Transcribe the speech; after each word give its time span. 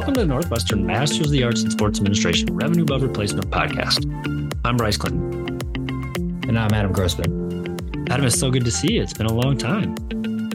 Welcome 0.00 0.14
to 0.14 0.20
the 0.20 0.26
Northwestern 0.28 0.86
Masters 0.86 1.26
of 1.26 1.30
the 1.30 1.44
Arts 1.44 1.62
in 1.62 1.70
Sports 1.70 1.98
Administration 1.98 2.56
Revenue 2.56 2.84
Above 2.84 3.02
Replacement 3.02 3.50
podcast. 3.50 4.06
I'm 4.64 4.78
Brice 4.78 4.96
Clinton. 4.96 5.60
And 6.48 6.58
I'm 6.58 6.72
Adam 6.72 6.90
Grossman. 6.90 8.08
Adam, 8.08 8.24
it's 8.24 8.40
so 8.40 8.50
good 8.50 8.64
to 8.64 8.70
see 8.70 8.94
you. 8.94 9.02
It's 9.02 9.12
been 9.12 9.26
a 9.26 9.32
long 9.34 9.58
time. 9.58 9.94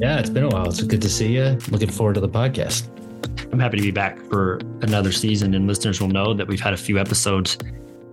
Yeah, 0.02 0.18
it's 0.18 0.32
been 0.32 0.46
a 0.46 0.50
while. 0.50 0.70
It's 0.70 0.82
good 0.82 1.00
to 1.00 1.10
see 1.10 1.36
you. 1.36 1.60
Looking 1.70 1.92
forward 1.92 2.16
to 2.16 2.21
the 2.21 2.28
podcast. 2.28 2.89
I'm 3.54 3.60
happy 3.60 3.78
to 3.78 3.84
be 3.84 3.92
back 3.92 4.20
for 4.32 4.60
another 4.82 5.11
season, 5.11 5.54
and 5.54 5.68
listeners 5.68 6.02
will 6.02 6.07
know 6.07 6.34
that 6.34 6.48
we've 6.48 6.59
had 6.59 6.73
a 6.73 6.77
few 6.77 6.98
episodes 6.98 7.59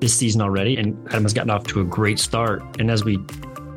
this 0.02 0.14
season 0.14 0.42
already, 0.42 0.76
and 0.76 0.94
Adam 1.08 1.22
has 1.22 1.32
gotten 1.32 1.48
off 1.48 1.66
to 1.68 1.80
a 1.80 1.84
great 1.84 2.18
start. 2.18 2.62
And 2.78 2.90
as 2.90 3.06
we 3.06 3.16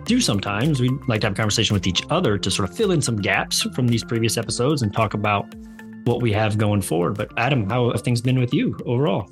do 0.04 0.20
sometimes, 0.20 0.82
we 0.82 0.90
like 1.08 1.22
to 1.22 1.28
have 1.28 1.34
a 1.34 1.38
conversation 1.38 1.74
with 1.74 1.88
each 1.88 2.04
other 2.10 2.38
to 2.38 2.52
sort 2.52 2.70
of 2.70 2.76
fill 2.76 2.92
in 2.92 3.02
some 3.02 3.16
gaps 3.16 3.62
from 3.74 3.88
these 3.88 4.04
previous 4.04 4.38
episodes 4.38 4.82
and 4.82 4.94
talk 4.94 5.14
about 5.14 5.56
what 6.06 6.22
we 6.22 6.32
have 6.32 6.58
going 6.58 6.82
forward. 6.82 7.18
But 7.18 7.32
Adam, 7.38 7.70
how 7.70 7.92
have 7.92 8.02
things 8.02 8.22
been 8.22 8.40
with 8.40 8.54
you 8.54 8.78
overall? 8.86 9.30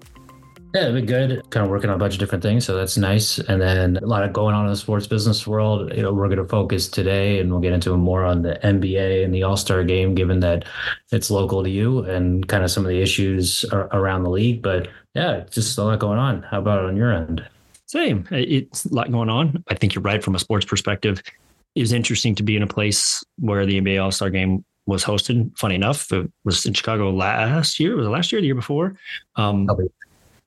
Yeah, 0.73 0.85
it's 0.85 0.93
been 0.93 1.05
good. 1.05 1.49
Kind 1.51 1.63
of 1.63 1.69
working 1.69 1.91
on 1.91 1.97
a 1.97 1.99
bunch 1.99 2.15
of 2.15 2.19
different 2.19 2.41
things, 2.41 2.65
so 2.65 2.75
that's 2.75 2.97
nice. 2.97 3.37
And 3.37 3.61
then 3.61 3.97
a 3.97 4.07
lot 4.07 4.23
of 4.23 4.33
going 4.33 4.55
on 4.55 4.65
in 4.65 4.71
the 4.71 4.75
sports 4.75 5.05
business 5.05 5.45
world. 5.45 5.95
You 5.95 6.01
know, 6.01 6.11
we're 6.11 6.27
going 6.27 6.39
to 6.39 6.47
focus 6.47 6.87
today, 6.87 7.39
and 7.39 7.51
we'll 7.51 7.59
get 7.61 7.73
into 7.73 7.95
more 7.95 8.23
on 8.23 8.41
the 8.41 8.59
NBA 8.63 9.23
and 9.23 9.31
the 9.31 9.43
All 9.43 9.55
Star 9.55 9.83
Game, 9.83 10.15
given 10.15 10.39
that 10.39 10.65
it's 11.11 11.29
local 11.29 11.63
to 11.63 11.69
you, 11.69 11.99
and 12.05 12.47
kind 12.47 12.63
of 12.63 12.71
some 12.71 12.85
of 12.85 12.89
the 12.89 12.99
issues 13.01 13.65
around 13.71 14.23
the 14.23 14.31
league. 14.31 14.63
But 14.63 14.87
yeah, 15.13 15.43
just 15.51 15.77
a 15.77 15.83
lot 15.83 15.99
going 15.99 16.17
on. 16.17 16.41
How 16.41 16.57
about 16.57 16.83
on 16.85 16.97
your 16.97 17.13
end? 17.13 17.47
Same. 17.85 18.27
It's 18.31 18.85
a 18.85 18.93
lot 18.95 19.11
going 19.11 19.29
on. 19.29 19.63
I 19.67 19.75
think 19.75 19.93
you're 19.93 20.01
right 20.01 20.23
from 20.23 20.33
a 20.33 20.39
sports 20.39 20.65
perspective. 20.65 21.21
It 21.75 21.81
was 21.81 21.93
interesting 21.93 22.33
to 22.33 22.41
be 22.41 22.55
in 22.55 22.63
a 22.63 22.67
place 22.67 23.23
where 23.37 23.67
the 23.67 23.79
NBA 23.79 24.03
All 24.03 24.09
Star 24.09 24.31
Game 24.31 24.65
was 24.85 25.03
hosted. 25.03 25.57
Funny 25.57 25.75
enough, 25.75 26.11
it 26.11 26.31
was 26.43 26.65
in 26.65 26.73
Chicago 26.73 27.11
last 27.11 27.79
year. 27.79 27.95
Was 27.95 28.07
it 28.07 28.09
last 28.09 28.31
year? 28.31 28.41
The 28.41 28.47
year 28.47 28.55
before? 28.55 28.95
Um, 29.35 29.67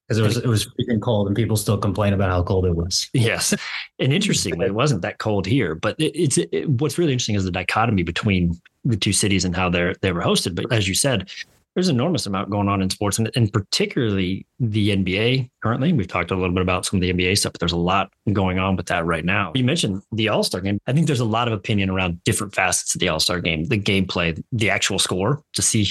because 0.08 0.18
it 0.18 0.22
was 0.22 0.36
it 0.36 0.46
was 0.46 0.64
freezing 0.64 1.00
cold 1.00 1.26
and 1.26 1.34
people 1.34 1.56
still 1.56 1.78
complain 1.78 2.12
about 2.12 2.30
how 2.30 2.42
cold 2.42 2.64
it 2.64 2.76
was. 2.76 3.10
Yes, 3.12 3.54
and 3.98 4.12
interestingly, 4.12 4.66
it 4.66 4.74
wasn't 4.74 5.02
that 5.02 5.18
cold 5.18 5.46
here. 5.46 5.74
But 5.74 5.98
it, 5.98 6.12
it's 6.14 6.38
it, 6.38 6.68
what's 6.68 6.96
really 6.96 7.12
interesting 7.12 7.34
is 7.34 7.44
the 7.44 7.50
dichotomy 7.50 8.04
between 8.04 8.60
the 8.84 8.96
two 8.96 9.12
cities 9.12 9.44
and 9.44 9.56
how 9.56 9.68
they're 9.68 9.94
they 10.02 10.12
were 10.12 10.22
hosted. 10.22 10.54
But 10.54 10.72
as 10.72 10.86
you 10.86 10.94
said, 10.94 11.28
there's 11.76 11.88
an 11.88 11.96
enormous 11.96 12.24
amount 12.24 12.48
going 12.48 12.68
on 12.70 12.80
in 12.80 12.88
sports, 12.88 13.18
and, 13.18 13.30
and 13.36 13.52
particularly 13.52 14.46
the 14.58 14.96
NBA 14.96 15.50
currently. 15.62 15.92
We've 15.92 16.08
talked 16.08 16.30
a 16.30 16.34
little 16.34 16.54
bit 16.54 16.62
about 16.62 16.86
some 16.86 16.96
of 16.96 17.02
the 17.02 17.12
NBA 17.12 17.36
stuff, 17.36 17.52
but 17.52 17.60
there's 17.60 17.72
a 17.72 17.76
lot 17.76 18.10
going 18.32 18.58
on 18.58 18.76
with 18.76 18.86
that 18.86 19.04
right 19.04 19.26
now. 19.26 19.52
You 19.54 19.62
mentioned 19.62 20.02
the 20.10 20.30
All 20.30 20.42
Star 20.42 20.62
game. 20.62 20.80
I 20.86 20.94
think 20.94 21.06
there's 21.06 21.20
a 21.20 21.26
lot 21.26 21.48
of 21.48 21.54
opinion 21.54 21.90
around 21.90 22.24
different 22.24 22.54
facets 22.54 22.94
of 22.94 23.00
the 23.00 23.10
All 23.10 23.20
Star 23.20 23.42
game, 23.42 23.66
the 23.66 23.78
gameplay, 23.78 24.42
the 24.52 24.70
actual 24.70 24.98
score. 24.98 25.42
To 25.52 25.60
see 25.60 25.86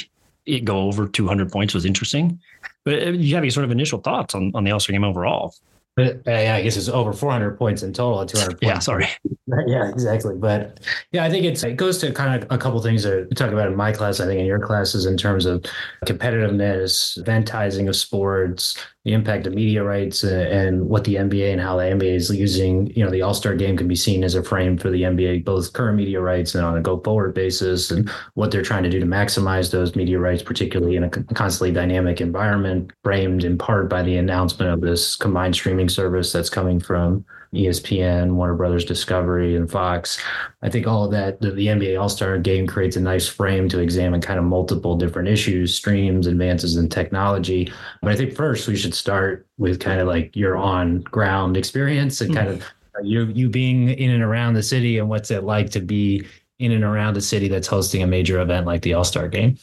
it 0.48 0.66
go 0.66 0.80
over 0.80 1.08
200 1.08 1.52
points 1.52 1.76
was 1.76 1.86
interesting. 1.86 2.40
But 2.84 3.04
uh, 3.04 3.12
you 3.12 3.36
have 3.36 3.44
any 3.44 3.52
sort 3.52 3.64
of 3.64 3.72
initial 3.72 4.00
thoughts 4.00 4.34
on, 4.34 4.52
on 4.56 4.64
the 4.64 4.72
All 4.72 4.80
Star 4.80 4.92
game 4.92 5.04
overall? 5.04 5.54
But 5.96 6.18
uh, 6.28 6.32
yeah, 6.32 6.56
I 6.56 6.62
guess 6.62 6.76
it's 6.76 6.90
over 6.90 7.14
400 7.14 7.58
points 7.58 7.82
in 7.82 7.94
total 7.94 8.22
at 8.22 8.28
200 8.28 8.50
points. 8.52 8.62
Yeah, 8.62 8.80
sorry. 8.80 9.08
yeah, 9.68 9.90
exactly. 9.90 10.36
But 10.36 10.82
yeah, 11.14 11.24
I 11.24 11.30
think 11.30 11.46
it's 11.46 11.64
it 11.64 11.78
goes 11.78 12.00
to 12.00 12.12
kind 12.12 12.44
of 12.44 12.52
a 12.52 12.58
couple 12.58 12.82
things 12.82 13.04
that 13.04 13.28
we 13.30 13.36
talk 13.36 13.52
about 13.52 13.68
in 13.68 13.76
my 13.76 13.94
class. 13.94 14.20
I 14.20 14.26
think 14.26 14.40
in 14.40 14.46
your 14.46 14.60
classes 14.60 15.06
in 15.06 15.16
terms 15.16 15.46
of 15.46 15.64
competitiveness, 16.06 17.22
eventizing 17.24 17.88
of 17.88 17.96
sports, 17.96 18.78
the 19.06 19.14
impact 19.14 19.46
of 19.46 19.54
media 19.54 19.84
rights, 19.84 20.24
uh, 20.24 20.48
and 20.52 20.90
what 20.90 21.04
the 21.04 21.16
NBA 21.16 21.52
and 21.52 21.62
how 21.62 21.78
the 21.78 21.84
NBA 21.84 22.16
is 22.16 22.30
using. 22.32 22.88
You 22.96 23.06
know, 23.06 23.12
the 23.12 23.22
All 23.22 23.36
Star 23.36 23.56
Game 23.56 23.78
can 23.78 23.88
be 23.88 23.96
seen 23.96 24.24
as 24.24 24.34
a 24.34 24.44
frame 24.44 24.78
for 24.78 24.90
the 24.90 25.04
NBA, 25.04 25.46
both 25.46 25.72
current 25.74 25.96
media 25.96 26.20
rights 26.20 26.56
and 26.56 26.66
on 26.66 26.76
a 26.76 26.82
go 26.82 27.00
forward 27.00 27.36
basis, 27.36 27.92
and 27.92 28.10
what 28.34 28.52
they're 28.52 28.64
trying 28.64 28.84
to 28.84 28.90
do 28.90 29.00
to 29.00 29.06
maximize 29.06 29.72
those 29.72 29.96
media 29.96 30.20
rights, 30.20 30.42
particularly 30.42 30.96
in 30.96 31.04
a 31.04 31.10
constantly 31.10 31.72
dynamic 31.72 32.20
environment, 32.20 32.92
framed 33.04 33.44
in 33.44 33.58
part 33.58 33.90
by 33.90 34.02
the 34.02 34.18
announcement 34.18 34.72
of 34.72 34.82
this 34.82 35.16
combined 35.16 35.56
streaming 35.56 35.88
service 35.88 36.34
that's 36.34 36.50
coming 36.50 36.80
from 36.80 37.24
ESPN, 37.56 38.34
Warner 38.34 38.56
Brothers 38.56 38.86
Discovery, 38.86 39.56
and 39.56 39.70
Fox. 39.70 40.22
I 40.62 40.70
think 40.70 40.88
all 40.88 41.06
of 41.06 41.12
that, 41.12 41.42
the, 41.42 41.52
the 41.52 41.68
NBA 41.68 42.00
All 42.00 42.10
Star 42.10 42.38
game 42.38 42.68
creates 42.68 42.96
a 42.96 43.02
nice 43.02 43.28
frame 43.28 43.70
to 43.70 43.80
examine 43.80 44.22
kind 44.22 44.40
of 44.40 44.46
multiple 44.46 44.96
different 44.96 45.30
issues, 45.30 45.76
streams, 45.76 46.28
advances 46.28 46.76
in 46.76 46.90
technology. 46.90 47.72
But 48.02 48.12
I 48.12 48.16
think 48.16 48.36
first 48.36 48.68
we 48.68 48.76
should 48.76 48.94
start 48.94 49.48
with 49.58 49.80
kind 49.80 50.00
of 50.00 50.08
like 50.08 50.36
your 50.36 50.58
on 50.58 51.02
ground 51.02 51.58
experience 51.58 52.22
and 52.22 52.36
kind 52.36 52.48
mm-hmm. 52.50 53.00
of 53.00 53.06
you 53.06 53.26
you 53.28 53.50
being 53.50 53.90
in 53.90 54.12
and 54.12 54.24
around 54.24 54.54
the 54.54 54.64
city 54.64 55.00
and 55.00 55.10
what's 55.10 55.32
it 55.32 55.44
like 55.44 55.70
to 55.72 55.82
be 55.82 56.26
in 56.60 56.72
and 56.72 56.84
around 56.84 57.18
a 57.18 57.22
city 57.22 57.48
that's 57.48 57.68
hosting 57.68 58.02
a 58.02 58.08
major 58.08 58.40
event 58.40 58.66
like 58.66 58.82
the 58.82 58.94
All 58.94 59.04
Star 59.04 59.28
game. 59.28 59.58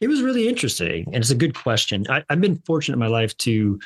It 0.00 0.08
was 0.08 0.20
really 0.20 0.48
interesting, 0.48 1.04
and 1.06 1.16
it's 1.16 1.30
a 1.30 1.36
good 1.36 1.54
question. 1.54 2.04
I, 2.08 2.24
have 2.28 2.40
been 2.40 2.56
fortunate 2.66 2.94
in 2.94 2.98
my 2.98 3.06
life 3.06 3.36
to 3.38 3.78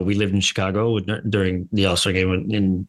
we 0.00 0.14
lived 0.14 0.34
in 0.34 0.40
Chicago 0.40 0.98
during 0.98 1.68
the 1.72 1.86
All 1.86 1.96
Star 1.96 2.12
game 2.12 2.32
in 2.50 2.88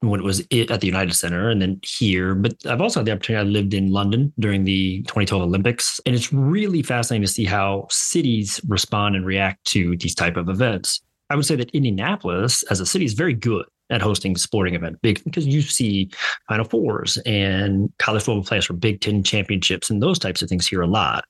when 0.00 0.20
it 0.20 0.24
was 0.24 0.40
at 0.40 0.80
the 0.80 0.86
United 0.86 1.14
Center 1.14 1.50
and 1.50 1.60
then 1.60 1.80
here. 1.82 2.34
But 2.34 2.54
I've 2.66 2.80
also 2.80 3.00
had 3.00 3.06
the 3.06 3.12
opportunity. 3.12 3.48
I 3.48 3.50
lived 3.50 3.74
in 3.74 3.90
London 3.90 4.32
during 4.38 4.64
the 4.64 5.02
2012 5.02 5.42
Olympics, 5.42 6.00
and 6.06 6.14
it's 6.14 6.32
really 6.32 6.82
fascinating 6.82 7.26
to 7.26 7.32
see 7.32 7.44
how 7.44 7.86
cities 7.90 8.60
respond 8.68 9.16
and 9.16 9.26
react 9.26 9.64
to 9.66 9.96
these 9.96 10.14
type 10.14 10.36
of 10.36 10.48
events. 10.48 11.00
I 11.30 11.36
would 11.36 11.46
say 11.46 11.56
that 11.56 11.70
Indianapolis, 11.70 12.62
as 12.64 12.80
a 12.80 12.86
city, 12.86 13.04
is 13.04 13.14
very 13.14 13.34
good 13.34 13.66
at 13.90 14.02
hosting 14.02 14.36
sporting 14.36 14.74
event 14.74 15.00
big 15.02 15.22
because 15.24 15.46
you 15.46 15.62
see 15.62 16.10
Final 16.48 16.64
Fours 16.64 17.16
and 17.26 17.92
college 17.98 18.22
football 18.22 18.44
players 18.44 18.66
for 18.66 18.74
Big 18.74 19.00
Ten 19.00 19.22
championships 19.22 19.90
and 19.90 20.02
those 20.02 20.18
types 20.18 20.42
of 20.42 20.48
things 20.48 20.66
here 20.66 20.82
a 20.82 20.86
lot. 20.86 21.24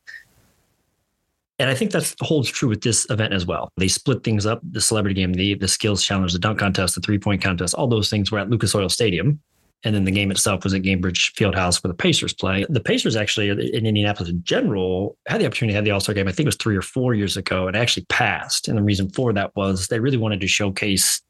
And 1.58 1.68
I 1.68 1.74
think 1.74 1.90
that 1.90 2.14
holds 2.20 2.48
true 2.48 2.68
with 2.68 2.82
this 2.82 3.06
event 3.10 3.32
as 3.32 3.44
well. 3.44 3.72
They 3.76 3.88
split 3.88 4.22
things 4.22 4.46
up 4.46 4.60
the 4.62 4.80
celebrity 4.80 5.14
game, 5.14 5.32
the, 5.32 5.54
the 5.54 5.66
skills 5.66 6.04
challenge, 6.04 6.32
the 6.32 6.38
dunk 6.38 6.60
contest, 6.60 6.94
the 6.94 7.00
three 7.00 7.18
point 7.18 7.42
contest, 7.42 7.74
all 7.74 7.88
those 7.88 8.08
things 8.08 8.30
were 8.30 8.38
at 8.38 8.48
Lucas 8.48 8.74
Oil 8.74 8.88
Stadium. 8.88 9.40
And 9.84 9.94
then 9.94 10.04
the 10.04 10.10
game 10.10 10.32
itself 10.32 10.64
was 10.64 10.74
at 10.74 10.82
Gainbridge 10.82 11.34
Fieldhouse 11.34 11.82
where 11.82 11.88
the 11.88 11.96
Pacers 11.96 12.32
play. 12.32 12.66
The 12.68 12.80
Pacers 12.80 13.14
actually 13.14 13.50
uh, 13.50 13.54
in 13.54 13.86
Indianapolis 13.86 14.28
in 14.28 14.42
general 14.42 15.16
had 15.26 15.40
the 15.40 15.46
opportunity 15.46 15.72
to 15.72 15.76
have 15.76 15.84
the 15.84 15.92
All 15.92 16.00
Star 16.00 16.14
game. 16.14 16.26
I 16.26 16.32
think 16.32 16.46
it 16.46 16.48
was 16.48 16.56
three 16.56 16.76
or 16.76 16.82
four 16.82 17.14
years 17.14 17.36
ago 17.36 17.68
and 17.68 17.76
actually 17.76 18.06
passed. 18.06 18.66
And 18.66 18.76
the 18.76 18.82
reason 18.82 19.08
for 19.10 19.32
that 19.32 19.54
was 19.54 19.86
they 19.86 20.00
really 20.00 20.16
wanted 20.16 20.40
to 20.40 20.48
showcase 20.48 21.22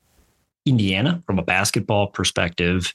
Indiana 0.65 1.23
from 1.27 1.39
a 1.39 1.43
basketball 1.43 2.09
perspective 2.09 2.95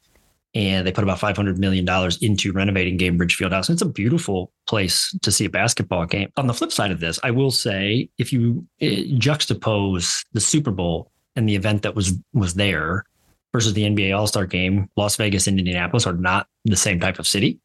and 0.55 0.85
they 0.85 0.91
put 0.91 1.03
about 1.03 1.19
$500 1.19 1.57
million 1.57 1.87
into 2.21 2.51
renovating 2.51 2.97
Gainbridge 2.97 3.37
Fieldhouse. 3.37 3.69
And 3.69 3.75
it's 3.75 3.81
a 3.81 3.87
beautiful 3.87 4.51
place 4.67 5.15
to 5.21 5.31
see 5.31 5.45
a 5.45 5.49
basketball 5.49 6.05
game. 6.05 6.31
On 6.37 6.47
the 6.47 6.53
flip 6.53 6.71
side 6.71 6.91
of 6.91 6.99
this, 6.99 7.19
I 7.23 7.31
will 7.31 7.51
say 7.51 8.09
if 8.17 8.31
you 8.31 8.65
eh, 8.79 9.03
juxtapose 9.17 10.25
the 10.33 10.39
Super 10.39 10.71
Bowl 10.71 11.11
and 11.35 11.49
the 11.49 11.55
event 11.55 11.81
that 11.81 11.95
was 11.95 12.13
was 12.33 12.53
there 12.53 13.05
versus 13.51 13.73
the 13.73 13.83
NBA 13.83 14.15
All-Star 14.17 14.45
game, 14.45 14.89
Las 14.95 15.15
Vegas 15.15 15.47
and 15.47 15.57
Indianapolis 15.57 16.05
are 16.05 16.13
not 16.13 16.47
the 16.65 16.75
same 16.75 16.99
type 16.99 17.19
of 17.19 17.27
city. 17.27 17.59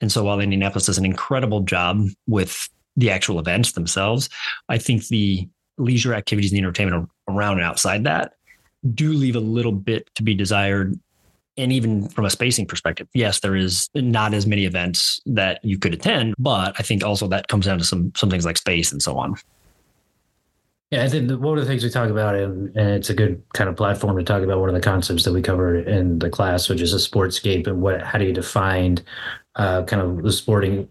And 0.00 0.10
so 0.10 0.24
while 0.24 0.40
Indianapolis 0.40 0.86
does 0.86 0.98
an 0.98 1.04
incredible 1.04 1.60
job 1.60 2.06
with 2.26 2.68
the 2.96 3.10
actual 3.10 3.38
events 3.38 3.72
themselves, 3.72 4.28
I 4.68 4.78
think 4.78 5.06
the 5.08 5.48
leisure 5.78 6.14
activities 6.14 6.50
and 6.50 6.56
the 6.56 6.62
entertainment 6.62 7.08
around 7.28 7.54
and 7.54 7.62
outside 7.62 8.04
that 8.04 8.32
do 8.94 9.12
leave 9.12 9.36
a 9.36 9.40
little 9.40 9.72
bit 9.72 10.08
to 10.14 10.22
be 10.22 10.34
desired 10.34 10.98
and 11.56 11.72
even 11.72 12.08
from 12.08 12.24
a 12.24 12.30
spacing 12.30 12.66
perspective, 12.66 13.08
yes, 13.14 13.40
there 13.40 13.56
is 13.56 13.88
not 13.94 14.34
as 14.34 14.46
many 14.46 14.64
events 14.64 15.20
that 15.26 15.64
you 15.64 15.78
could 15.78 15.94
attend, 15.94 16.34
but 16.38 16.74
I 16.78 16.82
think 16.82 17.04
also 17.04 17.28
that 17.28 17.48
comes 17.48 17.66
down 17.66 17.78
to 17.78 17.84
some 17.84 18.12
some 18.16 18.30
things 18.30 18.44
like 18.44 18.56
space 18.56 18.92
and 18.92 19.02
so 19.02 19.16
on. 19.16 19.34
Yeah, 20.90 21.02
I 21.02 21.08
think 21.08 21.28
one 21.40 21.58
of 21.58 21.64
the 21.64 21.68
things 21.68 21.82
we 21.82 21.90
talk 21.90 22.10
about, 22.10 22.36
and, 22.36 22.76
it's 22.76 23.10
a 23.10 23.14
good 23.14 23.42
kind 23.54 23.68
of 23.68 23.74
platform 23.74 24.16
to 24.16 24.22
talk 24.22 24.42
about 24.42 24.60
one 24.60 24.68
of 24.68 24.74
the 24.74 24.80
concepts 24.80 25.24
that 25.24 25.32
we 25.32 25.42
cover 25.42 25.76
in 25.76 26.20
the 26.20 26.30
class, 26.30 26.68
which 26.68 26.80
is 26.80 26.94
a 26.94 26.98
sportscape 26.98 27.66
and 27.66 27.82
what 27.82 28.02
how 28.02 28.18
do 28.18 28.24
you 28.24 28.32
define 28.32 28.98
uh, 29.56 29.82
kind 29.82 30.02
of 30.02 30.22
the 30.22 30.32
sporting 30.32 30.88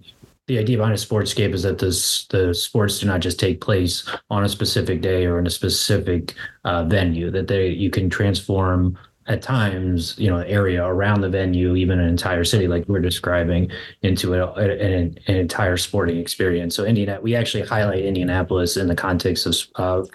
the 0.48 0.60
idea 0.60 0.78
behind 0.78 0.94
a 0.94 0.98
sportscape 0.98 1.54
is 1.54 1.64
that 1.64 1.80
this, 1.80 2.26
the 2.28 2.54
sports 2.54 3.00
do 3.00 3.08
not 3.08 3.20
just 3.20 3.40
take 3.40 3.62
place 3.62 4.08
on 4.30 4.44
a 4.44 4.50
specific 4.50 5.02
day 5.02 5.26
or 5.26 5.40
in 5.40 5.48
a 5.48 5.50
specific 5.50 6.36
uh, 6.66 6.84
venue 6.84 7.32
that 7.32 7.48
they 7.48 7.70
you 7.70 7.90
can 7.90 8.10
transform 8.10 8.98
at 9.28 9.42
times, 9.42 10.16
you 10.20 10.30
know, 10.30 10.38
area 10.38 10.86
around 10.86 11.22
the 11.22 11.30
venue, 11.30 11.76
even 11.76 12.00
an 12.00 12.08
entire 12.08 12.44
city, 12.44 12.68
like 12.68 12.88
we're 12.88 13.00
describing, 13.00 13.72
into 14.04 14.36
a, 14.36 14.54
an, 14.54 15.18
an, 15.28 15.36
entire 15.36 15.78
sporting 15.78 16.18
experience. 16.18 16.76
So, 16.76 16.86
Indiana, 16.86 17.20
we 17.22 17.36
actually 17.36 17.66
highlight 17.66 18.06
Indianapolis 18.06 18.78
in 18.78 18.88
the 18.88 18.96
context 18.96 19.46
of 19.46 19.56
of, 19.76 20.10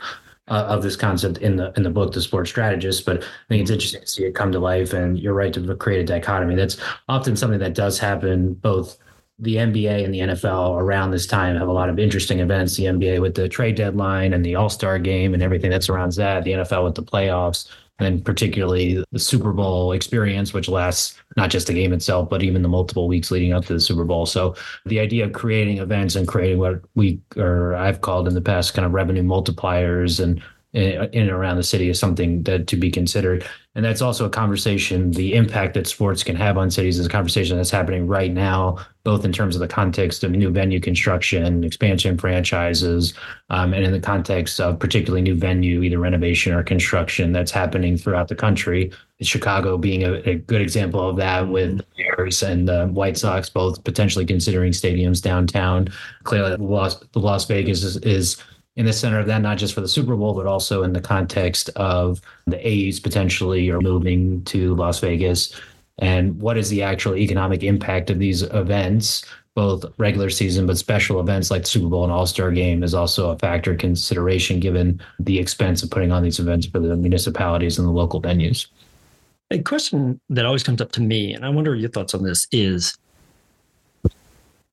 uh, 0.49 0.67
of 0.69 0.83
this 0.83 0.97
concept 0.97 1.39
in 1.39 1.57
the 1.57 1.73
in 1.77 1.83
the 1.83 1.91
book, 1.91 2.13
The 2.13 2.23
Sports 2.23 2.51
Strategist. 2.51 3.05
But 3.05 3.23
I 3.23 3.49
think 3.49 3.63
it's 3.63 3.71
interesting 3.71 4.03
to 4.03 4.07
see 4.07 4.25
it 4.25 4.35
come 4.35 4.53
to 4.53 4.61
life. 4.61 4.93
And 4.93 5.19
you're 5.19 5.35
right 5.35 5.53
to 5.55 5.75
create 5.77 6.01
a 6.01 6.05
dichotomy. 6.05 6.55
That's 6.55 6.77
often 7.09 7.37
something 7.37 7.61
that 7.61 7.75
does 7.75 7.99
happen 7.99 8.55
both 8.55 8.97
the 9.41 9.57
NBA 9.57 10.05
and 10.05 10.15
the 10.15 10.21
NFL 10.21 10.79
around 10.79 11.11
this 11.11 11.27
time 11.27 11.57
have 11.57 11.69
a 11.69 11.73
lot 11.73 11.89
of 11.89 11.99
interesting 11.99 12.41
events. 12.41 12.77
The 12.77 12.85
NBA 12.85 13.23
with 13.23 13.35
the 13.35 13.49
trade 13.49 13.75
deadline 13.75 14.35
and 14.35 14.45
the 14.45 14.55
All 14.55 14.69
Star 14.69 14.99
game 14.99 15.35
and 15.35 15.43
everything 15.43 15.71
that 15.71 15.83
surrounds 15.83 16.15
that. 16.17 16.45
The 16.45 16.53
NFL 16.53 16.85
with 16.85 16.95
the 16.95 17.03
playoffs 17.03 17.69
and 18.01 18.25
particularly 18.25 19.05
the 19.13 19.19
Super 19.19 19.53
Bowl 19.53 19.93
experience, 19.93 20.53
which 20.53 20.69
lasts 20.69 21.21
not 21.37 21.51
just 21.51 21.67
the 21.67 21.75
game 21.75 21.93
itself, 21.93 22.29
but 22.29 22.43
even 22.43 22.63
the 22.63 22.69
multiple 22.69 23.07
weeks 23.07 23.31
leading 23.31 23.53
up 23.53 23.65
to 23.67 23.75
the 23.75 23.81
Super 23.81 24.05
Bowl. 24.05 24.27
So 24.27 24.57
the 24.87 24.99
idea 24.99 25.27
of 25.27 25.33
creating 25.33 25.79
events 25.79 26.17
and 26.17 26.27
creating 26.27 26.59
what 26.59 26.81
we 26.95 27.21
or 27.37 27.77
I've 27.77 28.01
called 28.01 28.27
in 28.27 28.35
the 28.35 28.41
past 28.41 28.75
kind 28.75 28.87
of 28.87 28.93
revenue 28.93 29.23
multipliers 29.23 30.19
and 30.19 30.43
eh, 30.75 31.07
in 31.13 31.23
and 31.23 31.31
around 31.31 31.59
the 31.59 31.63
city 31.63 31.89
is 31.91 32.01
something 32.01 32.43
that 32.45 32.67
to 32.69 32.77
be 32.77 32.91
considered. 32.91 33.47
And 33.77 33.85
that's 33.85 34.03
also 34.03 34.27
a 34.27 34.31
conversation, 34.31 35.13
the 35.13 35.35
impact 35.35 35.75
that 35.75 35.87
sports 35.87 36.25
can 36.25 36.35
have 36.35 36.59
on 36.59 36.73
cities 36.73 36.99
is 36.99 37.07
a 37.07 37.09
conversation 37.09 37.57
that's 37.57 37.71
happening 37.71 38.09
right 38.09 38.33
now, 38.33 38.79
both 39.05 39.25
in 39.25 39.33
terms 39.33 39.55
of 39.55 39.61
the 39.61 39.69
context 39.69 40.25
of 40.25 40.33
new 40.33 40.51
venue 40.51 40.81
construction, 40.81 41.63
expansion 41.63 42.19
franchises, 42.19 43.15
um, 43.49 43.73
and 43.73 43.85
in 43.85 43.93
the 43.93 44.01
context 44.01 44.59
of 44.59 44.81
particularly 44.81 45.23
new 45.23 45.37
venue, 45.37 45.85
either 45.85 46.01
renovation 46.01 46.53
or 46.53 46.65
construction 46.65 47.31
that's 47.31 47.53
happening 47.53 47.97
throughout 47.97 48.27
the 48.27 48.35
country. 48.35 48.91
Chicago 49.23 49.79
being 49.79 50.03
a, 50.03 50.15
a 50.29 50.35
good 50.35 50.63
example 50.63 51.09
of 51.09 51.17
that 51.17 51.47
with 51.47 51.79
the 51.79 51.85
Bears 51.97 52.43
and 52.43 52.67
the 52.67 52.89
White 52.89 53.17
Sox 53.17 53.49
both 53.49 53.85
potentially 53.85 54.27
considering 54.27 54.73
stadiums 54.73 55.23
downtown. 55.23 55.89
Clearly, 56.25 56.57
Las, 56.57 57.01
Las 57.15 57.45
Vegas 57.45 57.85
is, 57.85 57.99
is 57.99 58.43
in 58.77 58.87
the 58.87 58.93
center 58.93 59.19
of 59.19 59.27
that, 59.27 59.43
not 59.43 59.59
just 59.59 59.75
for 59.75 59.81
the 59.81 59.89
Super 59.89 60.17
Bowl, 60.17 60.35
but 60.35 60.47
also 60.47 60.83
in 60.83 60.93
the 60.93 61.01
context 61.01 61.69
of 61.77 62.21
the 62.47 62.67
A's 62.67 63.01
potentially 63.01 63.69
or 63.69 63.81
moving 63.81 64.43
to 64.45 64.75
Las 64.75 65.01
Vegas. 65.01 65.61
And 65.99 66.41
what 66.41 66.57
is 66.57 66.71
the 66.71 66.83
actual 66.83 67.17
economic 67.17 67.63
impact 67.63 68.11
of 68.11 68.19
these 68.19 68.43
events, 68.43 69.25
both 69.55 69.85
regular 69.99 70.31
season, 70.31 70.67
but 70.67 70.79
special 70.79 71.21
events 71.21 71.51
like 71.51 71.63
the 71.63 71.69
Super 71.69 71.89
Bowl 71.89 72.05
and 72.05 72.13
All 72.13 72.27
Star 72.27 72.51
game 72.53 72.83
is 72.83 72.95
also 72.95 73.31
a 73.31 73.39
factor 73.39 73.75
consideration 73.75 74.61
given 74.61 75.01
the 75.19 75.39
expense 75.39 75.83
of 75.83 75.91
putting 75.91 76.13
on 76.13 76.23
these 76.23 76.39
events 76.39 76.67
for 76.67 76.79
the 76.79 76.97
municipalities 76.97 77.79
and 77.79 77.87
the 77.87 77.93
local 77.93 78.23
venues. 78.23 78.69
A 79.51 79.59
question 79.59 80.21
that 80.31 80.47
always 80.47 80.63
comes 80.63 80.81
up 80.81 80.93
to 80.93 81.01
me, 81.01 81.35
and 81.35 81.45
I 81.45 81.49
wonder 81.49 81.75
your 81.75 81.91
thoughts 81.91 82.15
on 82.15 82.23
this 82.23 82.47
is 82.53 82.97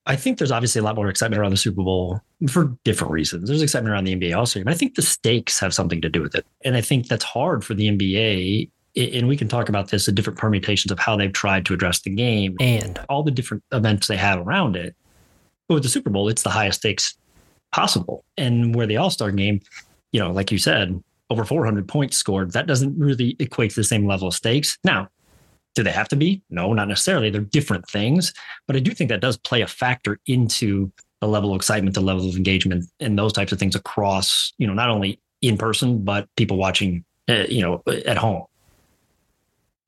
I 0.08 0.16
think 0.16 0.38
there's 0.38 0.52
obviously 0.52 0.80
a 0.80 0.84
lot 0.84 0.96
more 0.96 1.10
excitement 1.10 1.40
around 1.40 1.52
the 1.52 1.58
Super 1.58 1.84
Bowl 1.84 2.22
for 2.50 2.74
different 2.86 3.12
reasons. 3.12 3.50
There's 3.50 3.62
excitement 3.62 3.92
around 3.92 4.06
the 4.06 4.16
NBA 4.16 4.36
also, 4.36 4.64
but 4.64 4.74
I 4.74 4.76
think 4.76 4.96
the 4.96 5.02
stakes 5.02 5.60
have 5.60 5.74
something 5.74 6.02
to 6.02 6.10
do 6.10 6.22
with 6.22 6.34
it. 6.34 6.46
And 6.64 6.78
I 6.78 6.82
think 6.82 7.08
that's 7.08 7.26
hard 7.26 7.66
for 7.66 7.74
the 7.74 7.90
NBA. 7.90 8.70
And 8.96 9.28
we 9.28 9.36
can 9.36 9.50
talk 9.50 9.68
about 9.68 9.90
this, 9.92 10.06
the 10.06 10.14
different 10.14 10.40
permutations 10.40 10.92
of 10.92 10.98
how 10.98 11.18
they've 11.18 11.32
tried 11.32 11.66
to 11.66 11.74
address 11.74 12.00
the 12.02 12.10
game 12.10 12.56
and 12.62 13.00
all 13.10 13.22
the 13.22 13.32
different 13.32 13.64
events 13.74 14.08
they 14.08 14.18
have 14.18 14.40
around 14.40 14.78
it. 14.78 14.96
But 15.68 15.76
with 15.76 15.84
the 15.84 15.90
Super 15.90 16.10
Bowl, 16.10 16.30
it's 16.30 16.42
the 16.42 16.50
highest 16.50 16.80
stakes 16.80 17.16
possible. 17.74 18.24
And 18.38 18.74
where 18.74 18.88
the 18.88 18.98
All 18.98 19.10
Star 19.10 19.30
game, 19.32 19.60
you 20.14 20.22
know, 20.22 20.32
like 20.32 20.54
you 20.54 20.58
said, 20.58 21.04
over 21.30 21.44
400 21.44 21.86
points 21.86 22.16
scored, 22.16 22.54
that 22.54 22.66
doesn't 22.66 22.98
really 22.98 23.36
equate 23.40 23.72
to 23.72 23.76
the 23.82 23.84
same 23.84 24.08
level 24.08 24.30
of 24.30 24.34
stakes. 24.34 24.78
Now, 24.86 25.10
do 25.76 25.84
they 25.84 25.92
have 25.92 26.08
to 26.10 26.16
be? 26.16 26.42
No, 26.50 26.74
not 26.74 26.88
necessarily. 26.88 27.30
They're 27.30 27.42
different 27.42 27.88
things. 27.90 28.34
But 28.66 28.76
I 28.76 28.80
do 28.80 28.92
think 28.92 29.10
that 29.10 29.22
does 29.22 29.38
play 29.38 29.62
a 29.62 29.68
factor 29.68 30.20
into 30.26 30.92
the 31.22 31.28
level 31.28 31.52
of 31.52 31.56
excitement, 31.56 31.96
the 31.96 32.02
level 32.02 32.28
of 32.28 32.36
engagement, 32.36 32.86
and 33.00 33.18
those 33.18 33.34
types 33.34 33.52
of 33.52 33.60
things 33.60 33.76
across, 33.76 34.54
you 34.58 34.68
know, 34.68 34.74
not 34.74 34.90
only 34.90 35.20
in 35.42 35.58
person, 35.58 36.04
but 36.04 36.28
people 36.36 36.58
watching, 36.58 37.04
uh, 37.30 37.46
you 37.50 37.62
know, 37.62 37.84
at 38.06 38.18
home. 38.18 38.44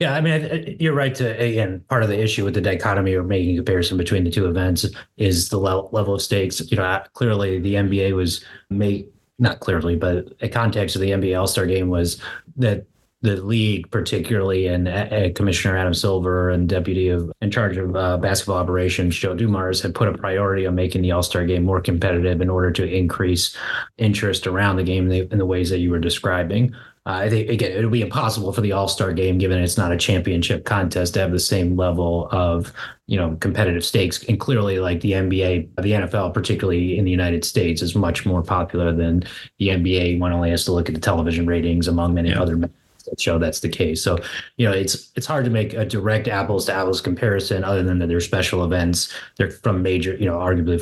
Yeah, 0.00 0.14
I 0.14 0.22
mean, 0.22 0.76
you're 0.80 0.94
right. 0.94 1.14
To 1.16 1.28
again, 1.38 1.84
part 1.90 2.02
of 2.02 2.08
the 2.08 2.18
issue 2.18 2.44
with 2.44 2.54
the 2.54 2.60
dichotomy 2.62 3.14
or 3.14 3.22
making 3.22 3.52
a 3.52 3.56
comparison 3.56 3.98
between 3.98 4.24
the 4.24 4.30
two 4.30 4.46
events 4.46 4.86
is 5.18 5.50
the 5.50 5.58
level 5.58 6.14
of 6.14 6.22
stakes. 6.22 6.62
You 6.70 6.78
know, 6.78 7.02
clearly 7.12 7.58
the 7.58 7.74
NBA 7.74 8.16
was 8.16 8.42
made 8.70 9.08
not 9.38 9.60
clearly, 9.60 9.96
but 9.96 10.32
a 10.40 10.48
context 10.48 10.96
of 10.96 11.02
the 11.02 11.10
NBA 11.10 11.38
All 11.38 11.46
Star 11.46 11.66
Game 11.66 11.88
was 11.88 12.18
that 12.56 12.86
the 13.22 13.36
league, 13.36 13.90
particularly, 13.90 14.66
and 14.66 14.88
uh, 14.88 15.30
Commissioner 15.34 15.76
Adam 15.76 15.92
Silver 15.92 16.50
and 16.50 16.68
Deputy 16.68 17.08
of 17.08 17.30
in 17.42 17.50
charge 17.50 17.76
of 17.76 17.94
uh, 17.94 18.16
basketball 18.16 18.56
operations 18.56 19.16
Joe 19.16 19.34
Dumars 19.34 19.82
had 19.82 19.94
put 19.94 20.08
a 20.08 20.16
priority 20.16 20.66
on 20.66 20.74
making 20.74 21.02
the 21.02 21.12
All 21.12 21.22
Star 21.22 21.44
Game 21.44 21.64
more 21.64 21.82
competitive 21.82 22.40
in 22.40 22.48
order 22.48 22.70
to 22.70 22.90
increase 22.90 23.54
interest 23.98 24.46
around 24.46 24.76
the 24.76 24.82
game 24.82 25.04
in 25.04 25.10
the, 25.10 25.32
in 25.32 25.38
the 25.38 25.46
ways 25.46 25.68
that 25.68 25.78
you 25.78 25.90
were 25.90 25.98
describing. 25.98 26.74
Uh, 27.06 27.12
I 27.12 27.30
think 27.30 27.50
again, 27.50 27.72
it 27.72 27.82
would 27.82 27.92
be 27.92 28.02
impossible 28.02 28.52
for 28.52 28.62
the 28.62 28.72
All 28.72 28.88
Star 28.88 29.12
Game, 29.12 29.36
given 29.36 29.58
it's 29.58 29.76
not 29.76 29.92
a 29.92 29.98
championship 29.98 30.64
contest, 30.64 31.14
to 31.14 31.20
have 31.20 31.32
the 31.32 31.38
same 31.38 31.76
level 31.76 32.28
of 32.30 32.72
you 33.06 33.18
know 33.18 33.36
competitive 33.40 33.84
stakes. 33.84 34.22
And 34.24 34.40
clearly, 34.40 34.78
like 34.78 35.00
the 35.00 35.12
NBA, 35.12 35.82
the 35.82 35.90
NFL, 35.92 36.32
particularly 36.32 36.96
in 36.96 37.04
the 37.04 37.10
United 37.10 37.44
States, 37.44 37.82
is 37.82 37.94
much 37.94 38.24
more 38.24 38.42
popular 38.42 38.94
than 38.94 39.24
the 39.58 39.68
NBA. 39.68 40.20
One 40.20 40.32
only 40.32 40.50
has 40.50 40.64
to 40.66 40.72
look 40.72 40.88
at 40.88 40.94
the 40.94 41.00
television 41.00 41.46
ratings 41.46 41.86
among 41.88 42.14
many 42.14 42.30
yeah. 42.30 42.40
other 42.40 42.70
that 43.10 43.20
show 43.20 43.38
that's 43.38 43.60
the 43.60 43.68
case. 43.68 44.02
So, 44.02 44.18
you 44.56 44.66
know, 44.66 44.72
it's 44.72 45.10
it's 45.16 45.26
hard 45.26 45.44
to 45.44 45.50
make 45.50 45.74
a 45.74 45.84
direct 45.84 46.28
apples 46.28 46.66
to 46.66 46.72
apples 46.72 47.00
comparison 47.00 47.64
other 47.64 47.82
than 47.82 47.98
that 47.98 48.08
they're 48.08 48.20
special 48.20 48.64
events. 48.64 49.12
They're 49.36 49.50
from 49.50 49.82
major, 49.82 50.16
you 50.16 50.26
know, 50.26 50.38
arguably 50.38 50.80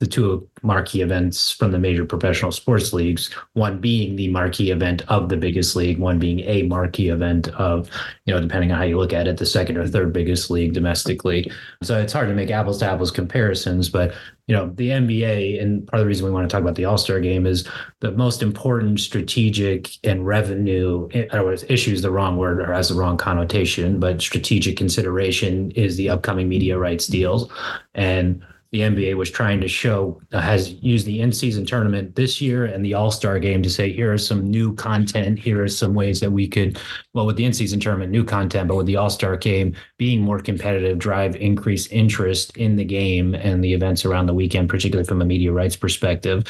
the 0.00 0.06
two 0.06 0.48
marquee 0.62 1.02
events 1.02 1.50
from 1.50 1.70
the 1.70 1.78
major 1.78 2.04
professional 2.04 2.50
sports 2.50 2.92
leagues, 2.92 3.32
one 3.52 3.80
being 3.80 4.16
the 4.16 4.28
marquee 4.28 4.70
event 4.70 5.02
of 5.08 5.28
the 5.28 5.36
biggest 5.36 5.76
league, 5.76 5.98
one 5.98 6.18
being 6.18 6.40
a 6.40 6.62
marquee 6.62 7.08
event 7.08 7.48
of, 7.48 7.88
you 8.24 8.34
know, 8.34 8.40
depending 8.40 8.72
on 8.72 8.78
how 8.78 8.84
you 8.84 8.98
look 8.98 9.12
at 9.12 9.28
it, 9.28 9.36
the 9.36 9.46
second 9.46 9.76
or 9.76 9.86
third 9.86 10.12
biggest 10.12 10.50
league 10.50 10.72
domestically. 10.72 11.50
So 11.82 12.00
it's 12.00 12.12
hard 12.12 12.28
to 12.28 12.34
make 12.34 12.50
apples 12.50 12.78
to 12.78 12.86
apples 12.86 13.10
comparisons, 13.10 13.88
but 13.88 14.14
you 14.46 14.54
know, 14.54 14.70
the 14.74 14.90
NBA 14.90 15.62
and 15.62 15.86
part 15.86 16.00
of 16.00 16.04
the 16.04 16.08
reason 16.08 16.26
we 16.26 16.30
want 16.30 16.48
to 16.48 16.52
talk 16.52 16.60
about 16.60 16.74
the 16.74 16.84
All-Star 16.84 17.18
game 17.20 17.46
is 17.46 17.66
the 18.00 18.12
most 18.12 18.42
important 18.42 19.00
strategic 19.00 19.88
and 20.04 20.26
revenue 20.26 21.08
I 21.14 21.24
don't 21.32 21.46
know 21.46 21.66
issues 21.68 22.02
the 22.02 22.10
wrong 22.10 22.36
word 22.36 22.60
or 22.60 22.70
has 22.72 22.90
the 22.90 22.94
wrong 22.94 23.16
connotation, 23.16 23.98
but 23.98 24.20
strategic 24.20 24.76
consideration 24.76 25.70
is 25.70 25.96
the 25.96 26.10
upcoming 26.10 26.48
media 26.48 26.78
rights 26.78 27.06
deals. 27.06 27.50
And 27.94 28.44
the 28.74 28.80
NBA 28.80 29.14
was 29.14 29.30
trying 29.30 29.60
to 29.60 29.68
show 29.68 30.20
uh, 30.32 30.40
has 30.40 30.72
used 30.82 31.06
the 31.06 31.20
in-season 31.20 31.64
tournament 31.64 32.16
this 32.16 32.40
year 32.40 32.64
and 32.64 32.84
the 32.84 32.92
All-Star 32.92 33.38
game 33.38 33.62
to 33.62 33.70
say 33.70 33.92
here 33.92 34.12
are 34.12 34.18
some 34.18 34.50
new 34.50 34.74
content. 34.74 35.38
Here 35.38 35.62
are 35.62 35.68
some 35.68 35.94
ways 35.94 36.18
that 36.18 36.32
we 36.32 36.48
could, 36.48 36.80
well, 37.14 37.26
with 37.26 37.36
the 37.36 37.44
in-season 37.44 37.78
tournament, 37.78 38.10
new 38.10 38.24
content, 38.24 38.66
but 38.66 38.74
with 38.74 38.86
the 38.86 38.96
All-Star 38.96 39.36
game 39.36 39.74
being 39.98 40.20
more 40.20 40.40
competitive, 40.40 40.98
drive 40.98 41.36
increased 41.36 41.92
interest 41.92 42.56
in 42.56 42.74
the 42.74 42.84
game 42.84 43.34
and 43.36 43.62
the 43.62 43.72
events 43.72 44.04
around 44.04 44.26
the 44.26 44.34
weekend, 44.34 44.68
particularly 44.68 45.06
from 45.06 45.22
a 45.22 45.24
media 45.24 45.52
rights 45.52 45.76
perspective, 45.76 46.44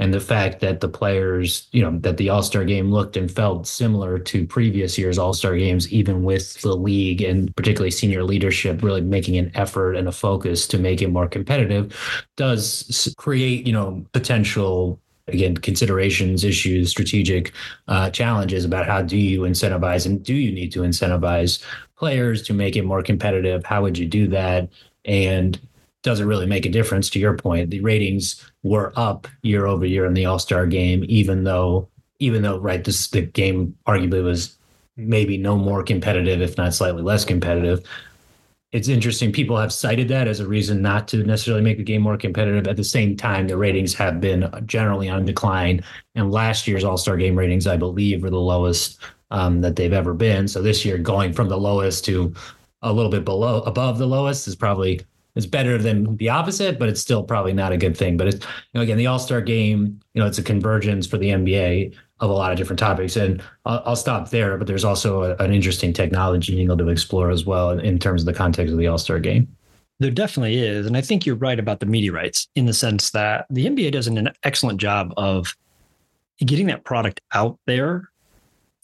and 0.00 0.12
the 0.12 0.20
fact 0.20 0.58
that 0.58 0.80
the 0.80 0.88
players, 0.88 1.68
you 1.70 1.82
know, 1.82 1.96
that 2.00 2.16
the 2.16 2.28
All-Star 2.28 2.64
game 2.64 2.90
looked 2.90 3.16
and 3.16 3.30
felt 3.30 3.68
similar 3.68 4.18
to 4.18 4.44
previous 4.44 4.98
years' 4.98 5.18
All-Star 5.18 5.56
games, 5.56 5.90
even 5.92 6.24
with 6.24 6.60
the 6.62 6.74
league 6.74 7.22
and 7.22 7.54
particularly 7.54 7.92
senior 7.92 8.24
leadership 8.24 8.82
really 8.82 9.00
making 9.00 9.38
an 9.38 9.52
effort 9.54 9.94
and 9.94 10.08
a 10.08 10.12
focus 10.12 10.66
to 10.66 10.78
make 10.78 11.00
it 11.00 11.10
more 11.10 11.28
competitive 11.28 11.94
does 12.36 13.14
create, 13.18 13.66
you 13.66 13.72
know, 13.72 14.04
potential 14.12 15.00
again 15.28 15.56
considerations 15.56 16.44
issues 16.44 16.90
strategic 16.90 17.52
uh, 17.88 18.10
challenges 18.10 18.64
about 18.64 18.86
how 18.86 19.02
do 19.02 19.16
you 19.16 19.40
incentivize 19.40 20.06
and 20.06 20.22
do 20.22 20.34
you 20.34 20.52
need 20.52 20.72
to 20.72 20.80
incentivize 20.80 21.62
players 21.96 22.42
to 22.42 22.52
make 22.52 22.76
it 22.76 22.84
more 22.84 23.02
competitive? 23.02 23.64
How 23.64 23.82
would 23.82 23.98
you 23.98 24.06
do 24.06 24.28
that? 24.28 24.68
And 25.04 25.58
does 26.02 26.20
it 26.20 26.24
really 26.24 26.46
make 26.46 26.64
a 26.64 26.70
difference 26.70 27.10
to 27.10 27.18
your 27.18 27.34
point? 27.34 27.70
The 27.70 27.80
ratings 27.80 28.44
were 28.62 28.92
up 28.96 29.26
year 29.42 29.66
over 29.66 29.84
year 29.84 30.06
in 30.06 30.14
the 30.14 30.26
all-star 30.26 30.66
game 30.66 31.04
even 31.08 31.44
though 31.44 31.88
even 32.20 32.42
though 32.42 32.58
right 32.58 32.84
this 32.84 33.08
the 33.10 33.22
game 33.22 33.76
arguably 33.86 34.22
was 34.22 34.56
maybe 34.96 35.38
no 35.38 35.56
more 35.56 35.82
competitive 35.82 36.40
if 36.40 36.56
not 36.56 36.74
slightly 36.74 37.02
less 37.02 37.24
competitive 37.24 37.84
it's 38.70 38.88
interesting. 38.88 39.32
People 39.32 39.56
have 39.56 39.72
cited 39.72 40.08
that 40.08 40.28
as 40.28 40.40
a 40.40 40.46
reason 40.46 40.82
not 40.82 41.08
to 41.08 41.24
necessarily 41.24 41.62
make 41.62 41.78
the 41.78 41.84
game 41.84 42.02
more 42.02 42.18
competitive. 42.18 42.66
At 42.66 42.76
the 42.76 42.84
same 42.84 43.16
time, 43.16 43.48
the 43.48 43.56
ratings 43.56 43.94
have 43.94 44.20
been 44.20 44.50
generally 44.66 45.08
on 45.08 45.24
decline. 45.24 45.82
And 46.14 46.30
last 46.30 46.68
year's 46.68 46.84
All 46.84 46.98
Star 46.98 47.16
game 47.16 47.36
ratings, 47.36 47.66
I 47.66 47.76
believe, 47.76 48.22
were 48.22 48.30
the 48.30 48.36
lowest 48.36 48.98
um, 49.30 49.62
that 49.62 49.76
they've 49.76 49.92
ever 49.92 50.12
been. 50.12 50.48
So 50.48 50.60
this 50.60 50.84
year, 50.84 50.98
going 50.98 51.32
from 51.32 51.48
the 51.48 51.56
lowest 51.56 52.04
to 52.06 52.34
a 52.82 52.92
little 52.92 53.10
bit 53.10 53.24
below, 53.24 53.62
above 53.62 53.98
the 53.98 54.06
lowest, 54.06 54.46
is 54.46 54.54
probably 54.54 55.00
is 55.34 55.46
better 55.46 55.78
than 55.78 56.16
the 56.16 56.28
opposite, 56.28 56.78
but 56.78 56.88
it's 56.88 57.00
still 57.00 57.22
probably 57.22 57.52
not 57.52 57.72
a 57.72 57.76
good 57.76 57.96
thing. 57.96 58.16
But 58.18 58.28
it's 58.28 58.44
you 58.44 58.74
know 58.74 58.80
again 58.82 58.98
the 58.98 59.06
All 59.06 59.18
Star 59.18 59.40
game, 59.40 59.98
you 60.12 60.20
know, 60.20 60.26
it's 60.26 60.38
a 60.38 60.42
convergence 60.42 61.06
for 61.06 61.16
the 61.16 61.30
NBA 61.30 61.94
of 62.20 62.30
a 62.30 62.32
lot 62.32 62.52
of 62.52 62.58
different 62.58 62.78
topics. 62.78 63.16
And 63.16 63.42
I'll, 63.64 63.82
I'll 63.86 63.96
stop 63.96 64.30
there, 64.30 64.56
but 64.56 64.66
there's 64.66 64.84
also 64.84 65.22
a, 65.22 65.36
an 65.36 65.52
interesting 65.52 65.92
technology 65.92 66.60
angle 66.60 66.76
to 66.76 66.88
explore 66.88 67.30
as 67.30 67.44
well 67.44 67.70
in, 67.70 67.80
in 67.80 67.98
terms 67.98 68.22
of 68.22 68.26
the 68.26 68.32
context 68.32 68.72
of 68.72 68.78
the 68.78 68.86
All 68.86 68.98
Star 68.98 69.18
game. 69.18 69.48
There 70.00 70.10
definitely 70.10 70.58
is. 70.58 70.86
And 70.86 70.96
I 70.96 71.00
think 71.00 71.26
you're 71.26 71.36
right 71.36 71.58
about 71.58 71.80
the 71.80 72.10
rights 72.10 72.48
in 72.54 72.66
the 72.66 72.72
sense 72.72 73.10
that 73.10 73.46
the 73.50 73.66
NBA 73.66 73.92
does 73.92 74.06
an 74.06 74.30
excellent 74.44 74.80
job 74.80 75.12
of 75.16 75.56
getting 76.38 76.68
that 76.68 76.84
product 76.84 77.20
out 77.34 77.58
there 77.66 78.08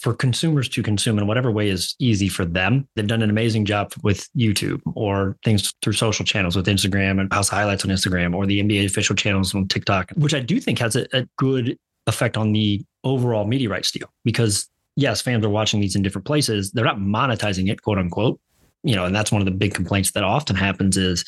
for 0.00 0.12
consumers 0.12 0.68
to 0.68 0.82
consume 0.82 1.18
in 1.18 1.26
whatever 1.26 1.50
way 1.50 1.68
is 1.68 1.94
easy 1.98 2.28
for 2.28 2.44
them. 2.44 2.86
They've 2.94 3.06
done 3.06 3.22
an 3.22 3.30
amazing 3.30 3.64
job 3.64 3.92
with 4.02 4.28
YouTube 4.36 4.80
or 4.94 5.36
things 5.44 5.72
through 5.82 5.94
social 5.94 6.24
channels 6.24 6.56
with 6.56 6.66
Instagram 6.66 7.20
and 7.20 7.32
House 7.32 7.48
Highlights 7.48 7.84
on 7.84 7.90
Instagram 7.90 8.34
or 8.34 8.44
the 8.44 8.60
NBA 8.60 8.84
official 8.86 9.14
channels 9.14 9.54
on 9.54 9.68
TikTok, 9.68 10.10
which 10.16 10.34
I 10.34 10.40
do 10.40 10.60
think 10.60 10.78
has 10.80 10.96
a, 10.96 11.06
a 11.12 11.26
good 11.38 11.78
effect 12.06 12.36
on 12.36 12.52
the 12.52 12.84
overall 13.02 13.46
media 13.46 13.68
rights 13.68 13.90
deal 13.90 14.08
because 14.24 14.68
yes, 14.96 15.20
fans 15.20 15.44
are 15.44 15.50
watching 15.50 15.80
these 15.80 15.96
in 15.96 16.02
different 16.02 16.26
places. 16.26 16.72
They're 16.72 16.84
not 16.84 16.98
monetizing 16.98 17.70
it, 17.70 17.82
quote 17.82 17.98
unquote. 17.98 18.40
You 18.82 18.94
know, 18.94 19.06
and 19.06 19.14
that's 19.14 19.32
one 19.32 19.40
of 19.40 19.46
the 19.46 19.50
big 19.50 19.74
complaints 19.74 20.10
that 20.12 20.24
often 20.24 20.56
happens 20.56 20.96
is 20.96 21.24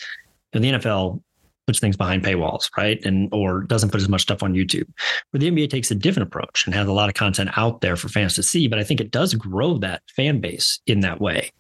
you 0.53 0.61
know, 0.61 0.79
the 0.79 0.79
NFL 0.79 1.23
puts 1.67 1.81
things 1.81 1.97
behind 1.97 2.23
paywalls, 2.23 2.69
right? 2.77 3.05
And 3.05 3.29
or 3.33 3.63
doesn't 3.63 3.91
put 3.91 4.01
as 4.01 4.09
much 4.09 4.23
stuff 4.23 4.43
on 4.43 4.55
YouTube. 4.55 4.87
Where 5.31 5.39
the 5.39 5.51
NBA 5.51 5.71
takes 5.71 5.91
a 5.91 5.95
different 5.95 6.29
approach 6.29 6.65
and 6.67 6.75
has 6.75 6.87
a 6.87 6.93
lot 6.93 7.09
of 7.09 7.15
content 7.15 7.51
out 7.57 7.81
there 7.81 7.97
for 7.97 8.09
fans 8.09 8.35
to 8.37 8.43
see. 8.43 8.69
But 8.69 8.79
I 8.79 8.85
think 8.85 9.01
it 9.01 9.11
does 9.11 9.35
grow 9.35 9.79
that 9.79 10.03
fan 10.15 10.41
base 10.41 10.81
in 10.87 11.01
that 11.01 11.21
way. 11.21 11.51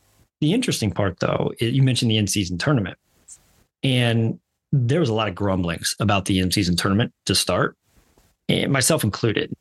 The 0.40 0.52
interesting 0.52 0.90
part, 0.90 1.18
though, 1.20 1.52
you 1.60 1.82
mentioned 1.82 2.10
the 2.10 2.18
in-season 2.18 2.58
tournament, 2.58 2.98
and 3.82 4.38
there 4.70 5.00
was 5.00 5.08
a 5.08 5.14
lot 5.14 5.28
of 5.28 5.34
grumblings 5.34 5.96
about 5.98 6.26
the 6.26 6.38
in-season 6.40 6.76
tournament 6.76 7.12
to 7.24 7.34
start, 7.34 7.74
Eh, 8.48 8.66
myself 8.66 9.02
included. 9.02 9.52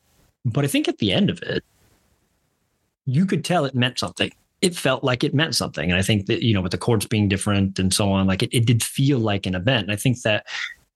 But 0.44 0.64
I 0.64 0.68
think 0.68 0.88
at 0.88 0.98
the 0.98 1.12
end 1.12 1.30
of 1.30 1.42
it, 1.42 1.64
you 3.04 3.26
could 3.26 3.44
tell 3.44 3.64
it 3.64 3.74
meant 3.74 3.98
something. 3.98 4.32
It 4.62 4.74
felt 4.74 5.04
like 5.04 5.24
it 5.24 5.34
meant 5.34 5.54
something. 5.54 5.90
And 5.90 5.98
I 5.98 6.02
think 6.02 6.26
that, 6.26 6.42
you 6.42 6.54
know, 6.54 6.60
with 6.60 6.72
the 6.72 6.78
courts 6.78 7.06
being 7.06 7.28
different 7.28 7.78
and 7.78 7.92
so 7.92 8.10
on, 8.10 8.26
like 8.26 8.42
it, 8.42 8.54
it 8.54 8.66
did 8.66 8.82
feel 8.82 9.18
like 9.18 9.46
an 9.46 9.54
event. 9.54 9.84
And 9.84 9.92
I 9.92 9.96
think 9.96 10.22
that 10.22 10.46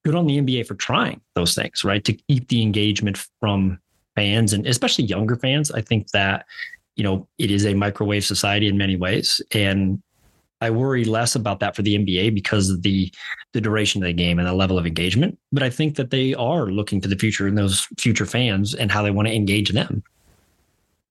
good 0.04 0.14
on 0.14 0.26
the 0.26 0.38
NBA 0.40 0.66
for 0.66 0.74
trying 0.74 1.20
those 1.34 1.54
things, 1.54 1.84
right? 1.84 2.04
To 2.04 2.12
keep 2.12 2.48
the 2.48 2.62
engagement 2.62 3.24
from 3.38 3.78
fans 4.16 4.52
and 4.52 4.66
especially 4.66 5.04
younger 5.04 5.36
fans. 5.36 5.70
I 5.70 5.82
think 5.82 6.10
that, 6.10 6.46
you 6.96 7.04
know, 7.04 7.28
it 7.38 7.50
is 7.50 7.66
a 7.66 7.74
microwave 7.74 8.24
society 8.24 8.66
in 8.66 8.78
many 8.78 8.96
ways. 8.96 9.40
And 9.52 10.02
I 10.60 10.70
worry 10.70 11.04
less 11.04 11.34
about 11.34 11.60
that 11.60 11.74
for 11.74 11.82
the 11.82 11.96
NBA 11.96 12.34
because 12.34 12.70
of 12.70 12.82
the 12.82 13.12
the 13.52 13.60
duration 13.60 14.02
of 14.02 14.06
the 14.06 14.12
game 14.12 14.38
and 14.38 14.46
the 14.46 14.52
level 14.52 14.78
of 14.78 14.86
engagement. 14.86 15.38
But 15.52 15.62
I 15.62 15.70
think 15.70 15.96
that 15.96 16.10
they 16.10 16.34
are 16.34 16.66
looking 16.66 17.00
to 17.00 17.08
the 17.08 17.16
future 17.16 17.46
and 17.46 17.58
those 17.58 17.86
future 17.98 18.26
fans 18.26 18.74
and 18.74 18.92
how 18.92 19.02
they 19.02 19.10
want 19.10 19.28
to 19.28 19.34
engage 19.34 19.70
them. 19.70 20.02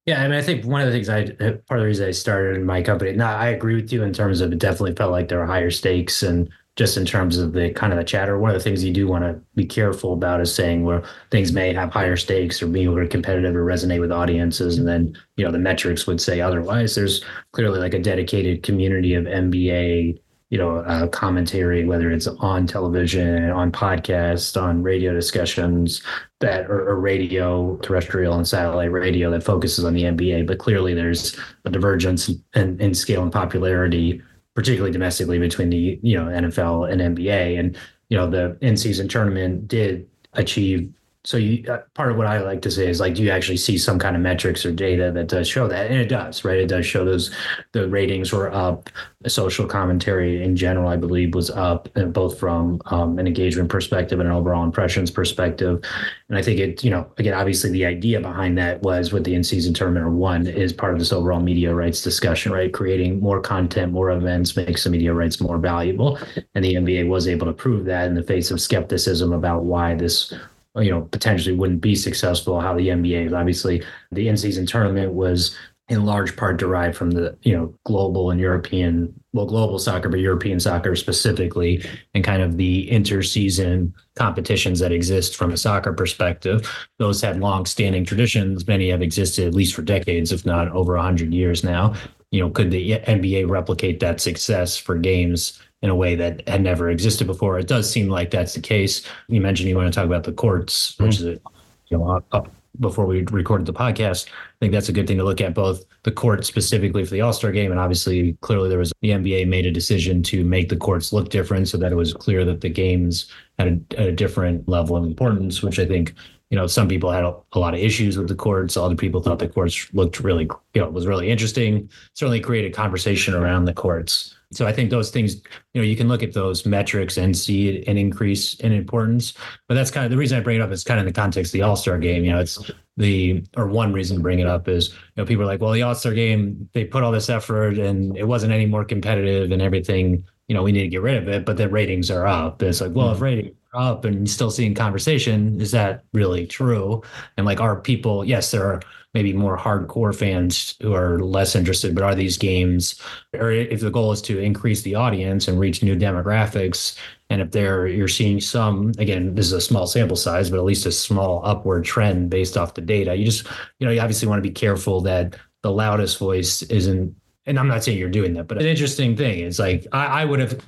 Yeah, 0.05 0.23
I 0.23 0.27
mean, 0.27 0.37
I 0.37 0.41
think 0.41 0.65
one 0.65 0.81
of 0.81 0.87
the 0.87 0.93
things 0.93 1.09
I 1.09 1.25
part 1.31 1.79
of 1.79 1.79
the 1.81 1.85
reason 1.85 2.07
I 2.07 2.11
started 2.11 2.55
in 2.55 2.65
my 2.65 2.81
company. 2.81 3.11
Now, 3.13 3.37
I 3.37 3.47
agree 3.47 3.75
with 3.75 3.91
you 3.91 4.03
in 4.03 4.13
terms 4.13 4.41
of 4.41 4.51
it 4.51 4.59
definitely 4.59 4.95
felt 4.95 5.11
like 5.11 5.27
there 5.27 5.39
were 5.39 5.45
higher 5.45 5.71
stakes, 5.71 6.23
and 6.23 6.49
just 6.79 6.95
in 6.95 7.05
terms 7.05 7.37
of 7.37 7.51
the 7.51 7.71
kind 7.73 7.91
of 7.91 7.99
the 7.99 8.05
chatter. 8.05 8.39
One 8.39 8.51
of 8.51 8.53
the 8.53 8.63
things 8.63 8.85
you 8.85 8.93
do 8.93 9.05
want 9.05 9.25
to 9.25 9.37
be 9.53 9.65
careful 9.65 10.13
about 10.13 10.39
is 10.39 10.55
saying 10.55 10.85
where 10.85 11.03
things 11.29 11.51
may 11.51 11.73
have 11.73 11.91
higher 11.91 12.15
stakes 12.15 12.63
or 12.63 12.67
being 12.67 12.87
more 12.87 13.05
competitive 13.05 13.53
or 13.53 13.65
resonate 13.65 13.99
with 13.99 14.13
audiences, 14.13 14.77
and 14.77 14.87
then 14.87 15.13
you 15.35 15.43
know 15.43 15.51
the 15.51 15.59
metrics 15.59 16.07
would 16.07 16.21
say 16.21 16.39
otherwise. 16.39 16.95
There's 16.95 17.21
clearly 17.51 17.81
like 17.81 17.93
a 17.93 17.99
dedicated 17.99 18.63
community 18.63 19.13
of 19.13 19.25
NBA 19.25 20.21
you 20.49 20.57
know, 20.57 20.77
uh, 20.77 21.07
commentary, 21.09 21.85
whether 21.85 22.09
it's 22.09 22.25
on 22.25 22.65
television, 22.65 23.51
on 23.51 23.71
podcast, 23.71 24.59
on 24.59 24.81
radio 24.81 25.13
discussions 25.13 26.01
that 26.39 26.67
or, 26.71 26.99
radio, 26.99 27.75
terrestrial 27.83 28.33
and 28.33 28.47
satellite 28.47 28.91
radio 28.91 29.29
that 29.29 29.43
focuses 29.43 29.85
on 29.85 29.93
the 29.93 30.03
NBA. 30.03 30.47
But 30.47 30.57
clearly, 30.57 30.95
there's 30.95 31.37
a 31.65 31.69
divergence 31.69 32.31
in, 32.55 32.81
in 32.81 32.95
scale 32.95 33.21
and 33.21 33.31
popularity, 33.31 34.23
particularly 34.59 34.91
domestically, 34.91 35.39
between 35.39 35.69
the 35.69 35.97
you 36.03 36.17
know 36.17 36.25
NFL 36.25 36.91
and 36.91 37.15
NBA. 37.15 37.57
And 37.57 37.77
you 38.09 38.17
know, 38.17 38.29
the 38.29 38.57
in-season 38.59 39.07
tournament 39.07 39.69
did 39.69 40.05
achieve 40.33 40.91
so 41.29 41.37
you, 41.37 41.63
uh, 41.71 41.77
part 41.93 42.09
of 42.09 42.17
what 42.17 42.25
I 42.25 42.39
like 42.39 42.63
to 42.63 42.71
say 42.71 42.89
is 42.89 42.99
like, 42.99 43.13
do 43.13 43.21
you 43.21 43.29
actually 43.29 43.57
see 43.57 43.77
some 43.77 43.99
kind 43.99 44.15
of 44.15 44.21
metrics 44.23 44.65
or 44.65 44.71
data 44.71 45.11
that 45.11 45.27
does 45.27 45.47
show 45.47 45.67
that? 45.67 45.91
And 45.91 45.99
it 45.99 46.07
does, 46.09 46.43
right? 46.43 46.57
It 46.57 46.65
does 46.65 46.87
show 46.87 47.05
those 47.05 47.29
the 47.71 47.87
ratings 47.87 48.33
were 48.33 48.51
up. 48.51 48.89
Social 49.27 49.67
commentary 49.67 50.43
in 50.43 50.55
general, 50.55 50.89
I 50.89 50.95
believe, 50.95 51.35
was 51.35 51.51
up, 51.51 51.87
uh, 51.95 52.05
both 52.05 52.39
from 52.39 52.81
um, 52.87 53.19
an 53.19 53.27
engagement 53.27 53.69
perspective 53.69 54.19
and 54.19 54.27
an 54.27 54.33
overall 54.33 54.63
impressions 54.63 55.11
perspective. 55.11 55.83
And 56.29 56.37
I 56.39 56.41
think 56.41 56.59
it, 56.59 56.83
you 56.83 56.89
know, 56.89 57.05
again, 57.19 57.35
obviously 57.35 57.69
the 57.69 57.85
idea 57.85 58.19
behind 58.19 58.57
that 58.57 58.81
was 58.81 59.13
with 59.13 59.23
the 59.23 59.35
in-season 59.35 59.75
tournament 59.75 60.07
or 60.07 60.09
one 60.09 60.47
is 60.47 60.73
part 60.73 60.93
of 60.93 60.99
this 60.99 61.13
overall 61.13 61.41
media 61.41 61.75
rights 61.75 62.01
discussion, 62.01 62.51
right? 62.51 62.73
Creating 62.73 63.19
more 63.19 63.39
content, 63.39 63.91
more 63.91 64.09
events 64.09 64.57
makes 64.57 64.83
the 64.83 64.89
media 64.89 65.13
rights 65.13 65.39
more 65.39 65.59
valuable. 65.59 66.17
And 66.55 66.65
the 66.65 66.73
NBA 66.73 67.07
was 67.07 67.27
able 67.27 67.45
to 67.45 67.53
prove 67.53 67.85
that 67.85 68.07
in 68.07 68.15
the 68.15 68.23
face 68.23 68.49
of 68.49 68.59
skepticism 68.59 69.31
about 69.31 69.63
why 69.65 69.93
this 69.93 70.33
you 70.79 70.91
know 70.91 71.01
potentially 71.01 71.55
wouldn't 71.55 71.81
be 71.81 71.95
successful 71.95 72.59
how 72.59 72.73
the 72.73 72.89
NBA 72.89 73.33
obviously 73.33 73.83
the 74.11 74.27
in-season 74.27 74.65
tournament 74.65 75.13
was 75.13 75.55
in 75.89 76.05
large 76.05 76.37
part 76.37 76.57
derived 76.57 76.95
from 76.95 77.11
the 77.11 77.35
you 77.41 77.55
know 77.55 77.73
global 77.83 78.31
and 78.31 78.39
European 78.39 79.13
well 79.33 79.45
global 79.45 79.79
soccer 79.79 80.07
but 80.07 80.19
European 80.19 80.59
soccer 80.59 80.95
specifically 80.95 81.83
and 82.13 82.23
kind 82.23 82.41
of 82.41 82.57
the 82.57 82.87
interseason 82.91 83.91
competitions 84.15 84.79
that 84.79 84.91
exist 84.91 85.35
from 85.35 85.51
a 85.51 85.57
soccer 85.57 85.93
perspective. 85.93 86.69
Those 86.99 87.21
had 87.21 87.39
long-standing 87.39 88.05
traditions. 88.05 88.67
Many 88.67 88.89
have 88.89 89.01
existed 89.01 89.47
at 89.47 89.55
least 89.55 89.75
for 89.75 89.81
decades 89.81 90.31
if 90.31 90.45
not 90.45 90.69
over 90.69 90.95
100 90.95 91.33
years 91.33 91.63
now. 91.63 91.95
You 92.31 92.41
know 92.41 92.49
could 92.49 92.71
the 92.71 92.99
NBA 92.99 93.49
replicate 93.49 93.99
that 93.99 94.21
success 94.21 94.77
for 94.77 94.95
games 94.95 95.59
in 95.81 95.89
a 95.89 95.95
way 95.95 96.15
that 96.15 96.47
had 96.47 96.61
never 96.61 96.89
existed 96.89 97.27
before. 97.27 97.57
It 97.57 97.67
does 97.67 97.89
seem 97.89 98.09
like 98.09 98.31
that's 98.31 98.53
the 98.53 98.61
case. 98.61 99.03
You 99.27 99.41
mentioned 99.41 99.69
you 99.69 99.75
want 99.75 99.91
to 99.91 99.97
talk 99.97 100.05
about 100.05 100.23
the 100.23 100.33
courts, 100.33 100.93
mm-hmm. 100.93 101.05
which 101.05 101.15
is 101.15 101.25
a, 101.25 101.39
you 101.87 101.97
know 101.97 102.23
up 102.31 102.51
before 102.79 103.05
we 103.05 103.23
recorded 103.31 103.65
the 103.65 103.73
podcast. 103.73 104.27
I 104.27 104.59
think 104.59 104.73
that's 104.73 104.89
a 104.89 104.93
good 104.93 105.07
thing 105.07 105.17
to 105.17 105.23
look 105.23 105.41
at 105.41 105.53
both 105.53 105.83
the 106.03 106.11
court 106.11 106.45
specifically 106.45 107.03
for 107.03 107.11
the 107.11 107.21
All 107.21 107.33
Star 107.33 107.51
game, 107.51 107.71
and 107.71 107.79
obviously, 107.79 108.33
clearly, 108.41 108.69
there 108.69 108.79
was 108.79 108.93
the 109.01 109.09
NBA 109.09 109.47
made 109.47 109.65
a 109.65 109.71
decision 109.71 110.23
to 110.23 110.43
make 110.43 110.69
the 110.69 110.77
courts 110.77 111.11
look 111.11 111.29
different 111.29 111.67
so 111.67 111.77
that 111.77 111.91
it 111.91 111.95
was 111.95 112.13
clear 112.13 112.45
that 112.45 112.61
the 112.61 112.69
games 112.69 113.29
had 113.57 113.85
a, 113.97 114.09
a 114.09 114.11
different 114.11 114.67
level 114.67 114.95
of 114.95 115.03
importance, 115.03 115.61
which 115.61 115.79
I 115.79 115.85
think. 115.85 116.13
You 116.51 116.57
know, 116.57 116.65
some 116.65 116.87
people 116.87 117.11
had 117.11 117.23
a, 117.23 117.35
a 117.53 117.59
lot 117.59 117.75
of 117.75 117.79
issues 117.79 118.17
with 118.17 118.27
the 118.27 118.33
courts. 118.33 118.75
Other 118.75 118.95
people 118.95 119.21
thought 119.21 119.37
the 119.37 119.47
courts 119.47 119.87
looked 119.93 120.19
really, 120.19 120.49
you 120.73 120.81
know, 120.81 120.89
was 120.89 121.05
really 121.05 121.29
interesting. 121.29 121.91
Certainly 122.15 122.39
created 122.39 122.73
conversation 122.73 123.35
around 123.35 123.65
the 123.65 123.73
courts 123.75 124.33
so 124.51 124.65
I 124.65 124.73
think 124.73 124.89
those 124.89 125.11
things, 125.11 125.35
you 125.73 125.81
know, 125.81 125.83
you 125.83 125.95
can 125.95 126.07
look 126.07 126.23
at 126.23 126.33
those 126.33 126.65
metrics 126.65 127.17
and 127.17 127.37
see 127.37 127.85
an 127.85 127.97
increase 127.97 128.55
in 128.55 128.71
importance. 128.71 129.33
But 129.67 129.75
that's 129.75 129.91
kind 129.91 130.05
of 130.05 130.11
the 130.11 130.17
reason 130.17 130.39
I 130.39 130.41
bring 130.41 130.57
it 130.57 130.61
up 130.61 130.71
is 130.71 130.83
kind 130.83 130.99
of 130.99 131.05
in 131.05 131.13
the 131.13 131.19
context 131.19 131.49
of 131.49 131.53
the 131.53 131.61
All 131.61 131.75
Star 131.75 131.99
game. 131.99 132.23
You 132.23 132.31
know, 132.31 132.39
it's 132.39 132.71
the 132.97 133.43
or 133.55 133.67
one 133.67 133.93
reason 133.93 134.17
to 134.17 134.23
bring 134.23 134.39
it 134.39 134.47
up 134.47 134.67
is 134.67 134.89
you 134.89 134.95
know 135.17 135.25
people 135.25 135.43
are 135.43 135.47
like, 135.47 135.61
well, 135.61 135.71
the 135.71 135.83
All 135.83 135.93
Star 135.93 136.13
game 136.13 136.67
they 136.73 136.83
put 136.83 137.03
all 137.03 137.11
this 137.11 137.29
effort 137.29 137.77
and 137.77 138.17
it 138.17 138.27
wasn't 138.27 138.51
any 138.51 138.65
more 138.65 138.83
competitive 138.83 139.51
and 139.51 139.61
everything. 139.61 140.25
You 140.47 140.55
know, 140.55 140.63
we 140.63 140.71
need 140.71 140.81
to 140.81 140.87
get 140.87 141.03
rid 141.03 141.17
of 141.17 141.27
it, 141.27 141.45
but 141.45 141.57
the 141.57 141.69
ratings 141.69 142.09
are 142.09 142.25
up. 142.25 142.63
And 142.63 142.69
it's 142.69 142.81
like, 142.81 142.91
well, 142.93 143.11
if 143.11 143.17
mm-hmm. 143.17 143.23
ratings 143.25 143.55
are 143.75 143.91
up 143.91 144.03
and 144.03 144.15
you're 144.15 144.25
still 144.25 144.49
seeing 144.49 144.73
conversation, 144.73 145.61
is 145.61 145.69
that 145.71 146.05
really 146.11 146.47
true? 146.47 147.03
And 147.37 147.45
like, 147.45 147.59
are 147.59 147.79
people? 147.79 148.25
Yes, 148.25 148.49
there 148.49 148.65
are 148.65 148.81
maybe 149.13 149.33
more 149.33 149.57
hardcore 149.57 150.15
fans 150.15 150.75
who 150.81 150.93
are 150.93 151.19
less 151.19 151.55
interested, 151.55 151.95
but 151.95 152.03
are 152.03 152.15
these 152.15 152.37
games, 152.37 152.99
or 153.33 153.51
if 153.51 153.79
the 153.81 153.89
goal 153.89 154.11
is 154.11 154.21
to 154.21 154.39
increase 154.39 154.81
the 154.83 154.95
audience 154.95 155.47
and 155.47 155.59
reach 155.59 155.81
new 155.81 155.95
demographics, 155.95 156.97
and 157.29 157.41
if 157.41 157.51
there 157.51 157.87
you're 157.87 158.07
seeing 158.07 158.39
some, 158.39 158.91
again, 158.97 159.35
this 159.35 159.45
is 159.47 159.53
a 159.53 159.61
small 159.61 159.87
sample 159.87 160.15
size, 160.15 160.49
but 160.49 160.57
at 160.57 160.65
least 160.65 160.85
a 160.85 160.91
small 160.91 161.41
upward 161.43 161.85
trend 161.85 162.29
based 162.29 162.57
off 162.57 162.75
the 162.75 162.81
data, 162.81 163.15
you 163.15 163.25
just, 163.25 163.45
you 163.79 163.85
know, 163.85 163.91
you 163.91 163.99
obviously 163.99 164.27
want 164.27 164.43
to 164.43 164.47
be 164.47 164.53
careful 164.53 165.01
that 165.01 165.35
the 165.61 165.71
loudest 165.71 166.17
voice 166.17 166.61
isn't 166.63 167.15
and 167.45 167.57
I'm 167.57 167.67
not 167.67 167.83
saying 167.83 167.97
you're 167.97 168.09
doing 168.09 168.33
that, 168.33 168.47
but 168.47 168.59
an 168.59 168.67
interesting 168.67 169.17
thing 169.17 169.39
is 169.39 169.57
like 169.57 169.87
I, 169.91 170.21
I 170.21 170.25
would 170.25 170.39
have 170.39 170.63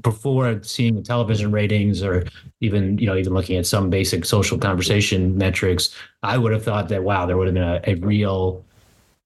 before 0.00 0.62
seeing 0.62 0.94
the 0.94 1.02
television 1.02 1.52
ratings 1.52 2.02
or 2.02 2.24
even 2.60 2.96
you 2.98 3.06
know 3.06 3.16
even 3.16 3.34
looking 3.34 3.56
at 3.56 3.66
some 3.66 3.90
basic 3.90 4.24
social 4.24 4.56
conversation 4.56 5.36
metrics 5.36 5.94
i 6.22 6.38
would 6.38 6.52
have 6.52 6.64
thought 6.64 6.88
that 6.88 7.02
wow 7.04 7.26
there 7.26 7.36
would 7.36 7.46
have 7.46 7.54
been 7.54 7.62
a, 7.62 7.80
a 7.86 7.94
real 7.96 8.64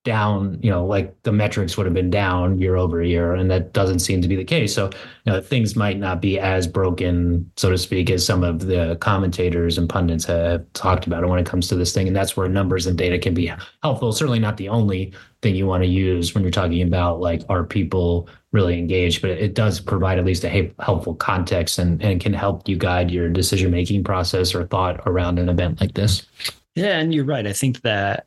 down, 0.06 0.58
you 0.62 0.70
know, 0.70 0.86
like 0.86 1.14
the 1.24 1.32
metrics 1.32 1.76
would 1.76 1.84
have 1.84 1.92
been 1.92 2.08
down 2.08 2.58
year 2.58 2.76
over 2.76 3.02
year, 3.02 3.34
and 3.34 3.50
that 3.50 3.74
doesn't 3.74 3.98
seem 3.98 4.22
to 4.22 4.28
be 4.28 4.36
the 4.36 4.44
case. 4.44 4.72
So, 4.72 4.86
you 5.24 5.32
know, 5.32 5.42
things 5.42 5.76
might 5.76 5.98
not 5.98 6.22
be 6.22 6.38
as 6.38 6.66
broken, 6.66 7.50
so 7.56 7.68
to 7.68 7.76
speak, 7.76 8.08
as 8.08 8.24
some 8.24 8.42
of 8.42 8.60
the 8.60 8.96
commentators 9.00 9.76
and 9.76 9.86
pundits 9.86 10.24
have 10.24 10.64
talked 10.72 11.06
about 11.06 11.22
it 11.22 11.26
when 11.26 11.38
it 11.38 11.44
comes 11.44 11.68
to 11.68 11.74
this 11.74 11.92
thing. 11.92 12.06
And 12.06 12.16
that's 12.16 12.36
where 12.36 12.48
numbers 12.48 12.86
and 12.86 12.96
data 12.96 13.18
can 13.18 13.34
be 13.34 13.52
helpful. 13.82 14.12
Certainly 14.12 14.38
not 14.38 14.56
the 14.56 14.70
only 14.70 15.12
thing 15.42 15.54
you 15.54 15.66
want 15.66 15.82
to 15.82 15.88
use 15.88 16.34
when 16.34 16.42
you're 16.42 16.50
talking 16.50 16.80
about 16.80 17.20
like 17.20 17.42
are 17.50 17.64
people 17.64 18.28
really 18.52 18.78
engaged, 18.78 19.20
but 19.20 19.32
it 19.32 19.54
does 19.54 19.80
provide 19.80 20.18
at 20.18 20.24
least 20.24 20.44
a 20.44 20.72
helpful 20.80 21.14
context 21.14 21.78
and, 21.78 22.02
and 22.02 22.20
can 22.20 22.32
help 22.32 22.66
you 22.66 22.76
guide 22.76 23.10
your 23.10 23.28
decision 23.28 23.70
making 23.70 24.02
process 24.02 24.54
or 24.54 24.64
thought 24.64 25.00
around 25.06 25.38
an 25.38 25.48
event 25.50 25.80
like 25.80 25.92
this. 25.92 26.26
Yeah, 26.74 26.98
and 26.98 27.14
you're 27.14 27.24
right. 27.24 27.46
I 27.46 27.52
think 27.52 27.82
that 27.82 28.26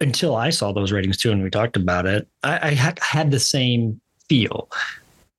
until 0.00 0.36
I 0.36 0.50
saw 0.50 0.72
those 0.72 0.92
ratings 0.92 1.16
too, 1.16 1.32
and 1.32 1.42
we 1.42 1.50
talked 1.50 1.76
about 1.76 2.06
it, 2.06 2.28
I, 2.42 2.68
I 2.68 2.70
had, 2.72 2.98
had 3.00 3.30
the 3.30 3.40
same 3.40 4.00
feel 4.28 4.68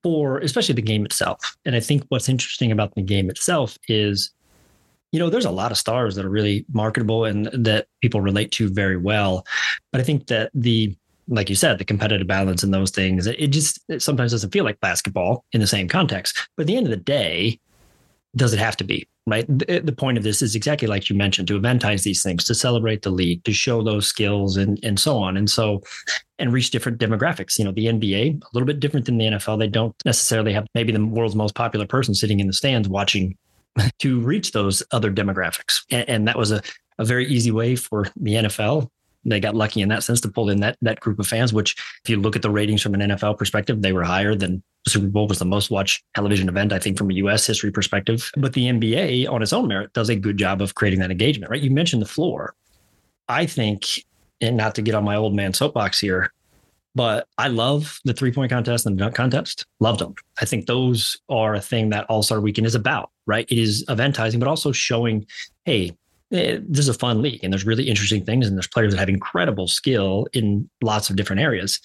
for 0.02 0.38
especially 0.38 0.74
the 0.74 0.82
game 0.82 1.04
itself. 1.04 1.56
And 1.64 1.74
I 1.74 1.80
think 1.80 2.04
what's 2.08 2.28
interesting 2.28 2.72
about 2.72 2.94
the 2.94 3.02
game 3.02 3.30
itself 3.30 3.76
is, 3.88 4.30
you 5.12 5.18
know, 5.18 5.30
there's 5.30 5.44
a 5.44 5.50
lot 5.50 5.72
of 5.72 5.78
stars 5.78 6.14
that 6.14 6.24
are 6.24 6.30
really 6.30 6.64
marketable 6.72 7.24
and 7.24 7.46
that 7.52 7.86
people 8.00 8.20
relate 8.20 8.52
to 8.52 8.68
very 8.68 8.96
well. 8.96 9.44
But 9.90 10.00
I 10.00 10.04
think 10.04 10.26
that 10.28 10.50
the 10.54 10.96
like 11.30 11.50
you 11.50 11.56
said, 11.56 11.78
the 11.78 11.84
competitive 11.84 12.26
balance 12.26 12.62
and 12.62 12.72
those 12.72 12.90
things, 12.90 13.26
it 13.26 13.48
just 13.48 13.80
it 13.88 14.00
sometimes 14.00 14.32
doesn't 14.32 14.50
feel 14.50 14.64
like 14.64 14.80
basketball 14.80 15.44
in 15.52 15.60
the 15.60 15.66
same 15.66 15.88
context. 15.88 16.48
But 16.56 16.62
at 16.62 16.66
the 16.68 16.76
end 16.76 16.86
of 16.86 16.90
the 16.90 16.96
day, 16.96 17.60
does 18.34 18.52
it 18.54 18.58
have 18.58 18.76
to 18.78 18.84
be? 18.84 19.06
Right? 19.28 19.46
The, 19.48 19.80
the, 19.80 19.92
point 19.92 20.18
of 20.18 20.24
this 20.24 20.42
is 20.42 20.54
exactly 20.54 20.88
like 20.88 21.08
you 21.08 21.16
mentioned 21.16 21.48
to 21.48 21.58
eventize 21.58 22.02
these 22.02 22.22
things, 22.22 22.44
to 22.44 22.54
celebrate 22.54 23.02
the 23.02 23.10
league, 23.10 23.44
to 23.44 23.52
show 23.52 23.82
those 23.82 24.06
skills 24.06 24.56
and, 24.56 24.78
and 24.82 24.98
so 24.98 25.18
on. 25.18 25.36
And 25.36 25.50
so, 25.50 25.82
and 26.38 26.52
reach 26.52 26.70
different 26.70 26.98
demographics. 26.98 27.58
You 27.58 27.64
know, 27.64 27.72
the 27.72 27.86
NBA, 27.86 28.42
a 28.42 28.46
little 28.52 28.66
bit 28.66 28.80
different 28.80 29.06
than 29.06 29.18
the 29.18 29.26
NFL. 29.26 29.58
They 29.58 29.66
don't 29.66 29.94
necessarily 30.04 30.52
have 30.52 30.66
maybe 30.74 30.92
the 30.92 31.04
world's 31.04 31.34
most 31.34 31.54
popular 31.54 31.86
person 31.86 32.14
sitting 32.14 32.40
in 32.40 32.46
the 32.46 32.52
stands 32.52 32.88
watching 32.88 33.36
to 33.98 34.20
reach 34.20 34.52
those 34.52 34.82
other 34.92 35.12
demographics. 35.12 35.80
And, 35.90 36.08
and 36.08 36.28
that 36.28 36.38
was 36.38 36.52
a, 36.52 36.62
a 36.98 37.04
very 37.04 37.26
easy 37.26 37.50
way 37.50 37.76
for 37.76 38.06
the 38.16 38.34
NFL 38.34 38.88
they 39.24 39.40
got 39.40 39.54
lucky 39.54 39.80
in 39.80 39.88
that 39.88 40.02
sense 40.02 40.20
to 40.22 40.28
pull 40.28 40.50
in 40.50 40.60
that 40.60 40.76
that 40.82 41.00
group 41.00 41.18
of 41.18 41.26
fans. 41.26 41.52
Which, 41.52 41.74
if 42.04 42.10
you 42.10 42.16
look 42.20 42.36
at 42.36 42.42
the 42.42 42.50
ratings 42.50 42.82
from 42.82 42.94
an 42.94 43.00
NFL 43.00 43.38
perspective, 43.38 43.82
they 43.82 43.92
were 43.92 44.04
higher 44.04 44.34
than 44.34 44.62
Super 44.86 45.06
Bowl 45.06 45.26
was 45.26 45.38
the 45.38 45.44
most 45.44 45.70
watched 45.70 46.04
television 46.14 46.48
event, 46.48 46.72
I 46.72 46.78
think, 46.78 46.96
from 46.96 47.10
a 47.10 47.14
U.S. 47.14 47.46
history 47.46 47.70
perspective. 47.70 48.30
But 48.36 48.52
the 48.52 48.66
NBA, 48.66 49.28
on 49.30 49.42
its 49.42 49.52
own 49.52 49.68
merit, 49.68 49.92
does 49.92 50.08
a 50.08 50.16
good 50.16 50.36
job 50.36 50.62
of 50.62 50.74
creating 50.74 51.00
that 51.00 51.10
engagement. 51.10 51.50
Right? 51.50 51.62
You 51.62 51.70
mentioned 51.70 52.02
the 52.02 52.06
floor. 52.06 52.54
I 53.28 53.44
think, 53.46 53.84
and 54.40 54.56
not 54.56 54.74
to 54.76 54.82
get 54.82 54.94
on 54.94 55.04
my 55.04 55.16
old 55.16 55.34
man 55.34 55.52
soapbox 55.52 56.00
here, 56.00 56.32
but 56.94 57.28
I 57.36 57.48
love 57.48 58.00
the 58.04 58.12
three 58.12 58.32
point 58.32 58.50
contest 58.50 58.86
and 58.86 58.96
the 58.96 59.00
dunk 59.00 59.14
contest. 59.14 59.66
Loved 59.80 60.00
them. 60.00 60.14
I 60.40 60.44
think 60.44 60.66
those 60.66 61.16
are 61.28 61.54
a 61.54 61.60
thing 61.60 61.90
that 61.90 62.06
All 62.06 62.22
Star 62.22 62.40
Weekend 62.40 62.66
is 62.66 62.74
about, 62.74 63.10
right? 63.26 63.46
It 63.50 63.58
is 63.58 63.84
eventizing, 63.86 64.40
but 64.40 64.48
also 64.48 64.72
showing, 64.72 65.26
hey, 65.64 65.96
Eh, 66.30 66.58
this 66.62 66.80
is 66.80 66.88
a 66.88 66.94
fun 66.94 67.22
league 67.22 67.42
and 67.42 67.52
there's 67.52 67.64
really 67.64 67.88
interesting 67.88 68.24
things 68.24 68.46
and 68.46 68.56
there's 68.56 68.66
players 68.66 68.92
that 68.92 68.98
have 68.98 69.08
incredible 69.08 69.66
skill 69.66 70.26
in 70.32 70.68
lots 70.82 71.08
of 71.08 71.16
different 71.16 71.40
areas. 71.40 71.80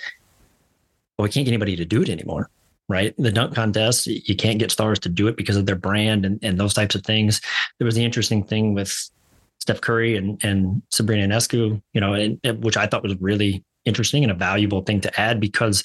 But 1.17 1.23
we 1.23 1.29
can't 1.29 1.45
get 1.45 1.51
anybody 1.51 1.75
to 1.77 1.85
do 1.85 2.01
it 2.01 2.09
anymore, 2.09 2.49
right? 2.89 3.13
The 3.17 3.31
dunk 3.31 3.55
contest, 3.55 4.07
you 4.07 4.35
can't 4.35 4.59
get 4.59 4.71
stars 4.71 4.99
to 4.99 5.09
do 5.09 5.27
it 5.27 5.37
because 5.37 5.55
of 5.55 5.65
their 5.65 5.75
brand 5.75 6.25
and, 6.25 6.39
and 6.43 6.59
those 6.59 6.73
types 6.73 6.95
of 6.95 7.03
things. 7.03 7.39
There 7.79 7.85
was 7.85 7.95
the 7.95 8.03
interesting 8.03 8.43
thing 8.43 8.73
with 8.73 9.09
Steph 9.59 9.79
Curry 9.79 10.17
and, 10.17 10.43
and 10.43 10.81
Sabrina 10.91 11.25
Ionescu, 11.25 11.81
you 11.93 12.01
know, 12.01 12.13
and, 12.13 12.39
which 12.63 12.75
I 12.75 12.85
thought 12.85 13.03
was 13.03 13.15
really 13.21 13.63
interesting 13.85 14.23
and 14.23 14.31
a 14.31 14.35
valuable 14.35 14.81
thing 14.81 14.99
to 15.01 15.19
add 15.19 15.39
because 15.39 15.83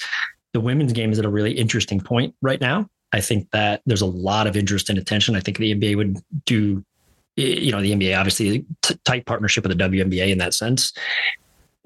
the 0.53 0.61
women's 0.61 0.93
game 0.93 1.13
is 1.13 1.19
at 1.19 1.25
a 1.25 1.31
really 1.31 1.53
interesting 1.53 2.01
point 2.01 2.35
right 2.43 2.61
now. 2.61 2.89
I 3.13 3.21
think 3.21 3.51
that 3.53 3.83
there's 3.87 4.01
a 4.01 4.07
lot 4.07 4.47
of 4.49 4.57
interest 4.57 4.91
and 4.91 4.99
attention. 4.99 5.37
I 5.37 5.41
think 5.41 5.59
the 5.59 5.75
NBA 5.75 5.97
would 5.97 6.19
do 6.45 6.85
you 7.39 7.73
know, 7.73 7.81
the 7.81 7.93
NBA 7.93 8.19
obviously 8.19 8.65
t- 8.83 8.99
tight 9.05 9.27
partnership 9.27 9.65
with 9.65 9.77
the 9.77 9.85
WNBA 9.85 10.31
in 10.31 10.39
that 10.39 10.55
sense. 10.55 10.93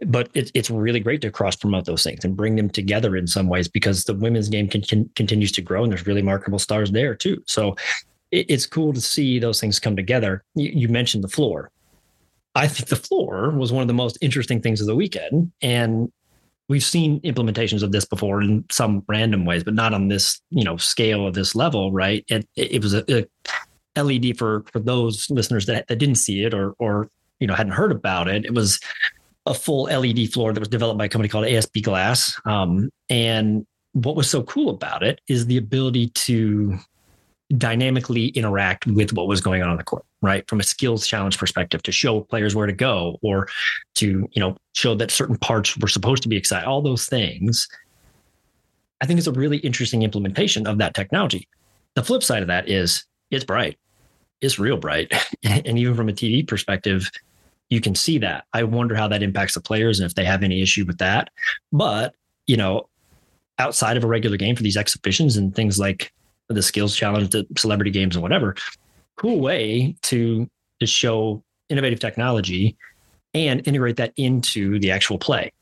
But 0.05 0.31
it's 0.35 0.51
it's 0.55 0.71
really 0.71 0.99
great 0.99 1.21
to 1.21 1.31
cross 1.31 1.55
promote 1.55 1.85
those 1.85 2.03
things 2.03 2.25
and 2.25 2.37
bring 2.37 2.57
them 2.57 2.69
together 2.69 3.17
in 3.17 3.27
some 3.27 3.49
ways 3.49 3.69
because 3.69 4.05
the 4.05 4.15
women's 4.15 4.49
game 4.49 4.67
can, 4.69 4.83
can, 4.83 5.09
continues 5.15 5.53
to 5.53 5.63
grow 5.63 5.85
and 5.85 5.93
there's 5.93 6.07
really 6.07 6.23
marketable 6.23 6.59
stars 6.59 6.91
there 6.91 7.15
too. 7.15 7.43
So 7.47 7.77
it, 8.33 8.47
it's 8.49 8.67
cool 8.67 8.93
to 8.93 9.01
see 9.01 9.39
those 9.39 9.61
things 9.61 9.79
come 9.79 9.95
together. 9.95 10.43
You, 10.55 10.71
you 10.71 10.89
mentioned 10.89 11.23
the 11.23 11.29
floor. 11.29 11.71
I 12.55 12.67
think 12.67 12.89
the 12.89 12.97
floor 12.97 13.51
was 13.51 13.73
one 13.73 13.83
of 13.83 13.89
the 13.89 13.95
most 13.95 14.19
interesting 14.21 14.61
things 14.61 14.81
of 14.81 14.87
the 14.87 14.97
weekend, 14.97 15.53
and 15.63 16.13
we've 16.69 16.85
seen 16.85 17.21
implementations 17.21 17.83
of 17.83 17.93
this 17.93 18.05
before 18.05 18.43
in 18.43 18.65
some 18.71 19.05
random 19.09 19.45
ways, 19.45 19.63
but 19.63 19.75
not 19.75 19.95
on 19.95 20.09
this 20.09 20.41
you 20.51 20.65
know 20.65 20.77
scale 20.79 21.27
of 21.27 21.35
this 21.35 21.55
level, 21.55 21.93
right? 21.93 22.25
It 22.29 22.49
it 22.57 22.83
was 22.83 22.95
a, 22.95 23.05
a 23.21 23.25
LED 23.97 24.37
for 24.37 24.65
for 24.73 24.79
those 24.79 25.31
listeners 25.31 25.67
that, 25.67 25.87
that 25.89 25.97
didn't 25.97 26.17
see 26.17 26.45
it 26.45 26.55
or 26.55 26.73
or 26.79 27.09
you 27.41 27.47
know 27.47 27.55
hadn't 27.55 27.73
heard 27.73 27.93
about 27.93 28.29
it. 28.29 28.45
It 28.45 28.55
was 28.55 28.81
a 29.47 29.55
full 29.55 29.85
LED 29.85 30.33
floor 30.33 30.53
that 30.53 30.61
was 30.61 30.69
developed 30.69 30.99
by 30.99 31.07
a 31.07 31.09
company 31.09 31.29
called 31.29 31.47
ASB 31.47 31.83
Glass. 31.83 32.41
Um, 32.45 32.91
and 33.11 33.67
what 33.93 34.17
was 34.17 34.31
so 34.31 34.43
cool 34.45 34.71
about 34.71 35.03
it 35.03 35.21
is 35.29 35.47
the 35.47 35.57
ability 35.57 36.09
to 36.11 36.79
dynamically 37.59 38.29
interact 38.29 38.87
with 38.87 39.13
what 39.13 39.27
was 39.27 39.41
going 39.41 39.63
on 39.63 39.69
on 39.69 39.77
the 39.77 39.85
court, 39.85 40.05
right? 40.23 40.49
From 40.49 40.61
a 40.61 40.63
skills 40.63 41.07
challenge 41.07 41.39
perspective, 41.39 41.83
to 41.83 41.93
show 41.93 42.21
players 42.21 42.55
where 42.55 42.67
to 42.67 42.73
go, 42.73 43.19
or 43.23 43.49
to 43.97 44.29
you 44.33 44.41
know 44.41 44.57
show 44.75 44.95
that 44.95 45.11
certain 45.11 45.37
parts 45.37 45.77
were 45.77 45.89
supposed 45.89 46.23
to 46.23 46.29
be 46.29 46.37
excited. 46.37 46.67
All 46.67 46.83
those 46.83 47.07
things. 47.07 47.69
I 49.01 49.07
think 49.07 49.19
it's 49.19 49.27
a 49.27 49.33
really 49.33 49.59
interesting 49.59 50.03
implementation 50.03 50.67
of 50.67 50.79
that 50.79 50.95
technology. 50.95 51.49
The 51.95 52.05
flip 52.05 52.23
side 52.23 52.43
of 52.43 52.49
that 52.49 52.69
is 52.69 53.05
it's 53.33 53.45
bright. 53.45 53.77
It's 54.43 54.59
real 54.59 54.77
bright. 54.77 55.13
and 55.45 55.79
even 55.79 55.95
from 55.95 56.11
a 56.11 56.13
TV 56.13 56.47
perspective, 56.47 57.11
you 57.71 57.81
can 57.81 57.95
see 57.95 58.19
that. 58.19 58.45
I 58.53 58.65
wonder 58.65 58.95
how 58.95 59.09
that 59.09 59.23
impacts 59.23 59.55
the 59.55 59.61
players 59.63 59.99
and 59.99 60.07
if 60.07 60.15
they 60.15 60.27
have 60.27 60.43
any 60.43 60.61
issue 60.61 60.85
with 60.85 60.99
that. 60.99 61.31
But, 61.73 62.15
you 62.47 62.59
know, 62.59 62.89
outside 63.59 63.97
of 63.97 64.05
a 64.05 64.07
regular 64.07 64.37
game 64.37 64.57
for 64.57 64.63
these 64.63 64.77
exhibitions 64.77 65.39
and 65.39 65.55
things 65.55 65.79
like 65.79 66.13
the 66.49 66.63
skills 66.63 66.95
challenge, 66.95 67.31
the 67.31 67.47
celebrity 67.57 67.91
games 67.91 68.15
and 68.15 68.23
whatever, 68.23 68.55
cool 69.17 69.41
way 69.41 69.97
to 70.03 70.51
to 70.81 70.87
show 70.87 71.43
innovative 71.69 72.01
technology 72.01 72.77
and 73.35 73.67
integrate 73.67 73.97
that 73.97 74.13
into 74.17 74.79
the 74.81 74.91
actual 74.91 75.19
play. 75.19 75.53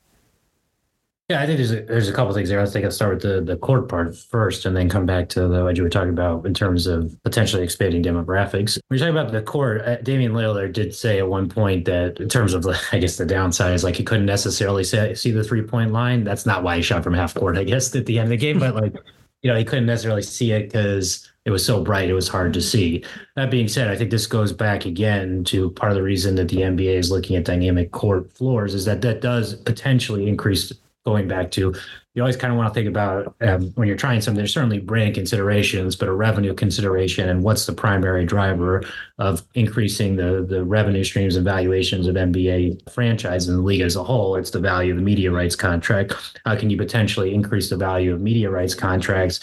Yeah, 1.31 1.41
I 1.41 1.45
think 1.45 1.59
there's 1.59 1.71
a, 1.71 1.81
there's 1.83 2.09
a 2.09 2.13
couple 2.13 2.33
things 2.33 2.49
there. 2.49 2.59
I 2.59 2.65
think 2.65 2.83
I'll 2.83 2.91
start 2.91 3.13
with 3.13 3.23
the, 3.23 3.39
the 3.39 3.55
court 3.55 3.87
part 3.87 4.17
first 4.17 4.65
and 4.65 4.75
then 4.75 4.89
come 4.89 5.05
back 5.05 5.29
to 5.29 5.47
the 5.47 5.63
what 5.63 5.77
you 5.77 5.83
were 5.83 5.89
talking 5.89 6.09
about 6.09 6.45
in 6.45 6.53
terms 6.53 6.87
of 6.87 7.17
potentially 7.23 7.63
expanding 7.63 8.03
demographics. 8.03 8.77
When 8.89 8.99
you're 8.99 9.07
talking 9.07 9.17
about 9.17 9.31
the 9.31 9.41
court, 9.41 9.81
uh, 9.83 9.95
Damian 10.01 10.33
Lillard 10.33 10.73
did 10.73 10.93
say 10.93 11.19
at 11.19 11.29
one 11.29 11.47
point 11.47 11.85
that 11.85 12.19
in 12.19 12.27
terms 12.27 12.53
of, 12.53 12.67
I 12.91 12.99
guess, 12.99 13.15
the 13.15 13.25
downside 13.25 13.73
is 13.73 13.81
like 13.81 13.95
he 13.95 14.03
couldn't 14.03 14.25
necessarily 14.25 14.83
say, 14.83 15.15
see 15.15 15.31
the 15.31 15.41
three 15.41 15.61
point 15.61 15.93
line. 15.93 16.25
That's 16.25 16.45
not 16.45 16.63
why 16.63 16.75
he 16.75 16.81
shot 16.81 17.01
from 17.01 17.13
half 17.13 17.33
court, 17.33 17.57
I 17.57 17.63
guess, 17.63 17.95
at 17.95 18.05
the 18.05 18.19
end 18.19 18.25
of 18.25 18.31
the 18.31 18.35
game. 18.37 18.59
But 18.59 18.75
like, 18.75 18.93
you 19.41 19.49
know, 19.49 19.57
he 19.57 19.63
couldn't 19.63 19.85
necessarily 19.85 20.23
see 20.23 20.51
it 20.51 20.63
because 20.63 21.31
it 21.45 21.51
was 21.51 21.65
so 21.65 21.81
bright, 21.81 22.09
it 22.09 22.13
was 22.13 22.27
hard 22.27 22.51
to 22.55 22.61
see. 22.61 23.05
That 23.37 23.49
being 23.49 23.69
said, 23.69 23.87
I 23.87 23.95
think 23.95 24.11
this 24.11 24.27
goes 24.27 24.51
back 24.51 24.83
again 24.83 25.45
to 25.45 25.71
part 25.71 25.93
of 25.93 25.95
the 25.95 26.03
reason 26.03 26.35
that 26.35 26.49
the 26.49 26.57
NBA 26.57 26.97
is 26.97 27.09
looking 27.09 27.37
at 27.37 27.45
dynamic 27.45 27.93
court 27.93 28.33
floors 28.33 28.73
is 28.73 28.83
that 28.83 29.01
that 29.03 29.21
does 29.21 29.55
potentially 29.55 30.27
increase 30.27 30.73
going 31.05 31.27
back 31.27 31.51
to 31.51 31.73
you 32.13 32.21
always 32.21 32.35
kind 32.35 32.51
of 32.51 32.57
want 32.57 32.69
to 32.69 32.73
think 32.73 32.87
about 32.87 33.35
um, 33.41 33.71
when 33.75 33.87
you're 33.87 33.97
trying 33.97 34.21
something 34.21 34.37
there's 34.37 34.53
certainly 34.53 34.79
brand 34.79 35.15
considerations 35.15 35.95
but 35.95 36.07
a 36.07 36.13
revenue 36.13 36.53
consideration 36.53 37.29
and 37.29 37.41
what's 37.41 37.65
the 37.65 37.73
primary 37.73 38.25
driver 38.25 38.83
of 39.17 39.43
increasing 39.55 40.15
the 40.15 40.45
the 40.47 40.63
revenue 40.63 41.03
streams 41.03 41.35
and 41.35 41.45
valuations 41.45 42.07
of 42.07 42.15
nba 42.15 42.77
franchise 42.91 43.47
and 43.47 43.57
the 43.57 43.61
league 43.61 43.81
as 43.81 43.95
a 43.95 44.03
whole. 44.03 44.35
It's 44.35 44.51
the 44.51 44.59
value 44.59 44.91
of 44.91 44.97
the 44.97 45.03
media 45.03 45.31
rights 45.31 45.55
contract. 45.55 46.13
How 46.45 46.55
can 46.55 46.69
you 46.69 46.77
potentially 46.77 47.33
increase 47.33 47.69
the 47.69 47.77
value 47.77 48.13
of 48.13 48.21
media 48.21 48.49
rights 48.49 48.75
contracts 48.75 49.39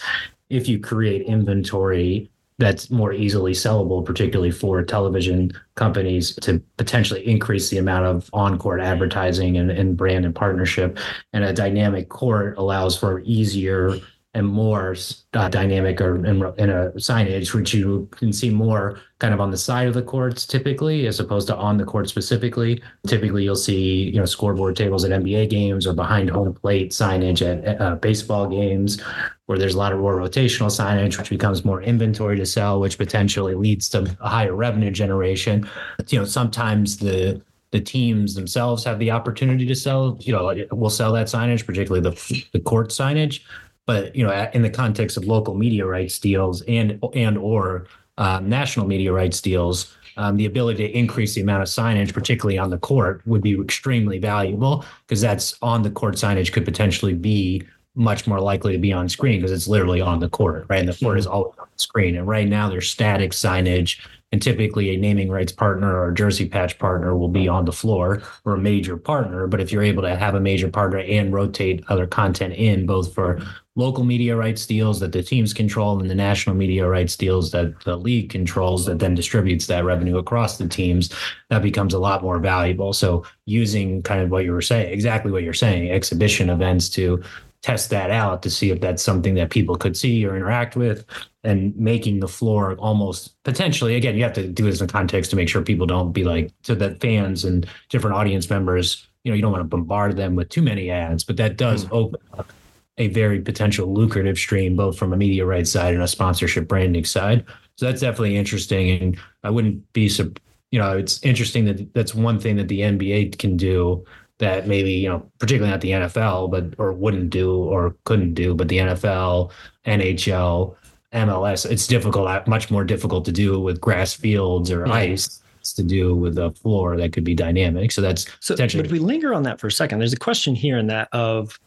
if 0.51 0.68
you 0.68 0.79
create 0.79 1.23
inventory 1.23 2.31
that's 2.59 2.90
more 2.90 3.12
easily 3.12 3.53
sellable, 3.53 4.05
particularly 4.05 4.51
for 4.51 4.83
television 4.83 5.53
companies 5.77 6.35
to 6.37 6.61
potentially 6.77 7.27
increase 7.27 7.71
the 7.71 7.79
amount 7.79 8.05
of 8.05 8.29
on-court 8.33 8.81
advertising 8.81 9.57
and, 9.57 9.71
and 9.71 9.97
brand 9.97 10.25
and 10.25 10.35
partnership. 10.35 10.99
And 11.33 11.44
a 11.44 11.53
dynamic 11.53 12.09
court 12.09 12.59
allows 12.59 12.97
for 12.99 13.21
easier 13.21 13.94
and 14.38 14.46
more 14.46 14.96
uh, 15.35 15.48
dynamic 15.48 16.01
or 16.01 16.16
in, 16.24 16.37
in, 16.59 16.70
a 16.70 16.92
signage, 16.92 17.53
which 17.53 17.74
you 17.74 18.09
can 18.12 18.33
see 18.33 18.51
more 18.51 19.01
kind 19.18 19.35
of 19.35 19.40
on 19.40 19.51
the 19.51 19.57
side 19.57 19.88
of 19.88 19.94
the 19.94 20.03
courts 20.03 20.46
typically, 20.46 21.09
as 21.09 21.18
opposed 21.18 21.48
to 21.48 21.57
on 21.57 21.77
the 21.77 21.85
court 21.85 22.09
specifically. 22.09 22.81
Typically, 23.07 23.42
you'll 23.42 23.57
see 23.57 24.05
you 24.11 24.18
know 24.18 24.24
scoreboard 24.24 24.77
tables 24.77 25.05
at 25.05 25.11
NBA 25.11 25.51
games 25.51 25.87
or 25.87 25.92
behind 25.92 26.31
home 26.31 26.55
plate 26.55 26.92
signage 26.92 27.42
at 27.42 27.81
uh, 27.81 27.96
baseball 27.96 28.46
games, 28.46 29.03
where 29.46 29.59
there's 29.59 29.74
a 29.74 29.79
lot 29.79 29.92
of 29.92 29.98
more 29.98 30.16
rotational 30.16 30.70
signage, 30.70 31.18
which 31.18 31.31
becomes 31.31 31.64
more 31.64 31.83
inventory 31.83 32.37
to 32.37 32.46
sell, 32.46 32.79
which 32.79 32.96
potentially 32.96 33.55
leads 33.55 33.88
to 33.88 34.16
a 34.20 34.29
higher 34.29 34.55
revenue 34.55 34.92
generation. 34.92 35.68
You 36.07 36.20
know, 36.20 36.24
sometimes 36.24 36.98
the 36.98 37.42
the 37.72 37.81
teams 37.81 38.35
themselves 38.35 38.85
have 38.85 39.01
the 39.01 39.11
opportunity 39.11 39.66
to 39.66 39.74
sell. 39.74 40.16
You 40.20 40.33
know, 40.33 40.64
we'll 40.70 40.90
sell 40.90 41.12
that 41.14 41.27
signage, 41.27 41.66
particularly 41.66 42.09
the 42.09 42.46
the 42.53 42.61
court 42.61 42.90
signage 42.90 43.40
but 43.88 44.14
you 44.14 44.22
know, 44.22 44.51
in 44.53 44.61
the 44.61 44.68
context 44.68 45.16
of 45.16 45.24
local 45.24 45.55
media 45.55 45.87
rights 45.87 46.18
deals 46.18 46.61
and 46.68 47.03
and 47.14 47.38
or 47.38 47.87
uh, 48.18 48.38
national 48.40 48.87
media 48.87 49.11
rights 49.11 49.40
deals, 49.40 49.96
um, 50.18 50.37
the 50.37 50.44
ability 50.44 50.87
to 50.87 50.94
increase 50.94 51.35
the 51.35 51.40
amount 51.40 51.62
of 51.62 51.68
signage, 51.68 52.12
particularly 52.12 52.59
on 52.59 52.68
the 52.68 52.77
court, 52.77 53.22
would 53.24 53.40
be 53.40 53.59
extremely 53.59 54.18
valuable 54.18 54.85
because 55.07 55.22
that's 55.22 55.57
on 55.62 55.81
the 55.81 55.90
court 55.90 56.16
signage 56.16 56.53
could 56.53 56.66
potentially 56.66 57.14
be 57.14 57.62
much 57.94 58.27
more 58.27 58.40
likely 58.40 58.74
to 58.74 58.79
be 58.79 58.92
on 58.92 59.09
screen 59.09 59.40
because 59.40 59.53
it's 59.53 59.66
literally 59.66 60.03
on 60.03 60.20
the 60.20 60.29
court, 60.29 60.66
right? 60.68 60.81
And 60.81 60.88
the 60.88 61.05
court 61.05 61.18
is 61.18 61.24
mm-hmm. 61.24 61.35
always 61.35 61.59
on 61.59 61.66
the 61.74 61.83
screen. 61.83 62.14
And 62.14 62.29
right 62.29 62.46
now 62.46 62.68
there's 62.68 62.90
static 62.90 63.33
signage 63.33 63.98
and 64.31 64.42
typically 64.42 64.94
a 64.94 64.98
naming 64.98 65.31
rights 65.31 65.53
partner 65.53 65.96
or 65.96 66.11
a 66.11 66.14
jersey 66.14 66.48
patch 66.48 66.79
partner 66.79 67.16
will 67.16 67.29
be 67.29 67.48
on 67.48 67.64
the 67.64 67.72
floor 67.72 68.22
or 68.44 68.55
a 68.55 68.59
major 68.59 68.96
partner. 68.96 69.46
But 69.46 69.61
if 69.61 69.72
you're 69.72 69.83
able 69.83 70.03
to 70.03 70.16
have 70.16 70.35
a 70.35 70.40
major 70.40 70.68
partner 70.68 70.98
and 70.98 71.33
rotate 71.33 71.83
other 71.88 72.07
content 72.07 72.55
in 72.55 72.87
both 72.87 73.14
for 73.14 73.40
local 73.78 74.02
media 74.02 74.34
rights 74.34 74.66
deals 74.66 74.98
that 74.98 75.12
the 75.12 75.22
teams 75.22 75.54
control 75.54 76.00
and 76.00 76.10
the 76.10 76.14
national 76.14 76.56
media 76.56 76.86
rights 76.86 77.16
deals 77.16 77.52
that 77.52 77.72
the 77.84 77.96
league 77.96 78.28
controls 78.28 78.84
that 78.86 78.98
then 78.98 79.14
distributes 79.14 79.68
that 79.68 79.84
revenue 79.84 80.18
across 80.18 80.58
the 80.58 80.66
teams, 80.66 81.14
that 81.48 81.62
becomes 81.62 81.94
a 81.94 81.98
lot 81.98 82.20
more 82.20 82.40
valuable. 82.40 82.92
So 82.92 83.24
using 83.46 84.02
kind 84.02 84.20
of 84.20 84.30
what 84.30 84.44
you 84.44 84.50
were 84.50 84.62
saying, 84.62 84.92
exactly 84.92 85.30
what 85.30 85.44
you're 85.44 85.54
saying, 85.54 85.92
exhibition 85.92 86.50
events 86.50 86.88
to 86.90 87.22
test 87.62 87.90
that 87.90 88.10
out 88.10 88.42
to 88.42 88.50
see 88.50 88.70
if 88.70 88.80
that's 88.80 89.02
something 89.02 89.34
that 89.34 89.50
people 89.50 89.76
could 89.76 89.96
see 89.96 90.26
or 90.26 90.36
interact 90.36 90.74
with 90.74 91.04
and 91.44 91.76
making 91.76 92.18
the 92.18 92.28
floor 92.28 92.74
almost 92.76 93.40
potentially 93.42 93.96
again 93.96 94.14
you 94.14 94.22
have 94.22 94.32
to 94.32 94.46
do 94.46 94.62
this 94.62 94.80
in 94.80 94.86
context 94.86 95.30
to 95.30 95.36
make 95.36 95.48
sure 95.48 95.60
people 95.60 95.84
don't 95.84 96.12
be 96.12 96.22
like 96.22 96.52
so 96.62 96.72
that 96.76 97.00
fans 97.00 97.44
and 97.44 97.66
different 97.88 98.14
audience 98.14 98.48
members 98.48 99.08
you 99.24 99.32
know 99.32 99.34
you 99.34 99.42
don't 99.42 99.50
want 99.50 99.60
to 99.60 99.68
bombard 99.68 100.16
them 100.16 100.36
with 100.36 100.48
too 100.50 100.62
many 100.62 100.88
ads 100.88 101.24
but 101.24 101.36
that 101.36 101.56
does 101.56 101.84
mm. 101.86 101.92
open 101.92 102.20
up 102.38 102.52
a 102.98 103.08
very 103.08 103.40
potential 103.40 103.92
lucrative 103.92 104.37
stream 104.37 104.76
both 104.76 104.98
from 104.98 105.12
a 105.12 105.16
media 105.16 105.46
rights 105.46 105.70
side 105.70 105.94
and 105.94 106.02
a 106.02 106.08
sponsorship 106.08 106.68
branding 106.68 107.04
side. 107.04 107.44
So 107.76 107.87
that's 107.87 108.00
definitely 108.00 108.37
interesting 108.37 108.90
and 109.00 109.18
i 109.44 109.50
wouldn't 109.50 109.92
be 109.92 110.08
surprised, 110.08 110.40
you 110.70 110.78
know 110.78 110.96
it's 110.98 111.22
interesting 111.22 111.64
that 111.66 111.94
that's 111.94 112.14
one 112.14 112.38
thing 112.38 112.56
that 112.56 112.68
the 112.68 112.80
nba 112.80 113.38
can 113.38 113.56
do 113.56 114.04
that 114.38 114.66
maybe 114.66 114.92
you 114.92 115.08
know 115.08 115.30
particularly 115.38 115.70
not 115.70 115.80
the 115.80 115.90
NFL 115.90 116.50
but 116.50 116.74
or 116.78 116.92
wouldn't 116.92 117.30
do 117.30 117.56
or 117.56 117.94
couldn't 118.04 118.34
do 118.34 118.54
but 118.54 118.68
the 118.68 118.78
NFL 118.78 119.50
NHL 119.87 120.76
MLS 121.12 121.70
it's 121.70 121.87
difficult 121.87 122.28
uh, 122.28 122.42
much 122.46 122.70
more 122.70 122.84
difficult 122.84 123.24
to 123.24 123.32
do 123.32 123.61
with 123.61 123.80
grass 123.80 124.14
fields 124.14 124.70
or 124.70 124.87
ice 124.88 125.42
to 125.74 125.82
do 125.82 126.14
with 126.14 126.38
a 126.38 126.50
floor 126.52 126.96
that 126.96 127.12
could 127.12 127.24
be 127.24 127.34
dynamic. 127.34 127.92
So 127.92 128.00
that's 128.00 128.26
so 128.40 128.56
but 128.56 128.74
if 128.74 128.90
we 128.90 129.00
linger 129.00 129.34
on 129.34 129.42
that 129.42 129.61
for 129.61 129.66
a 129.66 129.72
second 129.72 129.98
there's 129.98 130.12
a 130.12 130.18
question 130.18 130.54
here 130.54 130.78
in 130.78 130.87
that 130.87 131.08
of 131.12 131.58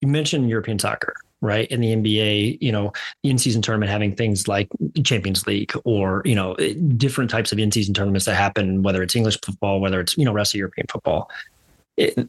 you 0.00 0.08
mentioned 0.08 0.48
European 0.48 0.78
soccer 0.78 1.14
right 1.42 1.70
in 1.70 1.80
the 1.80 1.96
NBA 1.96 2.58
you 2.60 2.70
know 2.72 2.92
in-season 3.22 3.62
tournament 3.62 3.90
having 3.90 4.14
things 4.14 4.46
like 4.46 4.68
Champions 5.04 5.46
League 5.46 5.72
or 5.84 6.22
you 6.24 6.34
know 6.34 6.54
eh, 6.54 6.74
different 6.96 7.30
types 7.30 7.50
of 7.52 7.58
in-season 7.58 7.94
tournaments 7.94 8.26
that 8.26 8.34
happen 8.34 8.82
whether 8.82 9.02
it's 9.02 9.16
English 9.16 9.38
football 9.44 9.80
whether 9.80 10.00
it's 10.00 10.16
you 10.18 10.24
know 10.24 10.32
rest 10.32 10.54
of 10.54 10.58
European 10.58 10.86
football 10.88 11.30
it, 11.96 12.28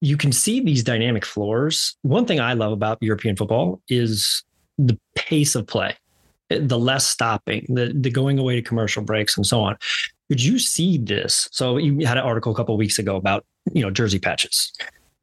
you 0.00 0.16
can 0.16 0.32
see 0.32 0.60
these 0.60 0.84
dynamic 0.84 1.24
floors. 1.24 1.96
One 2.02 2.24
thing 2.26 2.40
I 2.40 2.52
love 2.52 2.72
about 2.72 2.98
European 3.00 3.36
football 3.36 3.80
is 3.88 4.44
the 4.78 4.98
pace 5.16 5.54
of 5.54 5.66
play, 5.66 5.96
eh, 6.50 6.58
the 6.60 6.78
less 6.78 7.06
stopping, 7.06 7.66
the, 7.68 7.92
the 7.94 8.10
going 8.10 8.38
away 8.38 8.56
to 8.56 8.62
commercial 8.62 9.02
breaks 9.02 9.36
and 9.36 9.46
so 9.46 9.60
on. 9.60 9.76
Could 10.28 10.42
you 10.42 10.58
see 10.58 10.98
this? 10.98 11.48
So 11.52 11.78
you 11.78 12.06
had 12.06 12.18
an 12.18 12.24
article 12.24 12.52
a 12.52 12.54
couple 12.54 12.76
weeks 12.76 12.98
ago 12.98 13.16
about, 13.16 13.44
you 13.72 13.82
know, 13.82 13.90
jersey 13.90 14.18
patches. 14.18 14.72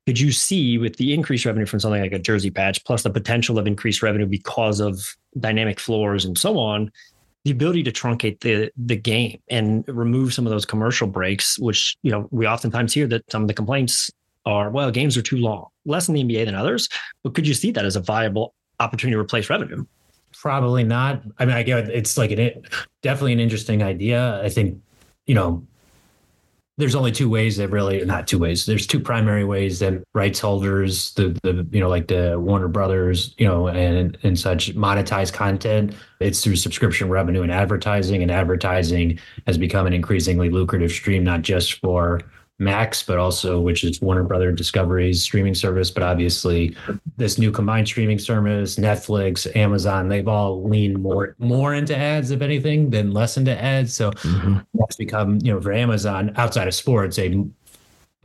Could 0.05 0.19
you 0.19 0.31
see 0.31 0.77
with 0.77 0.97
the 0.97 1.13
increased 1.13 1.45
revenue 1.45 1.65
from 1.65 1.79
something 1.79 2.01
like 2.01 2.11
a 2.11 2.19
jersey 2.19 2.51
patch, 2.51 2.83
plus 2.85 3.03
the 3.03 3.09
potential 3.09 3.57
of 3.57 3.65
increased 3.65 4.03
revenue 4.03 4.27
because 4.27 4.79
of 4.79 5.15
dynamic 5.39 5.79
floors 5.79 6.25
and 6.25 6.37
so 6.37 6.59
on, 6.59 6.91
the 7.43 7.51
ability 7.51 7.83
to 7.83 7.91
truncate 7.91 8.39
the 8.41 8.71
the 8.75 8.95
game 8.95 9.39
and 9.49 9.83
remove 9.87 10.33
some 10.33 10.45
of 10.45 10.51
those 10.51 10.65
commercial 10.65 11.07
breaks, 11.07 11.57
which 11.59 11.95
you 12.01 12.11
know 12.11 12.27
we 12.31 12.47
oftentimes 12.47 12.93
hear 12.93 13.07
that 13.07 13.23
some 13.31 13.43
of 13.43 13.47
the 13.47 13.53
complaints 13.53 14.11
are, 14.45 14.69
well, 14.69 14.91
games 14.91 15.17
are 15.17 15.21
too 15.21 15.37
long, 15.37 15.67
less 15.85 16.07
in 16.07 16.15
the 16.15 16.23
NBA 16.23 16.45
than 16.45 16.55
others. 16.55 16.87
But 17.23 17.33
could 17.33 17.47
you 17.47 17.53
see 17.53 17.71
that 17.71 17.85
as 17.85 17.95
a 17.95 17.99
viable 17.99 18.53
opportunity 18.79 19.15
to 19.15 19.19
replace 19.19 19.49
revenue? 19.49 19.85
Probably 20.33 20.83
not. 20.83 21.23
I 21.39 21.45
mean, 21.45 21.55
I 21.55 21.63
get 21.63 21.89
it's 21.89 22.17
like 22.17 22.31
an 22.31 22.63
definitely 23.01 23.33
an 23.33 23.39
interesting 23.39 23.81
idea. 23.81 24.41
I 24.43 24.49
think 24.49 24.81
you 25.25 25.35
know 25.35 25.65
there's 26.77 26.95
only 26.95 27.11
two 27.11 27.29
ways 27.29 27.55
that 27.57 27.69
really 27.69 28.03
not 28.03 28.27
two 28.27 28.37
ways 28.37 28.65
there's 28.65 28.85
two 28.85 28.99
primary 28.99 29.45
ways 29.45 29.79
that 29.79 30.03
rights 30.13 30.39
holders 30.39 31.13
the 31.13 31.37
the 31.43 31.65
you 31.71 31.79
know 31.79 31.87
like 31.87 32.07
the 32.07 32.37
warner 32.39 32.67
brothers 32.67 33.33
you 33.37 33.47
know 33.47 33.67
and 33.67 34.17
and 34.23 34.37
such 34.39 34.75
monetize 34.75 35.31
content. 35.31 35.93
It's 36.19 36.43
through 36.43 36.57
subscription 36.57 37.09
revenue 37.09 37.43
and 37.43 37.51
advertising 37.51 38.21
and 38.21 38.31
advertising 38.31 39.19
has 39.47 39.57
become 39.57 39.87
an 39.87 39.93
increasingly 39.93 40.49
lucrative 40.49 40.91
stream 40.91 41.23
not 41.23 41.41
just 41.41 41.79
for 41.79 42.21
Max, 42.57 43.03
but 43.03 43.17
also 43.17 43.59
which 43.59 43.83
is 43.83 44.01
Warner 44.01 44.23
Brother 44.23 44.51
Discovery's 44.51 45.21
streaming 45.21 45.55
service. 45.55 45.91
But 45.91 46.03
obviously, 46.03 46.75
this 47.17 47.37
new 47.37 47.51
combined 47.51 47.87
streaming 47.87 48.19
service, 48.19 48.77
Netflix, 48.77 49.53
Amazon, 49.55 50.07
they've 50.07 50.27
all 50.27 50.63
leaned 50.67 51.01
more 51.01 51.35
more 51.37 51.73
into 51.73 51.95
ads, 51.97 52.31
if 52.31 52.41
anything, 52.41 52.89
than 52.89 53.11
less 53.11 53.35
into 53.35 53.59
ads. 53.61 53.93
So 53.93 54.11
mm-hmm. 54.11 54.59
that's 54.73 54.95
become, 54.95 55.39
you 55.43 55.53
know, 55.53 55.59
for 55.59 55.73
Amazon 55.73 56.31
outside 56.37 56.67
of 56.67 56.73
sports, 56.73 57.19
a 57.19 57.45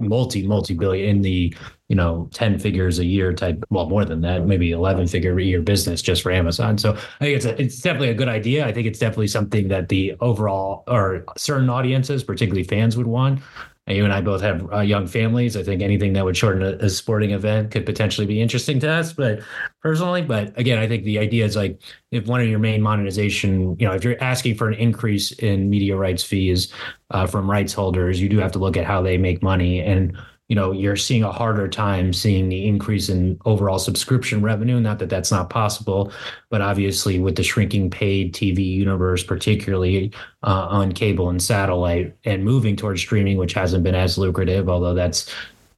multi 0.00 0.46
multi 0.46 0.74
billion 0.74 1.16
in 1.16 1.22
the 1.22 1.54
you 1.88 1.96
know 1.96 2.28
10 2.32 2.58
figures 2.58 2.98
a 2.98 3.04
year 3.04 3.32
type 3.32 3.62
well 3.70 3.88
more 3.88 4.04
than 4.04 4.20
that 4.22 4.46
maybe 4.46 4.70
11 4.70 5.06
figure 5.08 5.38
a 5.38 5.42
year 5.42 5.60
business 5.60 6.00
just 6.00 6.22
for 6.22 6.32
amazon 6.32 6.78
so 6.78 6.92
i 7.20 7.24
think 7.24 7.36
it's 7.36 7.44
a, 7.44 7.60
it's 7.60 7.80
definitely 7.80 8.08
a 8.08 8.14
good 8.14 8.28
idea 8.28 8.66
i 8.66 8.72
think 8.72 8.86
it's 8.86 8.98
definitely 8.98 9.28
something 9.28 9.68
that 9.68 9.88
the 9.88 10.14
overall 10.20 10.84
or 10.86 11.24
certain 11.36 11.68
audiences 11.68 12.24
particularly 12.24 12.64
fans 12.64 12.96
would 12.96 13.06
want 13.06 13.40
you 13.90 14.04
and 14.04 14.12
I 14.12 14.20
both 14.20 14.40
have 14.42 14.72
uh, 14.72 14.80
young 14.80 15.06
families. 15.06 15.56
I 15.56 15.62
think 15.62 15.82
anything 15.82 16.12
that 16.14 16.24
would 16.24 16.36
shorten 16.36 16.62
a, 16.62 16.84
a, 16.84 16.88
sporting 16.88 17.30
event 17.30 17.70
could 17.70 17.84
potentially 17.84 18.26
be 18.26 18.40
interesting 18.40 18.78
to 18.80 18.90
us, 18.90 19.12
but 19.12 19.40
personally, 19.82 20.22
but 20.22 20.56
again, 20.58 20.78
I 20.78 20.86
think 20.86 21.04
the 21.04 21.18
idea 21.18 21.44
is 21.44 21.56
like 21.56 21.80
if 22.10 22.26
one 22.26 22.40
of 22.40 22.48
your 22.48 22.58
main 22.58 22.82
monetization, 22.82 23.76
you 23.78 23.86
know, 23.86 23.92
if 23.92 24.04
you're 24.04 24.22
asking 24.22 24.56
for 24.56 24.68
an 24.68 24.74
increase 24.74 25.32
in 25.32 25.70
media 25.70 25.96
rights 25.96 26.22
fees 26.22 26.72
uh, 27.10 27.26
from 27.26 27.50
rights 27.50 27.72
holders, 27.72 28.20
you 28.20 28.28
do 28.28 28.38
have 28.38 28.52
to 28.52 28.58
look 28.58 28.76
at 28.76 28.84
how 28.84 29.02
they 29.02 29.18
make 29.18 29.42
money 29.42 29.80
and 29.80 30.16
you 30.50 30.56
know 30.56 30.72
you're 30.72 30.96
seeing 30.96 31.22
a 31.22 31.32
harder 31.32 31.68
time 31.68 32.12
seeing 32.12 32.48
the 32.48 32.66
increase 32.66 33.08
in 33.08 33.40
overall 33.46 33.78
subscription 33.78 34.42
revenue 34.42 34.80
not 34.80 34.98
that 34.98 35.08
that's 35.08 35.30
not 35.30 35.48
possible 35.48 36.12
but 36.50 36.60
obviously 36.60 37.18
with 37.20 37.36
the 37.36 37.42
shrinking 37.42 37.88
paid 37.88 38.34
tv 38.34 38.58
universe 38.58 39.22
particularly 39.22 40.12
uh, 40.42 40.66
on 40.68 40.92
cable 40.92 41.30
and 41.30 41.40
satellite 41.40 42.14
and 42.24 42.44
moving 42.44 42.76
towards 42.76 43.00
streaming 43.00 43.38
which 43.38 43.54
hasn't 43.54 43.84
been 43.84 43.94
as 43.94 44.18
lucrative 44.18 44.68
although 44.68 44.94
that's 44.94 45.32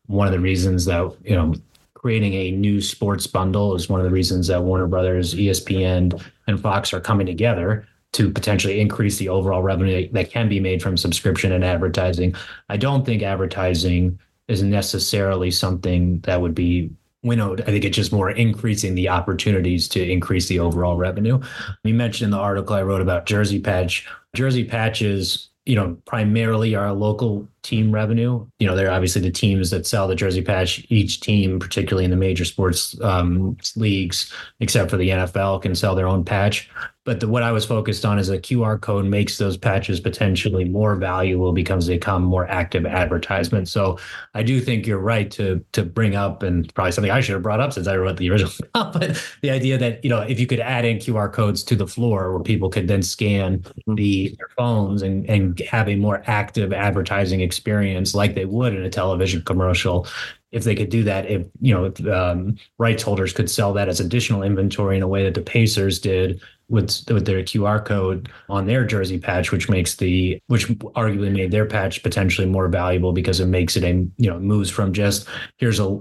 one 0.06 0.26
of 0.26 0.32
the 0.32 0.40
reasons 0.40 0.87
that 0.87 1.14
you 1.22 1.37
know 1.37 1.54
creating 1.92 2.32
a 2.32 2.50
new 2.50 2.80
sports 2.80 3.26
bundle 3.28 3.76
is 3.76 3.88
one 3.88 4.00
of 4.00 4.04
the 4.04 4.11
reasons 4.11 4.48
that 4.48 4.62
warner 4.62 4.87
brothers 4.87 5.35
espn 5.35 6.20
and 6.48 6.61
fox 6.61 6.94
are 6.94 7.00
coming 7.00 7.26
together 7.26 7.87
to 8.12 8.30
potentially 8.30 8.80
increase 8.80 9.16
the 9.18 9.28
overall 9.28 9.62
revenue 9.62 10.08
that 10.12 10.30
can 10.30 10.48
be 10.48 10.61
made 10.61 10.82
from 10.82 10.98
subscription 10.98 11.50
and 11.50 11.64
advertising. 11.64 12.35
I 12.68 12.76
don't 12.76 13.06
think 13.06 13.22
advertising 13.22 14.18
is 14.48 14.62
necessarily 14.62 15.50
something 15.50 16.20
that 16.20 16.40
would 16.40 16.55
be 16.55 16.90
winnowed. 17.22 17.61
I 17.62 17.66
think 17.66 17.85
it's 17.85 17.96
just 17.96 18.12
more 18.12 18.31
increasing 18.31 18.94
the 18.94 19.09
opportunities 19.09 19.88
to 19.88 20.11
increase 20.11 20.48
the 20.48 20.59
overall 20.59 20.96
revenue. 20.96 21.40
You 21.85 21.94
mentioned 21.94 22.26
in 22.26 22.31
the 22.31 22.38
article 22.38 22.74
I 22.74 22.83
wrote 22.83 23.00
about 23.00 23.26
Jersey 23.26 23.61
Patch. 23.61 24.09
Jersey 24.35 24.64
Patches, 24.64 25.48
you 25.64 25.76
know, 25.76 25.96
primarily 26.05 26.74
are 26.74 26.92
local 26.92 27.48
team 27.62 27.92
revenue. 27.92 28.44
You 28.59 28.66
know, 28.66 28.74
they're 28.74 28.90
obviously 28.90 29.22
the 29.22 29.31
teams 29.31 29.70
that 29.70 29.87
sell 29.87 30.09
the 30.09 30.16
jersey 30.16 30.42
patch. 30.42 30.85
Each 30.88 31.20
team, 31.20 31.61
particularly 31.61 32.05
in 32.05 32.11
the 32.11 32.16
major 32.16 32.44
sports 32.44 33.00
um, 33.02 33.57
leagues, 33.76 34.33
except 34.59 34.90
for 34.90 34.96
the 34.96 35.11
NFL, 35.11 35.62
can 35.62 35.76
sell 35.76 35.94
their 35.94 36.09
own 36.09 36.24
patch. 36.24 36.68
But 37.05 37.19
the, 37.19 37.27
what 37.27 37.43
I 37.43 37.51
was 37.51 37.65
focused 37.65 38.05
on 38.05 38.19
is 38.19 38.29
a 38.29 38.38
QR 38.38 38.81
code 38.81 39.07
makes 39.07 39.37
those 39.37 39.57
patches 39.57 39.99
potentially 39.99 40.65
more 40.65 40.95
valuable 40.95 41.53
because 41.53 41.87
they 41.87 41.95
become 41.95 42.23
more 42.23 42.47
active 42.47 42.87
advertisement. 42.87 43.69
So 43.69 43.99
I 44.35 44.45
do 44.45 44.61
think 44.61 44.87
you're 44.87 44.99
right 44.99 45.31
to 45.33 45.65
to 45.73 45.83
bring 45.83 46.15
up, 46.15 46.43
and 46.43 46.73
probably 46.75 46.93
something 46.93 47.11
I 47.11 47.21
should 47.21 47.33
have 47.35 47.43
brought 47.43 47.61
up 47.61 47.73
since 47.73 47.88
I 47.88 47.97
wrote 47.97 48.19
the 48.19 48.31
original, 48.31 48.53
but 48.73 49.21
the 49.41 49.51
idea 49.51 49.79
that 49.79 50.05
you 50.05 50.11
know 50.11 50.21
if 50.21 50.38
you 50.38 50.47
could 50.47 50.61
add 50.61 50.85
in 50.85 50.99
QR 50.99 51.33
codes 51.33 51.65
to 51.65 51.77
the 51.77 51.87
floor 51.87 52.33
where 52.33 52.43
people 52.43 52.71
could 52.71 52.87
then 52.87 53.03
scan 53.03 53.59
mm-hmm. 53.59 53.95
the 53.97 54.35
their 54.38 54.49
phones 54.57 55.03
and 55.03 55.29
and 55.29 55.59
have 55.61 55.88
a 55.88 55.97
more 55.97 56.23
active 56.27 56.73
advertising 56.73 57.41
experience 57.41 58.15
like 58.15 58.35
they 58.35 58.45
would 58.45 58.75
in 58.75 58.85
a 58.85 58.91
television 58.91 59.43
commercial 59.43 60.07
if 60.53 60.65
they 60.65 60.75
could 60.75 60.91
do 60.91 61.03
that 61.03 61.27
if 61.27 61.47
you 61.61 61.75
know 61.75 61.87
if, 61.87 62.07
um, 62.07 62.57
rights 62.79 63.03
holders 63.03 63.33
could 63.33 63.51
sell 63.51 63.73
that 63.73 63.88
as 63.88 63.99
additional 63.99 64.43
inventory 64.43 64.97
in 64.97 65.03
a 65.03 65.09
way 65.09 65.25
that 65.25 65.35
the 65.35 65.41
pacers 65.41 65.99
did 65.99 66.41
with 66.69 67.03
with 67.11 67.27
their 67.27 67.43
qr 67.43 67.85
code 67.85 68.31
on 68.49 68.67
their 68.67 68.85
jersey 68.85 69.19
patch 69.19 69.51
which 69.51 69.69
makes 69.69 69.97
the 69.97 70.38
which 70.47 70.69
arguably 70.69 71.33
made 71.33 71.51
their 71.51 71.67
patch 71.67 72.03
potentially 72.03 72.47
more 72.47 72.69
valuable 72.69 73.12
because 73.12 73.41
it 73.41 73.47
makes 73.47 73.77
it 73.77 73.83
a 73.83 73.93
you 74.19 74.31
know 74.31 74.38
moves 74.38 74.71
from 74.71 74.93
just 74.93 75.27
here's 75.57 75.81
a 75.81 76.01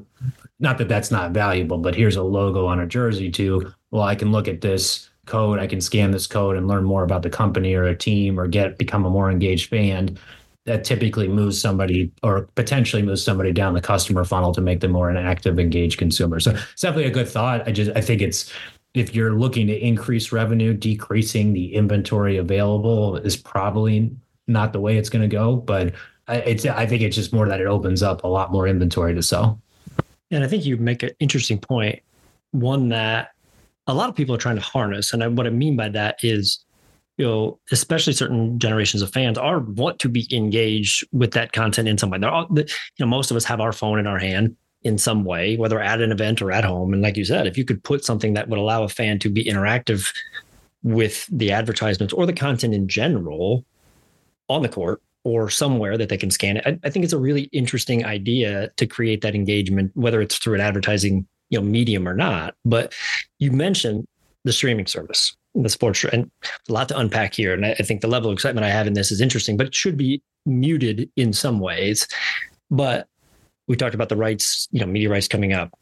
not 0.60 0.78
that 0.78 0.88
that's 0.88 1.12
not 1.12 1.32
valuable 1.32 1.78
but 1.78 1.96
here's 1.96 2.18
a 2.18 2.24
logo 2.24 2.68
on 2.68 2.80
a 2.80 2.88
jersey 2.88 3.32
to 3.32 3.74
well 3.90 4.04
i 4.04 4.16
can 4.16 4.32
look 4.32 4.48
at 4.48 4.62
this 4.62 5.10
code 5.26 5.60
i 5.60 5.68
can 5.68 5.82
scan 5.82 6.12
this 6.12 6.28
code 6.28 6.58
and 6.58 6.68
learn 6.68 6.84
more 6.84 7.04
about 7.04 7.22
the 7.22 7.30
company 7.30 7.74
or 7.74 7.86
a 7.86 7.96
team 7.96 8.40
or 8.40 8.48
get 8.48 8.78
become 8.78 9.06
a 9.06 9.10
more 9.10 9.32
engaged 9.32 9.70
fan 9.70 10.18
that 10.65 10.84
typically 10.84 11.28
moves 11.28 11.60
somebody 11.60 12.12
or 12.24 12.43
potentially 12.56 13.02
moves 13.02 13.24
somebody 13.24 13.52
down 13.52 13.74
the 13.74 13.82
customer 13.82 14.24
funnel 14.24 14.54
to 14.54 14.62
make 14.62 14.80
them 14.80 14.91
more 14.91 15.10
an 15.10 15.17
active, 15.17 15.60
engaged 15.60 15.97
consumer. 15.97 16.39
So 16.39 16.52
it's 16.52 16.82
definitely 16.82 17.06
a 17.06 17.12
good 17.12 17.28
thought. 17.28 17.67
I 17.67 17.71
just 17.71 17.91
I 17.95 18.02
think 18.02 18.21
it's 18.21 18.52
if 18.93 19.15
you're 19.15 19.34
looking 19.34 19.67
to 19.67 19.78
increase 19.78 20.32
revenue, 20.32 20.74
decreasing 20.74 21.54
the 21.54 21.74
inventory 21.74 22.38
available 22.38 23.17
is 23.17 23.36
probably 23.38 24.12
not 24.47 24.74
the 24.74 24.80
way 24.80 24.97
it's 24.97 25.10
going 25.10 25.28
to 25.28 25.34
go. 25.34 25.56
But 25.56 25.93
it's 26.28 26.65
I 26.65 26.86
think 26.86 27.02
it's 27.02 27.15
just 27.15 27.34
more 27.34 27.47
that 27.47 27.60
it 27.60 27.67
opens 27.67 28.04
up 28.04 28.24
a 28.24 28.28
lot 28.28 28.52
more 28.52 28.67
inventory 28.67 29.15
to 29.15 29.24
sell. 29.24 29.60
And 30.30 30.43
I 30.43 30.47
think 30.47 30.65
you 30.65 30.78
make 30.78 31.04
an 31.04 31.12
interesting 31.19 31.60
point, 31.60 32.02
one 32.52 32.89
that 32.89 33.32
a 33.88 33.93
lot 33.93 34.10
of 34.10 34.15
people 34.15 34.36
are 34.36 34.38
trying 34.38 34.56
to 34.56 34.62
harness. 34.62 35.12
And 35.12 35.24
I, 35.24 35.28
what 35.28 35.47
I 35.47 35.50
mean 35.50 35.76
by 35.76 35.89
that 35.89 36.19
is 36.24 36.63
you 37.21 37.27
know, 37.27 37.60
especially 37.71 38.13
certain 38.13 38.57
generations 38.57 39.03
of 39.03 39.13
fans 39.13 39.38
are 39.38 39.60
want 39.60 39.99
to 39.99 40.10
be 40.10 40.27
engaged 40.36 41.07
with 41.12 41.34
that 41.34 41.51
content 41.51 41.88
in 41.88 41.95
some 41.95 42.10
way. 42.10 42.17
They're 42.17 42.31
all, 42.31 42.47
you 42.49 42.65
know, 42.99 43.05
most 43.05 43.29
of 43.29 43.38
us 43.38 43.45
have 43.45 43.62
our 43.62 43.71
phone 43.71 43.99
in 43.99 44.07
our 44.07 44.17
hand. 44.17 44.57
in 44.84 44.97
some 44.97 45.23
way, 45.23 45.55
whether 45.57 45.79
at 45.79 46.01
an 46.01 46.12
event 46.12 46.41
or 46.41 46.51
at 46.51 46.63
home. 46.63 46.91
And 46.91 47.03
like 47.03 47.15
you 47.15 47.23
said, 47.23 47.45
if 47.45 47.55
you 47.55 47.63
could 47.63 47.84
put 47.84 48.03
something 48.03 48.34
that 48.34 48.49
would 48.49 48.57
allow 48.57 48.81
a 48.81 48.89
fan 48.89 49.19
to 49.19 49.29
be 49.29 49.43
interactive 49.43 50.12
with 50.81 51.27
the 51.31 51.51
advertisements 51.51 52.12
or 52.12 52.25
the 52.25 52.34
content 52.34 52.73
in 52.73 52.88
general 52.88 53.63
on 54.49 54.63
the 54.63 54.69
court 54.69 54.99
or 55.23 55.51
somewhere 55.51 55.99
that 55.99 56.10
they 56.10 56.17
can 56.17 56.31
scan 56.31 56.57
it. 56.57 56.63
I, 56.65 56.79
I, 56.84 56.89
think 56.89 57.03
it's 57.05 57.13
a 57.13 57.19
really 57.19 57.43
interesting 57.51 58.03
idea 58.03 58.71
to 58.77 58.88
create 58.88 59.21
that 59.21 59.36
engagement, 59.36 59.91
whether 59.93 60.19
it's 60.19 60.39
through 60.39 60.55
an 60.55 60.62
advertising 60.62 61.27
you 61.51 61.60
know 61.60 61.63
medium 61.63 62.07
or 62.07 62.15
not. 62.15 62.55
But 62.65 62.95
you 63.38 63.51
mentioned 63.51 64.07
the 64.43 64.53
streaming 64.53 64.88
service, 64.88 65.38
the 65.56 65.70
sports, 65.70 66.04
and 66.06 66.30
a 66.70 66.74
lot 66.74 66.88
to 66.90 66.98
unpack 66.98 67.34
here. 67.34 67.54
And 67.54 67.66
I, 67.66 67.72
I 67.72 67.84
think 67.84 68.02
the 68.02 68.08
level 68.08 68.30
of 68.30 68.34
excitement 68.34 68.66
I 68.66 68.70
have 68.70 68.88
in 68.88 68.94
this 68.94 69.12
is 69.12 69.22
interesting, 69.22 69.58
but 69.58 69.68
it 69.68 69.76
should 69.76 69.98
be 69.98 70.22
muted 70.46 71.10
in 71.16 71.34
some 71.34 71.60
ways. 71.60 72.08
But 72.70 73.08
we 73.68 73.76
talked 73.76 73.96
about 73.96 74.10
the 74.10 74.16
rights, 74.16 74.68
you 74.72 74.80
know, 74.80 74.86
media 74.86 75.10
rights 75.10 75.28
coming 75.28 75.54
up. 75.54 75.78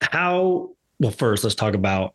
How 0.00 0.70
well, 0.98 1.10
first 1.10 1.42
let's 1.44 1.56
talk 1.56 1.74
about 1.74 2.12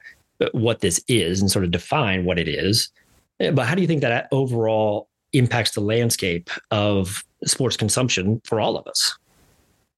what 0.52 0.80
this 0.80 1.04
is 1.08 1.42
and 1.42 1.52
sort 1.52 1.66
of 1.66 1.72
define 1.72 2.26
what 2.26 2.40
it 2.40 2.48
is. 2.48 2.90
But 3.40 3.66
how 3.66 3.76
do 3.76 3.82
you 3.82 3.88
think 3.88 4.02
that 4.02 4.28
overall 4.32 5.10
impacts 5.34 5.72
the 5.72 5.82
landscape 5.82 6.50
of 6.72 7.24
sports 7.46 7.78
consumption 7.78 8.42
for 8.46 8.60
all 8.60 8.78
of 8.78 8.88
us? 8.88 9.18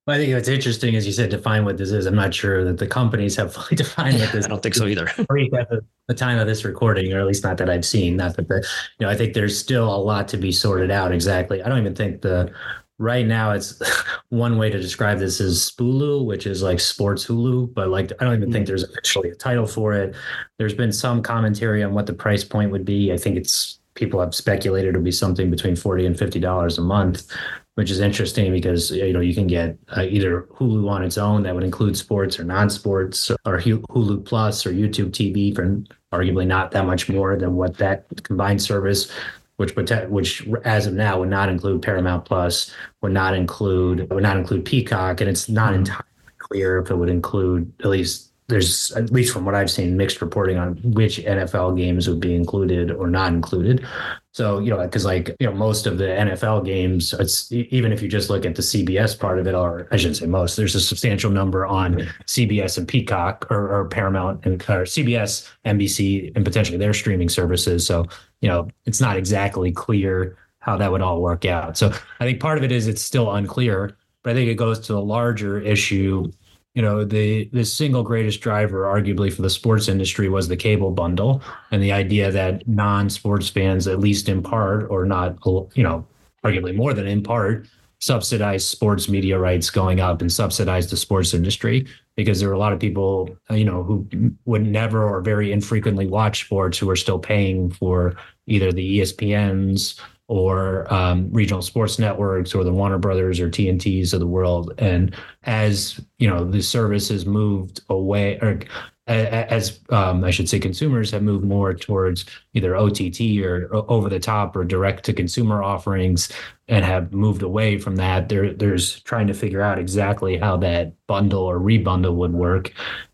Well, 0.09 0.17
I 0.17 0.21
think 0.21 0.33
what's 0.33 0.47
interesting 0.47 0.95
is 0.95 1.05
you 1.05 1.13
said 1.13 1.29
define 1.29 1.65
what 1.65 1.77
this 1.77 1.91
is. 1.91 2.07
I'm 2.07 2.15
not 2.15 2.33
sure 2.33 2.65
that 2.65 2.79
the 2.79 2.87
companies 2.87 3.35
have 3.35 3.53
fully 3.53 3.75
defined 3.75 4.19
what 4.19 4.31
this. 4.31 4.43
I 4.43 4.47
don't 4.47 4.63
think 4.63 4.73
so 4.73 4.87
either. 4.87 5.07
at 5.19 5.27
the, 5.27 5.85
the 6.07 6.15
time 6.15 6.39
of 6.39 6.47
this 6.47 6.65
recording, 6.65 7.13
or 7.13 7.19
at 7.19 7.27
least 7.27 7.43
not 7.43 7.57
that 7.57 7.69
I've 7.69 7.85
seen. 7.85 8.15
Not 8.17 8.35
that 8.35 8.47
the, 8.47 8.55
you 8.97 9.05
know, 9.05 9.11
I 9.11 9.15
think 9.15 9.35
there's 9.35 9.55
still 9.55 9.87
a 9.87 10.01
lot 10.01 10.27
to 10.29 10.37
be 10.37 10.51
sorted 10.51 10.89
out. 10.89 11.11
Exactly. 11.11 11.61
I 11.61 11.69
don't 11.69 11.77
even 11.77 11.93
think 11.93 12.23
the 12.23 12.51
right 12.97 13.27
now 13.27 13.51
it's 13.51 13.79
one 14.29 14.57
way 14.57 14.71
to 14.71 14.81
describe 14.81 15.19
this 15.19 15.39
is 15.39 15.59
Spulu, 15.59 16.25
which 16.25 16.47
is 16.47 16.63
like 16.63 16.79
sports 16.79 17.27
Hulu, 17.27 17.71
but 17.75 17.89
like 17.89 18.11
I 18.19 18.25
don't 18.25 18.33
even 18.33 18.51
think 18.51 18.63
mm. 18.63 18.69
there's 18.69 18.85
actually 18.97 19.29
a 19.29 19.35
title 19.35 19.67
for 19.67 19.93
it. 19.93 20.15
There's 20.57 20.73
been 20.73 20.91
some 20.91 21.21
commentary 21.21 21.83
on 21.83 21.93
what 21.93 22.07
the 22.07 22.13
price 22.13 22.43
point 22.43 22.71
would 22.71 22.83
be. 22.83 23.13
I 23.13 23.17
think 23.17 23.37
it's 23.37 23.77
people 23.93 24.19
have 24.21 24.33
speculated 24.33 24.89
it'll 24.89 25.03
be 25.03 25.11
something 25.11 25.51
between 25.51 25.75
40 25.75 26.07
and 26.07 26.17
50 26.17 26.39
dollars 26.39 26.79
a 26.79 26.81
month 26.81 27.31
which 27.79 27.91
is 27.91 28.01
interesting 28.01 28.51
because 28.51 28.91
you 28.91 29.13
know 29.13 29.21
you 29.21 29.33
can 29.33 29.47
get 29.47 29.77
uh, 29.95 30.01
either 30.01 30.41
hulu 30.57 30.89
on 30.89 31.01
its 31.01 31.17
own 31.17 31.43
that 31.43 31.55
would 31.55 31.63
include 31.63 31.95
sports 31.95 32.37
or 32.37 32.43
non-sports 32.43 33.31
or 33.45 33.57
hulu 33.57 34.25
plus 34.25 34.65
or 34.65 34.73
youtube 34.73 35.11
tv 35.11 35.55
for 35.55 35.63
arguably 36.11 36.45
not 36.45 36.71
that 36.71 36.85
much 36.85 37.07
more 37.07 37.37
than 37.37 37.55
what 37.55 37.77
that 37.77 38.03
combined 38.23 38.61
service 38.61 39.09
which 39.55 39.77
which 40.09 40.45
as 40.65 40.87
of 40.87 40.93
now 40.93 41.19
would 41.19 41.29
not 41.29 41.47
include 41.47 41.81
paramount 41.81 42.25
plus 42.25 42.75
would 43.01 43.13
not 43.13 43.33
include 43.33 44.09
would 44.11 44.23
not 44.23 44.35
include 44.35 44.65
peacock 44.65 45.21
and 45.21 45.29
it's 45.29 45.47
not 45.47 45.69
mm-hmm. 45.69 45.79
entirely 45.79 46.03
clear 46.37 46.79
if 46.79 46.91
it 46.91 46.97
would 46.97 47.07
include 47.09 47.71
at 47.79 47.85
least 47.85 48.28
there's 48.49 48.91
at 48.93 49.11
least 49.11 49.31
from 49.31 49.45
what 49.45 49.53
I've 49.53 49.69
seen 49.69 49.95
mixed 49.95 50.21
reporting 50.21 50.57
on 50.57 50.75
which 50.83 51.19
NFL 51.19 51.77
games 51.77 52.09
would 52.09 52.19
be 52.19 52.35
included 52.35 52.91
or 52.91 53.07
not 53.07 53.31
included. 53.31 53.85
So 54.33 54.59
you 54.59 54.71
know, 54.71 54.77
because 54.83 55.05
like 55.05 55.35
you 55.39 55.47
know, 55.47 55.53
most 55.53 55.85
of 55.85 55.99
the 55.99 56.05
NFL 56.05 56.65
games, 56.65 57.13
it's 57.13 57.51
even 57.51 57.91
if 57.91 58.01
you 58.01 58.09
just 58.09 58.29
look 58.29 58.45
at 58.45 58.55
the 58.55 58.61
CBS 58.61 59.17
part 59.17 59.39
of 59.39 59.47
it, 59.47 59.53
or 59.53 59.87
I 59.91 59.97
shouldn't 59.97 60.17
say 60.17 60.25
most, 60.25 60.55
there's 60.55 60.75
a 60.75 60.81
substantial 60.81 61.31
number 61.31 61.65
on 61.65 62.07
CBS 62.25 62.77
and 62.77 62.87
Peacock 62.87 63.45
or, 63.51 63.69
or 63.69 63.87
Paramount 63.87 64.45
and 64.45 64.55
or 64.63 64.83
CBS, 64.83 65.47
NBC, 65.65 66.31
and 66.35 66.43
potentially 66.43 66.77
their 66.77 66.93
streaming 66.93 67.29
services. 67.29 67.85
So 67.85 68.07
you 68.41 68.49
know, 68.49 68.67
it's 68.85 68.99
not 68.99 69.15
exactly 69.15 69.71
clear 69.71 70.37
how 70.59 70.75
that 70.77 70.91
would 70.91 71.01
all 71.01 71.21
work 71.21 71.45
out. 71.45 71.77
So 71.77 71.93
I 72.19 72.25
think 72.25 72.39
part 72.39 72.57
of 72.57 72.63
it 72.63 72.71
is 72.71 72.87
it's 72.87 73.01
still 73.01 73.31
unclear, 73.31 73.95
but 74.23 74.31
I 74.31 74.33
think 74.33 74.49
it 74.49 74.55
goes 74.55 74.79
to 74.79 74.93
the 74.93 75.01
larger 75.01 75.59
issue 75.59 76.31
you 76.75 76.81
know 76.81 77.03
the 77.03 77.49
the 77.51 77.65
single 77.65 78.03
greatest 78.03 78.41
driver 78.41 78.83
arguably 78.83 79.31
for 79.33 79.41
the 79.41 79.49
sports 79.49 79.87
industry 79.87 80.29
was 80.29 80.47
the 80.47 80.57
cable 80.57 80.91
bundle 80.91 81.41
and 81.71 81.81
the 81.81 81.91
idea 81.91 82.31
that 82.31 82.67
non-sports 82.67 83.49
fans 83.49 83.87
at 83.87 83.99
least 83.99 84.29
in 84.29 84.41
part 84.41 84.87
or 84.89 85.05
not 85.05 85.35
you 85.45 85.83
know 85.83 86.05
arguably 86.43 86.75
more 86.75 86.93
than 86.93 87.07
in 87.07 87.23
part 87.23 87.67
subsidized 88.01 88.67
sports 88.67 89.09
media 89.09 89.37
rights 89.37 89.69
going 89.69 89.99
up 89.99 90.21
and 90.21 90.31
subsidized 90.31 90.89
the 90.89 90.97
sports 90.97 91.33
industry 91.33 91.85
because 92.15 92.39
there 92.39 92.47
were 92.47 92.55
a 92.55 92.59
lot 92.59 92.71
of 92.71 92.79
people 92.79 93.35
you 93.49 93.65
know 93.65 93.83
who 93.83 94.07
would 94.45 94.65
never 94.65 95.03
or 95.03 95.21
very 95.21 95.51
infrequently 95.51 96.07
watch 96.07 96.45
sports 96.45 96.77
who 96.77 96.89
are 96.89 96.95
still 96.95 97.19
paying 97.19 97.69
for 97.69 98.15
either 98.47 98.71
the 98.71 98.99
ESPNs 98.99 99.99
or 100.29 100.91
um, 100.93 101.27
regional 101.31 101.61
sports 101.61 101.97
networks 101.97 102.53
or 102.53 102.63
the 102.63 102.71
Warner 102.71 102.99
Brothers 102.99 103.39
or 103.39 103.49
TNTs 103.49 104.13
of 104.13 104.19
the 104.19 104.27
world. 104.27 104.71
And 104.77 105.15
as 105.43 105.99
you 106.19 106.29
know, 106.29 106.45
the 106.45 106.61
service 106.61 107.09
has 107.09 107.25
moved 107.25 107.81
away, 107.89 108.37
or 108.39 108.59
as 109.07 109.79
um, 109.89 110.23
I 110.23 110.29
should 110.29 110.47
say, 110.47 110.59
consumers 110.59 111.09
have 111.09 111.23
moved 111.23 111.43
more 111.43 111.73
towards 111.73 112.25
either 112.53 112.75
OTT 112.75 113.39
or 113.43 113.67
over 113.73 114.07
the 114.07 114.19
top 114.19 114.55
or 114.55 114.63
direct 114.63 115.03
to 115.05 115.13
consumer 115.13 115.63
offerings, 115.63 116.31
and 116.67 116.85
have 116.85 117.11
moved 117.11 117.41
away 117.41 117.79
from 117.79 117.95
that. 117.95 118.29
There, 118.29 118.53
there's 118.53 118.99
trying 119.01 119.25
to 119.27 119.33
figure 119.33 119.61
out 119.61 119.79
exactly 119.79 120.37
how 120.37 120.57
that 120.57 120.93
bundle 121.07 121.41
or 121.41 121.59
rebundle 121.59 122.13
would 122.13 122.33
work 122.33 122.71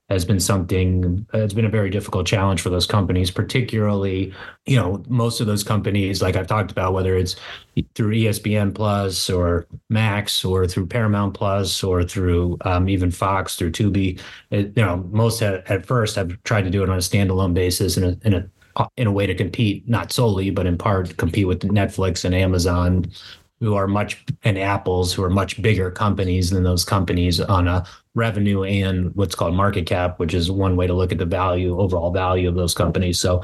has 0.10 0.24
been 0.24 0.40
something 0.40 1.26
it's 1.34 1.54
been 1.54 1.66
a 1.66 1.70
very 1.70 1.90
difficult 1.90 2.28
challenge 2.28 2.62
for 2.62 2.70
those 2.70 2.86
companies 2.86 3.32
particularly 3.32 4.34
you 4.66 4.76
know 4.76 5.04
most 5.08 5.42
of 5.42 5.48
those 5.48 5.64
companies 5.64 6.22
like 6.22 6.36
i've 6.36 6.48
talked 6.48 6.72
about 6.72 6.94
whether 6.94 7.18
it's 7.18 7.36
through 7.96 8.14
espn 8.14 8.74
plus 8.74 9.30
or 9.30 9.66
max 9.90 10.46
or 10.46 10.68
through 10.68 10.86
paramount 10.86 11.34
plus 11.34 11.84
or 11.84 12.04
through 12.04 12.58
um, 12.62 12.88
even 12.88 13.10
fox 13.10 13.56
through 13.56 13.72
tubi 13.72 14.20
it, 14.52 14.72
you 14.76 14.84
know 14.84 14.98
most 15.12 15.42
at, 15.42 15.70
at 15.72 15.86
first 15.86 16.16
have 16.16 16.42
tried 16.44 16.64
to 16.64 16.70
do 16.70 16.84
it 16.84 16.90
on 16.90 16.98
a 16.98 17.00
standalone 17.00 17.54
basis 17.54 17.98
in 17.98 18.04
a, 18.04 18.18
in 18.28 18.34
a 18.34 18.50
in 18.98 19.08
a 19.08 19.12
way 19.12 19.26
to 19.26 19.34
compete 19.34 19.88
not 19.90 20.12
solely 20.12 20.52
but 20.52 20.68
in 20.68 20.78
part 20.78 21.18
compete 21.18 21.48
with 21.48 21.62
netflix 21.62 22.24
and 22.26 22.36
amazon 22.36 23.06
who 23.60 23.76
are 23.76 23.88
much 23.88 24.24
and 24.44 24.58
Apple's 24.58 25.14
who 25.14 25.24
are 25.24 25.30
much 25.30 25.62
bigger 25.62 25.90
companies 25.90 26.50
than 26.50 26.64
those 26.64 26.84
companies 26.84 27.40
on 27.40 27.68
a 27.68 27.86
revenue 28.14 28.64
and 28.64 29.16
what's 29.16 29.36
called 29.36 29.56
market 29.56 29.86
cap, 29.86 30.20
which 30.20 30.34
is 30.34 30.52
one 30.52 30.76
way 30.76 30.88
to 30.88 30.94
look 30.94 31.12
at 31.12 31.18
the 31.18 31.26
value, 31.26 31.80
overall 31.80 32.12
value 32.12 32.50
of 32.50 32.56
those 32.56 32.74
companies. 32.74 33.20
So 33.20 33.44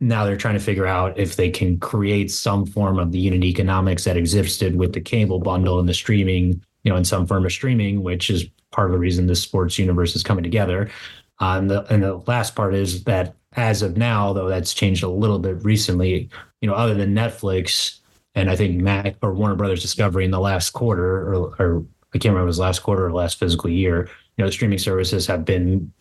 now 0.00 0.24
they're 0.24 0.36
trying 0.36 0.54
to 0.54 0.60
figure 0.60 0.86
out 0.86 1.16
if 1.18 1.36
they 1.36 1.50
can 1.50 1.78
create 1.78 2.30
some 2.30 2.66
form 2.66 2.98
of 2.98 3.12
the 3.12 3.18
unit 3.18 3.44
economics 3.44 4.04
that 4.04 4.16
existed 4.16 4.76
with 4.76 4.92
the 4.94 5.00
cable 5.00 5.38
bundle 5.38 5.78
and 5.78 5.88
the 5.88 5.94
streaming, 5.94 6.60
you 6.82 6.90
know, 6.90 6.96
in 6.96 7.04
some 7.04 7.26
form 7.26 7.46
of 7.46 7.52
streaming, 7.52 8.02
which 8.02 8.28
is 8.28 8.46
part 8.72 8.88
of 8.88 8.92
the 8.92 8.98
reason 8.98 9.26
the 9.26 9.36
sports 9.36 9.78
universe 9.78 10.16
is 10.16 10.22
coming 10.22 10.42
together. 10.42 10.90
Uh, 11.40 11.56
and, 11.58 11.70
the, 11.70 11.92
and 11.92 12.02
the 12.02 12.16
last 12.26 12.56
part 12.56 12.74
is 12.74 13.04
that 13.04 13.34
as 13.54 13.82
of 13.82 13.96
now, 13.96 14.32
though 14.32 14.48
that's 14.48 14.74
changed 14.74 15.04
a 15.04 15.08
little 15.08 15.38
bit 15.38 15.62
recently, 15.62 16.28
you 16.60 16.68
know, 16.68 16.74
other 16.74 16.94
than 16.94 17.14
Netflix, 17.14 18.00
and 18.34 18.50
I 18.50 18.56
think 18.56 18.80
Max 18.80 19.16
or 19.22 19.34
Warner 19.34 19.54
Brothers 19.54 19.82
Discovery 19.82 20.24
in 20.24 20.30
the 20.30 20.40
last 20.40 20.70
quarter, 20.70 21.28
or, 21.28 21.54
or 21.58 21.84
I 22.14 22.18
can't 22.18 22.32
remember 22.32 22.42
it 22.42 22.46
was 22.46 22.58
last 22.58 22.80
quarter 22.80 23.06
or 23.06 23.12
last 23.12 23.38
physical 23.38 23.70
year. 23.70 24.08
You 24.36 24.44
know, 24.44 24.46
the 24.46 24.52
streaming 24.52 24.78
services 24.78 25.26
have 25.26 25.44
been 25.44 25.92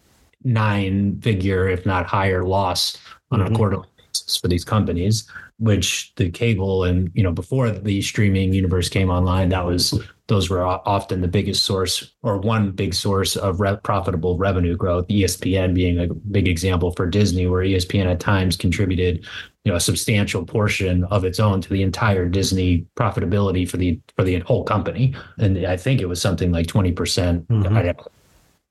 nine 0.44 1.20
figure, 1.22 1.68
if 1.68 1.86
not 1.86 2.06
higher, 2.06 2.44
loss 2.44 2.98
on 3.32 3.40
mm-hmm. 3.40 3.54
a 3.54 3.58
quarterly 3.58 3.88
basis 3.98 4.38
for 4.38 4.48
these 4.48 4.66
companies. 4.66 5.30
Which 5.60 6.12
the 6.16 6.32
cable 6.32 6.86
and 6.86 7.12
you 7.14 7.22
know 7.22 7.32
before 7.32 7.70
the 7.70 8.02
streaming 8.02 8.52
universe 8.52 8.90
came 8.90 9.12
online, 9.12 9.50
that 9.50 9.64
was 9.64 9.94
those 10.28 10.50
were 10.50 10.64
often 10.64 11.22
the 11.22 11.28
biggest 11.28 11.64
source 11.64 12.14
or 12.24 12.38
one 12.38 12.72
big 12.72 12.96
source 12.96 13.36
of 13.36 13.60
re- 13.60 13.78
profitable 13.84 14.38
revenue 14.38 14.76
growth. 14.76 15.08
ESPN 15.08 15.76
being 15.76 16.00
a 16.00 16.08
big 16.08 16.48
example 16.48 16.92
for 16.94 17.06
Disney, 17.06 17.46
where 17.46 17.64
ESPN 17.64 18.06
at 18.06 18.20
times 18.20 18.58
contributed 18.58 19.28
you 19.64 19.72
know 19.72 19.76
a 19.76 19.80
substantial 19.80 20.46
portion 20.46 21.04
of 21.06 21.24
its 21.24 21.40
own 21.40 21.62
to 21.62 21.70
the 21.70 21.84
entire 21.84 22.28
Disney 22.28 22.86
profitability 22.96 23.70
for 23.70 23.78
the 23.78 24.00
for 24.16 24.24
the 24.24 24.40
whole 24.40 24.64
company. 24.64 25.16
And 25.38 25.66
I 25.66 25.78
think 25.78 26.02
it 26.02 26.08
was 26.08 26.22
something 26.22 26.52
like 26.52 26.68
twenty 26.68 26.92
percent. 26.92 27.48
Mm-hmm. 27.48 28.00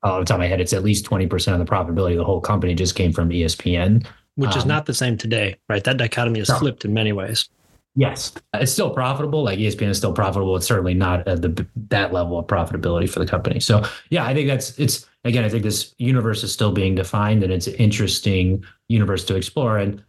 Off 0.02 0.20
the 0.20 0.24
top 0.24 0.36
of 0.36 0.38
my 0.38 0.46
head, 0.46 0.60
it's 0.60 0.72
at 0.72 0.82
least 0.82 1.04
twenty 1.04 1.26
percent 1.26 1.60
of 1.60 1.66
the 1.66 1.70
profitability 1.70 2.12
of 2.12 2.18
the 2.18 2.24
whole 2.24 2.40
company 2.40 2.74
just 2.74 2.94
came 2.94 3.12
from 3.12 3.28
ESPN, 3.28 4.06
which 4.36 4.52
um, 4.52 4.58
is 4.58 4.64
not 4.64 4.86
the 4.86 4.94
same 4.94 5.16
today, 5.16 5.56
right? 5.68 5.84
That 5.84 5.98
dichotomy 5.98 6.38
has 6.40 6.48
no. 6.48 6.58
flipped 6.58 6.84
in 6.84 6.94
many 6.94 7.12
ways. 7.12 7.48
Yes, 7.96 8.32
it's 8.54 8.72
still 8.72 8.90
profitable. 8.90 9.42
Like 9.42 9.58
ESPN 9.58 9.88
is 9.88 9.98
still 9.98 10.12
profitable. 10.12 10.56
It's 10.56 10.66
certainly 10.66 10.94
not 10.94 11.26
at 11.28 11.42
the 11.42 11.66
that 11.88 12.12
level 12.12 12.38
of 12.38 12.46
profitability 12.46 13.10
for 13.10 13.18
the 13.18 13.26
company. 13.26 13.60
So 13.60 13.84
yeah, 14.10 14.24
I 14.24 14.32
think 14.32 14.48
that's 14.48 14.78
it's 14.78 15.06
again. 15.24 15.44
I 15.44 15.48
think 15.48 15.64
this 15.64 15.94
universe 15.98 16.42
is 16.42 16.52
still 16.52 16.72
being 16.72 16.94
defined, 16.94 17.42
and 17.42 17.52
it's 17.52 17.66
an 17.66 17.74
interesting 17.74 18.64
universe 18.88 19.24
to 19.26 19.36
explore. 19.36 19.78
And 19.78 20.02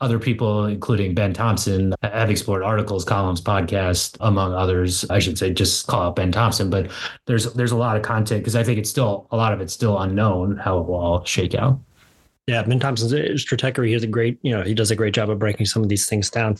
other 0.00 0.18
people, 0.18 0.66
including 0.66 1.14
Ben 1.14 1.32
Thompson, 1.32 1.94
have 2.02 2.30
explored 2.30 2.62
articles, 2.62 3.04
columns, 3.04 3.40
podcasts, 3.40 4.16
among 4.20 4.54
others. 4.54 5.04
I 5.10 5.18
should 5.18 5.38
say, 5.38 5.52
just 5.52 5.86
call 5.86 6.02
out 6.02 6.16
Ben 6.16 6.30
Thompson. 6.30 6.70
But 6.70 6.90
there's 7.26 7.52
there's 7.54 7.72
a 7.72 7.76
lot 7.76 7.96
of 7.96 8.02
content 8.02 8.42
because 8.42 8.56
I 8.56 8.62
think 8.62 8.78
it's 8.78 8.90
still 8.90 9.26
a 9.30 9.36
lot 9.36 9.52
of 9.52 9.60
it's 9.60 9.72
still 9.72 9.98
unknown 9.98 10.56
how 10.56 10.78
it 10.78 10.86
will 10.86 10.94
all 10.96 11.24
shake 11.24 11.54
out. 11.54 11.80
Yeah, 12.46 12.62
Ben 12.62 12.78
Thompson's 12.78 13.12
stratechery. 13.44 13.88
He 13.88 13.92
has 13.92 14.02
a 14.02 14.06
great, 14.06 14.38
you 14.42 14.56
know, 14.56 14.62
he 14.62 14.72
does 14.72 14.90
a 14.90 14.96
great 14.96 15.12
job 15.14 15.28
of 15.28 15.38
breaking 15.38 15.66
some 15.66 15.82
of 15.82 15.88
these 15.88 16.06
things 16.06 16.30
down. 16.30 16.56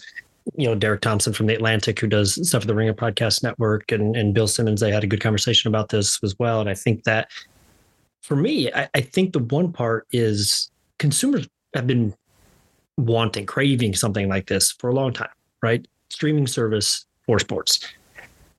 you 0.57 0.67
know 0.67 0.75
Derek 0.75 1.01
Thompson 1.01 1.33
from 1.33 1.47
the 1.47 1.55
Atlantic, 1.55 1.99
who 2.01 2.07
does 2.07 2.35
stuff 2.47 2.63
for 2.63 2.67
the 2.67 2.75
Ringer 2.75 2.95
Podcast 2.95 3.43
Network, 3.43 3.93
and 3.93 4.17
and 4.17 4.35
Bill 4.35 4.49
Simmons. 4.49 4.81
They 4.81 4.93
had 4.93 5.05
a 5.05 5.07
good 5.07 5.21
conversation 5.21 5.69
about 5.69 5.89
this 5.89 6.19
as 6.23 6.39
well, 6.39 6.61
and 6.61 6.69
I 6.69 6.75
think 6.75 7.05
that 7.05 7.31
for 8.23 8.37
me, 8.37 8.71
I, 8.73 8.89
I 8.95 9.01
think 9.01 9.33
the 9.33 9.39
one 9.39 9.73
part 9.73 10.07
is 10.13 10.71
consumers 10.99 11.49
have 11.75 11.87
been 11.87 12.15
wanting, 12.99 13.47
craving 13.47 13.95
something 13.95 14.29
like 14.29 14.49
this 14.49 14.73
for 14.73 14.91
a 14.91 14.95
long 14.95 15.13
time, 15.13 15.31
right? 15.63 15.87
Streaming 16.11 16.47
service 16.47 17.07
for 17.25 17.39
sports. 17.39 17.81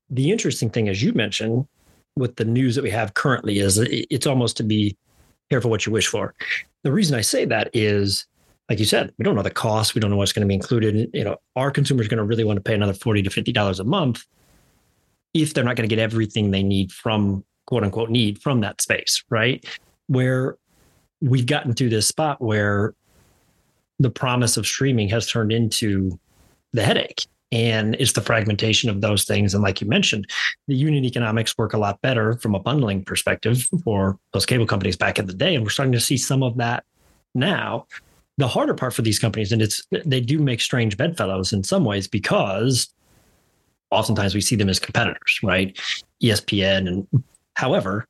The 0.09 0.31
interesting 0.31 0.69
thing, 0.69 0.89
as 0.89 1.03
you 1.03 1.13
mentioned, 1.13 1.67
with 2.15 2.37
the 2.37 2.45
news 2.45 2.75
that 2.75 2.81
we 2.81 2.89
have 2.89 3.13
currently, 3.13 3.59
is 3.59 3.77
it's 3.77 4.25
almost 4.25 4.57
to 4.57 4.63
be 4.63 4.97
careful 5.49 5.69
what 5.69 5.85
you 5.85 5.91
wish 5.91 6.07
for. 6.07 6.33
The 6.83 6.91
reason 6.91 7.17
I 7.17 7.21
say 7.21 7.45
that 7.45 7.69
is, 7.73 8.25
like 8.69 8.79
you 8.79 8.85
said, 8.85 9.13
we 9.17 9.23
don't 9.23 9.35
know 9.35 9.43
the 9.43 9.51
cost. 9.51 9.93
We 9.93 10.01
don't 10.01 10.09
know 10.09 10.17
what's 10.17 10.33
going 10.33 10.41
to 10.41 10.47
be 10.47 10.55
included. 10.55 11.09
You 11.13 11.23
know, 11.23 11.37
our 11.55 11.69
consumers 11.69 12.07
going 12.07 12.19
to 12.19 12.23
really 12.23 12.43
want 12.43 12.57
to 12.57 12.63
pay 12.63 12.73
another 12.73 12.93
forty 12.93 13.21
to 13.21 13.29
fifty 13.29 13.51
dollars 13.51 13.79
a 13.79 13.83
month 13.83 14.25
if 15.33 15.53
they're 15.53 15.63
not 15.63 15.75
going 15.75 15.87
to 15.87 15.95
get 15.95 16.01
everything 16.01 16.51
they 16.51 16.63
need 16.63 16.91
from 16.91 17.43
quote 17.67 17.83
unquote 17.83 18.09
need 18.09 18.41
from 18.41 18.61
that 18.61 18.81
space, 18.81 19.23
right? 19.29 19.65
Where 20.07 20.57
we've 21.21 21.45
gotten 21.45 21.73
to 21.75 21.89
this 21.89 22.07
spot 22.07 22.41
where 22.41 22.93
the 23.99 24.09
promise 24.09 24.57
of 24.57 24.65
streaming 24.65 25.09
has 25.09 25.29
turned 25.29 25.51
into 25.51 26.17
the 26.73 26.83
headache 26.83 27.25
and 27.51 27.95
it's 27.95 28.13
the 28.13 28.21
fragmentation 28.21 28.89
of 28.89 29.01
those 29.01 29.23
things. 29.23 29.53
And 29.53 29.63
like 29.63 29.81
you 29.81 29.87
mentioned 29.87 30.29
the 30.67 30.75
unit 30.75 31.03
economics 31.03 31.57
work 31.57 31.73
a 31.73 31.77
lot 31.77 32.01
better 32.01 32.37
from 32.37 32.53
a 32.53 32.59
bundling 32.59 33.03
perspective 33.03 33.67
for 33.83 34.17
those 34.33 34.45
cable 34.45 34.67
companies 34.67 34.95
back 34.95 35.17
in 35.17 35.25
the 35.25 35.33
day. 35.33 35.55
And 35.55 35.63
we're 35.63 35.71
starting 35.71 35.93
to 35.93 35.99
see 35.99 36.17
some 36.17 36.43
of 36.43 36.57
that 36.57 36.83
now. 37.33 37.87
The 38.37 38.47
harder 38.47 38.73
part 38.73 38.93
for 38.93 39.01
these 39.01 39.19
companies 39.19 39.51
and 39.51 39.61
it's 39.61 39.85
they 40.05 40.21
do 40.21 40.39
make 40.39 40.61
strange 40.61 40.95
bedfellows 40.95 41.51
in 41.51 41.63
some 41.63 41.83
ways 41.83 42.07
because 42.07 42.93
oftentimes 43.91 44.33
we 44.33 44.41
see 44.41 44.55
them 44.55 44.69
as 44.69 44.79
competitors 44.79 45.39
right? 45.43 45.77
Espn 46.23 46.87
and 46.87 47.07
however 47.55 48.07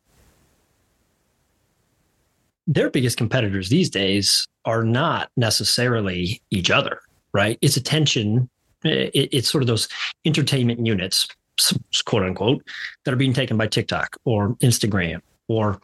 their 2.69 2.89
biggest 2.91 3.17
competitors 3.17 3.69
these 3.69 3.89
days 3.89 4.47
are 4.63 4.83
not 4.83 5.31
necessarily 5.35 6.39
each 6.51 6.69
other, 6.69 7.01
right? 7.33 7.57
It's 7.61 7.75
attention. 7.75 8.47
It, 8.83 9.29
it's 9.31 9.49
sort 9.49 9.63
of 9.63 9.67
those 9.67 9.89
entertainment 10.23 10.85
units, 10.85 11.27
quote 12.05 12.23
unquote, 12.23 12.63
that 13.03 13.13
are 13.13 13.17
being 13.17 13.33
taken 13.33 13.57
by 13.57 13.65
TikTok 13.65 14.15
or 14.23 14.49
Instagram 14.57 15.21
or 15.47 15.81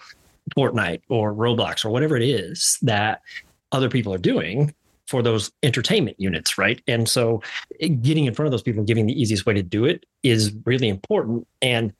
Fortnite 0.55 1.01
or 1.09 1.33
Roblox 1.33 1.83
or 1.83 1.89
whatever 1.89 2.15
it 2.15 2.23
is 2.23 2.77
that 2.83 3.21
other 3.71 3.89
people 3.89 4.13
are 4.13 4.19
doing 4.19 4.73
for 5.07 5.23
those 5.23 5.51
entertainment 5.63 6.19
units, 6.19 6.57
right? 6.57 6.81
And 6.87 7.09
so 7.09 7.41
getting 7.79 8.25
in 8.25 8.35
front 8.35 8.45
of 8.45 8.51
those 8.51 8.61
people 8.61 8.81
and 8.81 8.87
giving 8.87 9.07
the 9.07 9.19
easiest 9.19 9.47
way 9.47 9.55
to 9.55 9.63
do 9.63 9.85
it 9.85 10.05
is 10.21 10.53
really 10.65 10.87
important. 10.87 11.47
And 11.63 11.93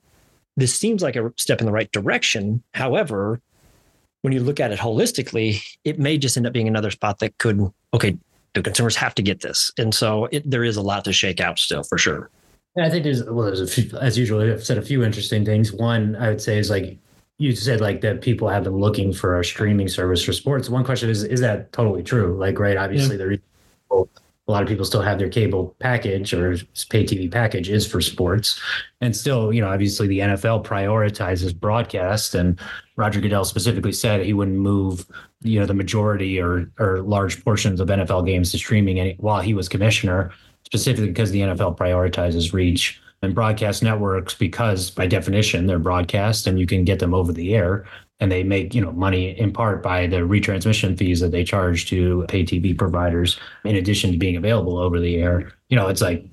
this 0.58 0.76
seems 0.76 1.02
like 1.02 1.16
a 1.16 1.34
step 1.38 1.60
in 1.60 1.66
the 1.66 1.72
right 1.72 1.92
direction. 1.92 2.62
However, 2.76 3.42
when 4.26 4.34
you 4.34 4.40
look 4.40 4.60
at 4.60 4.72
it 4.72 4.80
holistically, 4.80 5.62
it 5.84 6.00
may 6.00 6.18
just 6.18 6.36
end 6.36 6.48
up 6.48 6.52
being 6.52 6.68
another 6.68 6.90
spot 6.90 7.20
that 7.20 7.38
could, 7.38 7.72
okay, 7.94 8.18
do 8.56 8.64
consumers 8.64 8.96
have 8.96 9.14
to 9.14 9.22
get 9.22 9.42
this? 9.42 9.72
And 9.78 9.94
so 9.94 10.26
it, 10.32 10.50
there 10.50 10.64
is 10.64 10.78
a 10.78 10.82
lot 10.82 11.06
to 11.06 11.14
shake 11.14 11.40
out 11.40 11.60
still 11.60 11.84
for 11.84 12.00
sure. 12.00 12.32
I 12.76 12.90
think 12.90 13.04
there's, 13.04 13.24
well, 13.24 13.46
there's 13.46 13.62
a 13.62 13.68
few, 13.68 13.96
as 14.00 14.18
usual, 14.18 14.42
I've 14.42 14.66
said 14.66 14.80
a 14.80 14.82
few 14.82 15.04
interesting 15.04 15.46
things. 15.46 15.72
One, 15.72 16.16
I 16.16 16.30
would 16.30 16.42
say 16.42 16.58
is 16.58 16.72
like, 16.72 16.98
you 17.38 17.56
said 17.56 17.82
like 17.82 18.02
that 18.02 18.22
people 18.22 18.50
have 18.50 18.64
been 18.64 18.78
looking 18.78 19.14
for 19.14 19.40
a 19.40 19.46
streaming 19.46 19.88
service 19.88 20.24
for 20.24 20.34
sports. 20.34 20.72
One 20.72 20.84
question 20.84 21.12
is, 21.12 21.24
is 21.24 21.40
that 21.42 21.72
totally 21.72 22.02
true? 22.02 22.36
Like, 22.36 22.58
right, 22.58 22.78
obviously 22.78 23.18
yeah. 23.20 23.38
the 23.92 24.10
a 24.48 24.52
lot 24.52 24.62
of 24.62 24.70
people 24.70 24.86
still 24.86 25.02
have 25.02 25.18
their 25.18 25.30
cable 25.30 25.76
package 25.80 26.34
or 26.34 26.58
pay 26.90 27.04
TV 27.04 27.32
package 27.32 27.70
is 27.70 27.88
for 27.88 28.00
sports. 28.00 28.60
And 29.02 29.16
still, 29.16 29.52
you 29.52 29.62
know, 29.62 29.70
obviously 29.70 30.08
the 30.08 30.20
NFL 30.20 30.64
prioritizes 30.64 31.58
broadcast. 31.58 32.36
And 32.36 32.60
Roger 32.96 33.22
Goodell 33.22 33.46
specifically 33.46 33.92
said 33.92 34.24
he 34.24 34.34
wouldn't 34.34 34.58
move, 34.58 35.06
you 35.42 35.60
know, 35.60 35.66
the 35.66 35.74
majority 35.74 36.40
or 36.40 36.72
or 36.80 37.02
large 37.02 37.44
portions 37.44 37.80
of 37.80 37.88
NFL 37.88 38.26
games 38.26 38.52
to 38.52 38.58
streaming 38.58 39.16
while 39.18 39.42
he 39.42 39.56
was 39.56 39.68
commissioner, 39.68 40.32
specifically 40.64 41.08
because 41.08 41.32
the 41.32 41.42
NFL 41.42 41.78
prioritizes 41.78 42.54
reach 42.54 43.02
and 43.22 43.34
broadcast 43.34 43.82
networks 43.82 44.36
because 44.36 44.92
by 44.92 45.08
definition 45.08 45.66
they're 45.66 45.80
broadcast 45.80 46.48
and 46.48 46.60
you 46.60 46.68
can 46.68 46.84
get 46.84 47.00
them 47.00 47.14
over 47.14 47.32
the 47.34 47.56
air 47.56 47.86
and 48.20 48.32
they 48.32 48.44
make 48.44 48.74
you 48.74 48.82
know 48.82 48.92
money 48.92 49.38
in 49.38 49.52
part 49.52 49.84
by 49.84 50.08
the 50.08 50.18
retransmission 50.18 50.98
fees 50.98 51.20
that 51.20 51.32
they 51.32 51.44
charge 51.44 51.88
to 51.90 52.26
pay 52.28 52.44
TV 52.44 52.78
providers 52.78 53.40
in 53.64 53.76
addition 53.76 54.12
to 54.12 54.18
being 54.18 54.36
available 54.36 54.78
over 54.78 55.00
the 55.00 55.18
air. 55.18 55.52
You 55.70 55.76
know, 55.76 55.88
it's 55.88 56.02
like 56.02 56.26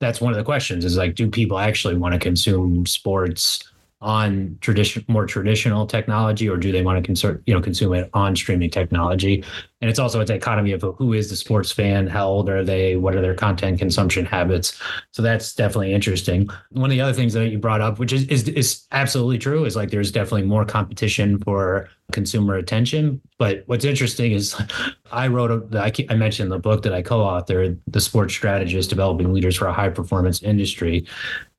that's 0.00 0.20
one 0.20 0.32
of 0.32 0.36
the 0.36 0.44
questions 0.44 0.84
is 0.84 0.96
like 0.96 1.14
do 1.14 1.30
people 1.30 1.58
actually 1.58 1.96
want 1.96 2.14
to 2.14 2.18
consume 2.18 2.86
sports 2.86 3.62
on 4.04 4.58
tradition 4.60 5.02
more 5.08 5.24
traditional 5.24 5.86
technology 5.86 6.46
or 6.46 6.58
do 6.58 6.70
they 6.70 6.82
want 6.82 7.02
to 7.02 7.42
you 7.46 7.54
know 7.54 7.60
consume 7.60 7.94
it 7.94 8.10
on 8.12 8.36
streaming 8.36 8.68
technology? 8.68 9.42
And 9.80 9.90
it's 9.90 9.98
also 9.98 10.20
a 10.20 10.26
dichotomy 10.26 10.72
of 10.72 10.82
who 10.98 11.14
is 11.14 11.30
the 11.30 11.36
sports 11.36 11.72
fan 11.72 12.06
how 12.06 12.28
old 12.28 12.50
are 12.50 12.62
they 12.62 12.96
what 12.96 13.16
are 13.16 13.22
their 13.22 13.34
content 13.34 13.78
consumption 13.78 14.26
habits. 14.26 14.78
So 15.12 15.22
that's 15.22 15.54
definitely 15.54 15.94
interesting. 15.94 16.50
One 16.70 16.90
of 16.90 16.90
the 16.90 17.00
other 17.00 17.14
things 17.14 17.32
that 17.32 17.48
you 17.48 17.58
brought 17.58 17.80
up 17.80 17.98
which 17.98 18.12
is 18.12 18.26
is, 18.26 18.46
is 18.48 18.86
absolutely 18.92 19.38
true 19.38 19.64
is 19.64 19.74
like 19.74 19.90
there's 19.90 20.12
definitely 20.12 20.42
more 20.42 20.66
competition 20.66 21.38
for 21.38 21.88
consumer 22.12 22.56
attention. 22.56 23.22
But 23.38 23.62
what's 23.66 23.86
interesting 23.86 24.32
is 24.32 24.54
i 25.12 25.28
wrote 25.28 25.50
a, 25.50 25.80
I, 25.80 25.92
I 26.10 26.16
mentioned 26.16 26.50
the 26.50 26.58
book 26.58 26.82
that 26.82 26.92
i 26.92 27.02
co-authored 27.02 27.78
the 27.86 28.00
sports 28.00 28.34
strategist 28.34 28.90
developing 28.90 29.32
leaders 29.32 29.56
for 29.56 29.66
a 29.66 29.72
high 29.72 29.90
performance 29.90 30.42
industry 30.42 31.06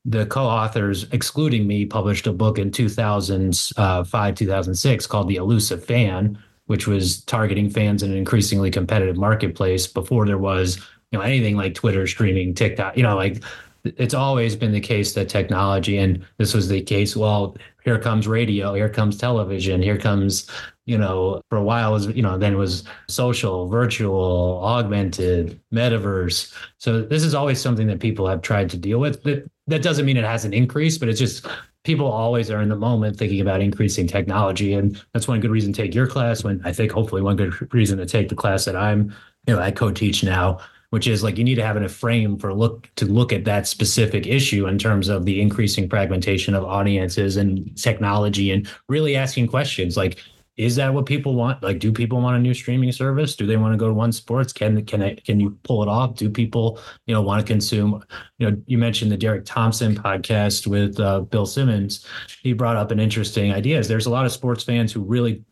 the 0.06 0.26
co-authors, 0.28 1.08
excluding 1.12 1.66
me, 1.66 1.86
published 1.86 2.28
a 2.28 2.32
book 2.32 2.60
in 2.60 2.72
2005, 2.72 4.14
uh, 4.14 4.32
2006 4.32 5.08
called 5.08 5.28
The 5.28 5.38
Elusive 5.38 5.84
Fan, 5.84 6.38
which 6.68 6.88
was 6.88 7.24
targeting 7.24 7.70
fans 7.70 8.04
in 8.04 8.12
an 8.12 8.18
increasingly 8.18 8.70
competitive 8.70 9.18
marketplace 9.18 9.88
before 9.88 10.28
there 10.28 10.38
was, 10.38 10.78
you 11.12 11.18
know, 11.18 11.22
anything 11.22 11.58
like 11.58 11.74
Twitter 11.74 12.06
streaming, 12.06 12.54
TikTok, 12.54 12.96
you 12.96 13.04
know, 13.04 13.16
like 13.16 13.44
it's 13.84 14.14
always 14.14 14.56
been 14.56 14.72
the 14.72 14.80
case 14.80 15.14
that 15.14 15.30
technology, 15.30 15.98
and 15.98 16.26
this 16.38 16.54
was 16.54 16.68
the 16.68 16.82
case. 16.82 17.16
Well, 17.16 17.56
here 17.84 18.00
comes 18.00 18.28
radio, 18.28 18.74
here 18.74 18.90
comes 18.90 19.18
television, 19.18 19.82
here 19.82 19.98
comes, 19.98 20.50
you 20.86 20.98
know, 20.98 21.42
for 21.50 21.58
a 21.58 21.64
while 21.64 21.92
was, 21.92 22.08
you 22.08 22.24
know, 22.24 22.38
then 22.38 22.54
it 22.54 22.58
was 22.58 22.84
social, 23.08 23.68
virtual, 23.68 24.60
augmented, 24.64 25.60
metaverse. 25.74 26.54
So 26.80 27.02
this 27.02 27.24
is 27.24 27.36
always 27.36 27.62
something 27.62 27.88
that 27.88 28.00
people 28.00 28.28
have 28.28 28.42
tried 28.42 28.70
to 28.72 28.78
deal 28.78 29.00
with. 29.00 29.22
That 29.24 29.50
that 29.68 29.82
doesn't 29.82 30.06
mean 30.06 30.18
it 30.18 30.24
hasn't 30.24 30.54
increased, 30.54 31.00
but 31.00 31.10
it's 31.10 31.20
just 31.20 31.46
people 31.84 32.08
always 32.08 32.50
are 32.52 32.62
in 32.62 32.70
the 32.70 32.76
moment 32.76 33.18
thinking 33.18 33.42
about 33.42 33.62
increasing 33.62 34.08
technology. 34.08 34.74
And 34.74 35.02
that's 35.14 35.28
one 35.28 35.40
good 35.40 35.52
reason 35.52 35.74
to 35.74 35.82
take 35.82 35.94
your 35.94 36.08
class. 36.08 36.44
When 36.44 36.62
I 36.64 36.72
think 36.72 36.92
hopefully 36.92 37.22
one 37.22 37.36
good 37.36 37.74
reason 37.74 37.98
to 38.00 38.06
take 38.06 38.30
the 38.30 38.36
class 38.36 38.66
that 38.66 38.76
I'm, 38.76 39.14
you 39.48 39.56
know, 39.56 39.60
I 39.60 39.72
co-teach 39.72 40.24
now 40.24 40.60
which 40.96 41.08
is 41.08 41.24
like 41.24 41.38
you 41.38 41.44
need 41.44 41.56
to 41.56 41.66
have 41.66 41.76
a 41.76 41.90
frame 41.90 42.38
for 42.38 42.54
look 42.54 42.90
to 42.96 43.06
look 43.06 43.34
at 43.34 43.44
that 43.44 43.68
specific 43.68 44.26
issue 44.26 44.66
in 44.66 44.78
terms 44.78 45.10
of 45.10 45.26
the 45.26 45.42
increasing 45.42 45.90
fragmentation 45.90 46.56
of 46.56 46.64
audiences 46.64 47.36
and 47.36 47.76
technology 47.78 48.50
and 48.50 48.66
really 48.88 49.16
asking 49.16 49.46
questions 49.46 49.98
like 49.98 50.24
is 50.58 50.78
that 50.78 50.94
what 50.94 51.06
people 51.06 51.36
want? 51.36 51.62
Like 51.62 51.80
do 51.80 51.92
people 51.92 52.22
want 52.22 52.38
a 52.38 52.40
new 52.40 52.54
streaming 52.54 52.92
service? 52.92 53.36
Do 53.36 53.46
they 53.46 53.58
want 53.58 53.74
to 53.74 53.78
go 53.78 53.88
to 53.88 53.94
one 53.94 54.12
sports? 54.12 54.54
Can 54.54 54.86
can 54.86 55.02
I, 55.02 55.16
can 55.16 55.40
you 55.40 55.58
pull 55.64 55.84
it 55.84 55.90
off? 55.90 56.16
Do 56.16 56.30
people 56.30 56.80
you 57.06 57.14
know 57.14 57.22
want 57.22 57.46
to 57.46 57.52
consume 57.52 58.02
you 58.38 58.50
know 58.50 58.58
you 58.66 58.78
mentioned 58.78 59.12
the 59.12 59.18
derek 59.18 59.46
thompson 59.46 59.96
podcast 59.96 60.68
with 60.68 61.00
uh, 61.00 61.22
bill 61.22 61.46
simmons. 61.46 62.06
He 62.42 62.54
brought 62.54 62.78
up 62.78 62.92
an 62.92 63.00
interesting 63.00 63.52
idea. 63.52 63.80
Is 63.80 63.88
there's 63.88 64.06
a 64.06 64.12
lot 64.12 64.26
of 64.26 64.32
sports 64.32 64.64
fans 64.64 64.94
who 64.94 65.02
really 65.02 65.44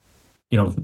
you 0.49 0.57
know 0.57 0.75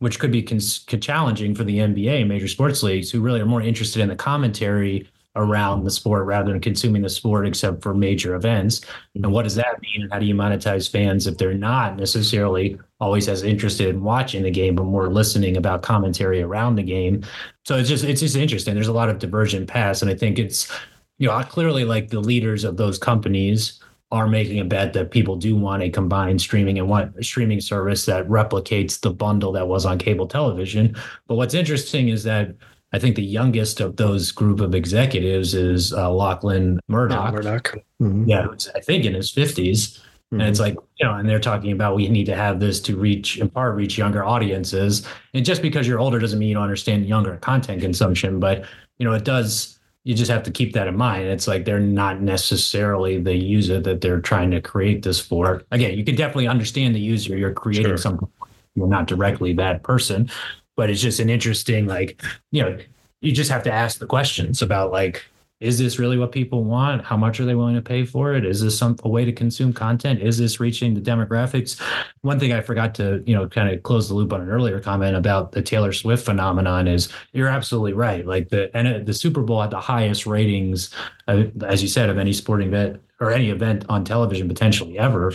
which 0.00 0.18
could 0.18 0.30
be 0.30 0.42
cons- 0.42 0.84
challenging 0.84 1.54
for 1.54 1.64
the 1.64 1.78
NBA, 1.78 2.26
major 2.26 2.46
sports 2.46 2.82
leagues, 2.82 3.10
who 3.10 3.20
really 3.20 3.40
are 3.40 3.46
more 3.46 3.62
interested 3.62 4.00
in 4.00 4.08
the 4.08 4.16
commentary 4.16 5.08
around 5.36 5.84
the 5.84 5.90
sport 5.90 6.26
rather 6.26 6.52
than 6.52 6.60
consuming 6.60 7.02
the 7.02 7.08
sport 7.08 7.46
except 7.46 7.82
for 7.82 7.94
major 7.94 8.34
events. 8.34 8.80
And 9.14 9.24
mm-hmm. 9.24 9.32
what 9.32 9.44
does 9.44 9.54
that 9.54 9.80
mean? 9.80 10.02
And 10.02 10.12
how 10.12 10.18
do 10.18 10.26
you 10.26 10.34
monetize 10.34 10.90
fans 10.90 11.26
if 11.26 11.38
they're 11.38 11.54
not 11.54 11.96
necessarily 11.96 12.78
always 13.00 13.28
as 13.28 13.42
interested 13.42 13.88
in 13.88 14.02
watching 14.02 14.42
the 14.42 14.50
game, 14.50 14.74
but 14.74 14.84
more 14.84 15.08
listening 15.08 15.56
about 15.56 15.82
commentary 15.82 16.42
around 16.42 16.76
the 16.76 16.82
game? 16.82 17.22
So 17.64 17.76
it's 17.76 17.88
just 17.88 18.04
it's 18.04 18.20
just 18.20 18.36
interesting. 18.36 18.74
There's 18.74 18.88
a 18.88 18.92
lot 18.92 19.10
of 19.10 19.18
divergent 19.18 19.68
paths, 19.68 20.02
and 20.02 20.10
I 20.10 20.14
think 20.14 20.38
it's 20.38 20.70
you 21.18 21.28
know 21.28 21.40
clearly 21.42 21.84
like 21.84 22.08
the 22.08 22.20
leaders 22.20 22.64
of 22.64 22.76
those 22.76 22.98
companies 22.98 23.80
are 24.10 24.26
making 24.26 24.58
a 24.58 24.64
bet 24.64 24.94
that 24.94 25.10
people 25.10 25.36
do 25.36 25.54
want 25.54 25.82
a 25.82 25.90
combined 25.90 26.40
streaming 26.40 26.78
and 26.78 26.88
want 26.88 27.14
a 27.18 27.22
streaming 27.22 27.60
service 27.60 28.06
that 28.06 28.26
replicates 28.26 28.98
the 29.00 29.10
bundle 29.10 29.52
that 29.52 29.68
was 29.68 29.84
on 29.84 29.98
cable 29.98 30.26
television. 30.26 30.96
But 31.26 31.34
what's 31.34 31.52
interesting 31.52 32.08
is 32.08 32.24
that 32.24 32.54
I 32.92 32.98
think 32.98 33.16
the 33.16 33.24
youngest 33.24 33.80
of 33.80 33.96
those 33.96 34.32
group 34.32 34.60
of 34.60 34.74
executives 34.74 35.54
is 35.54 35.92
uh, 35.92 36.10
Lachlan 36.10 36.80
Murdoch. 36.88 37.26
Yeah, 37.26 37.30
Murdoch. 37.30 37.74
Mm-hmm. 38.00 38.28
yeah 38.28 38.42
who's 38.42 38.68
I 38.74 38.80
think 38.80 39.04
in 39.04 39.14
his 39.14 39.30
50s. 39.30 40.00
Mm-hmm. 40.32 40.40
And 40.40 40.50
it's 40.50 40.60
like, 40.60 40.76
you 40.98 41.06
know, 41.06 41.14
and 41.14 41.28
they're 41.28 41.40
talking 41.40 41.72
about 41.72 41.96
we 41.96 42.08
need 42.08 42.26
to 42.26 42.36
have 42.36 42.60
this 42.60 42.80
to 42.80 42.96
reach, 42.96 43.38
in 43.38 43.48
part, 43.48 43.74
reach 43.76 43.96
younger 43.96 44.24
audiences. 44.24 45.06
And 45.32 45.44
just 45.44 45.62
because 45.62 45.86
you're 45.86 45.98
older 45.98 46.18
doesn't 46.18 46.38
mean 46.38 46.48
you 46.48 46.54
don't 46.54 46.62
understand 46.62 47.06
younger 47.06 47.36
content 47.38 47.80
consumption, 47.80 48.38
but, 48.38 48.66
you 48.98 49.06
know, 49.06 49.14
it 49.14 49.24
does 49.24 49.78
you 50.08 50.14
just 50.14 50.30
have 50.30 50.42
to 50.42 50.50
keep 50.50 50.72
that 50.72 50.86
in 50.86 50.96
mind. 50.96 51.24
It's 51.24 51.46
like 51.46 51.66
they're 51.66 51.78
not 51.78 52.22
necessarily 52.22 53.20
the 53.20 53.34
user 53.36 53.78
that 53.80 54.00
they're 54.00 54.22
trying 54.22 54.50
to 54.52 54.60
create 54.60 55.02
this 55.02 55.20
for. 55.20 55.62
Again, 55.70 55.98
you 55.98 56.04
can 56.04 56.14
definitely 56.14 56.48
understand 56.48 56.94
the 56.94 57.00
user. 57.00 57.36
You're 57.36 57.52
creating 57.52 57.90
sure. 57.90 57.98
something. 57.98 58.26
You're 58.74 58.88
not 58.88 59.06
directly 59.06 59.52
that 59.54 59.82
person, 59.82 60.30
but 60.78 60.90
it's 60.90 61.02
just 61.02 61.18
an 61.18 61.28
interesting, 61.28 61.86
like, 61.86 62.22
you 62.52 62.62
know, 62.62 62.78
you 63.20 63.32
just 63.32 63.50
have 63.50 63.64
to 63.64 63.72
ask 63.72 63.98
the 63.98 64.06
questions 64.06 64.62
about 64.62 64.92
like, 64.92 65.24
is 65.58 65.76
this 65.76 65.98
really 65.98 66.16
what 66.16 66.30
people 66.30 66.62
want? 66.62 67.04
How 67.04 67.16
much 67.16 67.40
are 67.40 67.44
they 67.44 67.56
willing 67.56 67.74
to 67.74 67.82
pay 67.82 68.04
for 68.04 68.34
it? 68.34 68.46
Is 68.46 68.62
this 68.62 68.78
some 68.78 68.96
a 69.02 69.08
way 69.08 69.24
to 69.24 69.32
consume 69.32 69.72
content? 69.72 70.22
Is 70.22 70.38
this 70.38 70.60
reaching 70.60 70.94
the 70.94 71.00
demographics? 71.00 71.80
One 72.20 72.38
thing 72.38 72.52
I 72.52 72.60
forgot 72.60 72.94
to, 72.94 73.24
you 73.26 73.34
know, 73.34 73.48
kind 73.48 73.68
of 73.68 73.82
close 73.82 74.06
the 74.06 74.14
loop 74.14 74.32
on 74.32 74.40
an 74.40 74.48
earlier 74.48 74.78
comment 74.78 75.16
about 75.16 75.50
the 75.50 75.62
Taylor 75.62 75.92
Swift 75.92 76.24
phenomenon 76.24 76.86
is 76.86 77.08
you're 77.32 77.48
absolutely 77.48 77.94
right. 77.94 78.24
Like 78.24 78.50
the 78.50 78.70
and 78.76 79.04
the 79.04 79.14
Super 79.14 79.42
Bowl 79.42 79.60
had 79.60 79.72
the 79.72 79.80
highest 79.80 80.26
ratings, 80.26 80.94
uh, 81.26 81.46
as 81.66 81.82
you 81.82 81.88
said, 81.88 82.08
of 82.08 82.18
any 82.18 82.32
sporting 82.32 82.68
event 82.68 83.02
or 83.18 83.32
any 83.32 83.50
event 83.50 83.84
on 83.88 84.04
television 84.04 84.46
potentially 84.46 84.96
ever. 84.96 85.34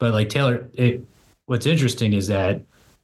But 0.00 0.14
like 0.14 0.30
Taylor, 0.30 0.68
it, 0.74 1.04
what's 1.46 1.66
interesting 1.66 2.12
is 2.12 2.26
that 2.26 2.62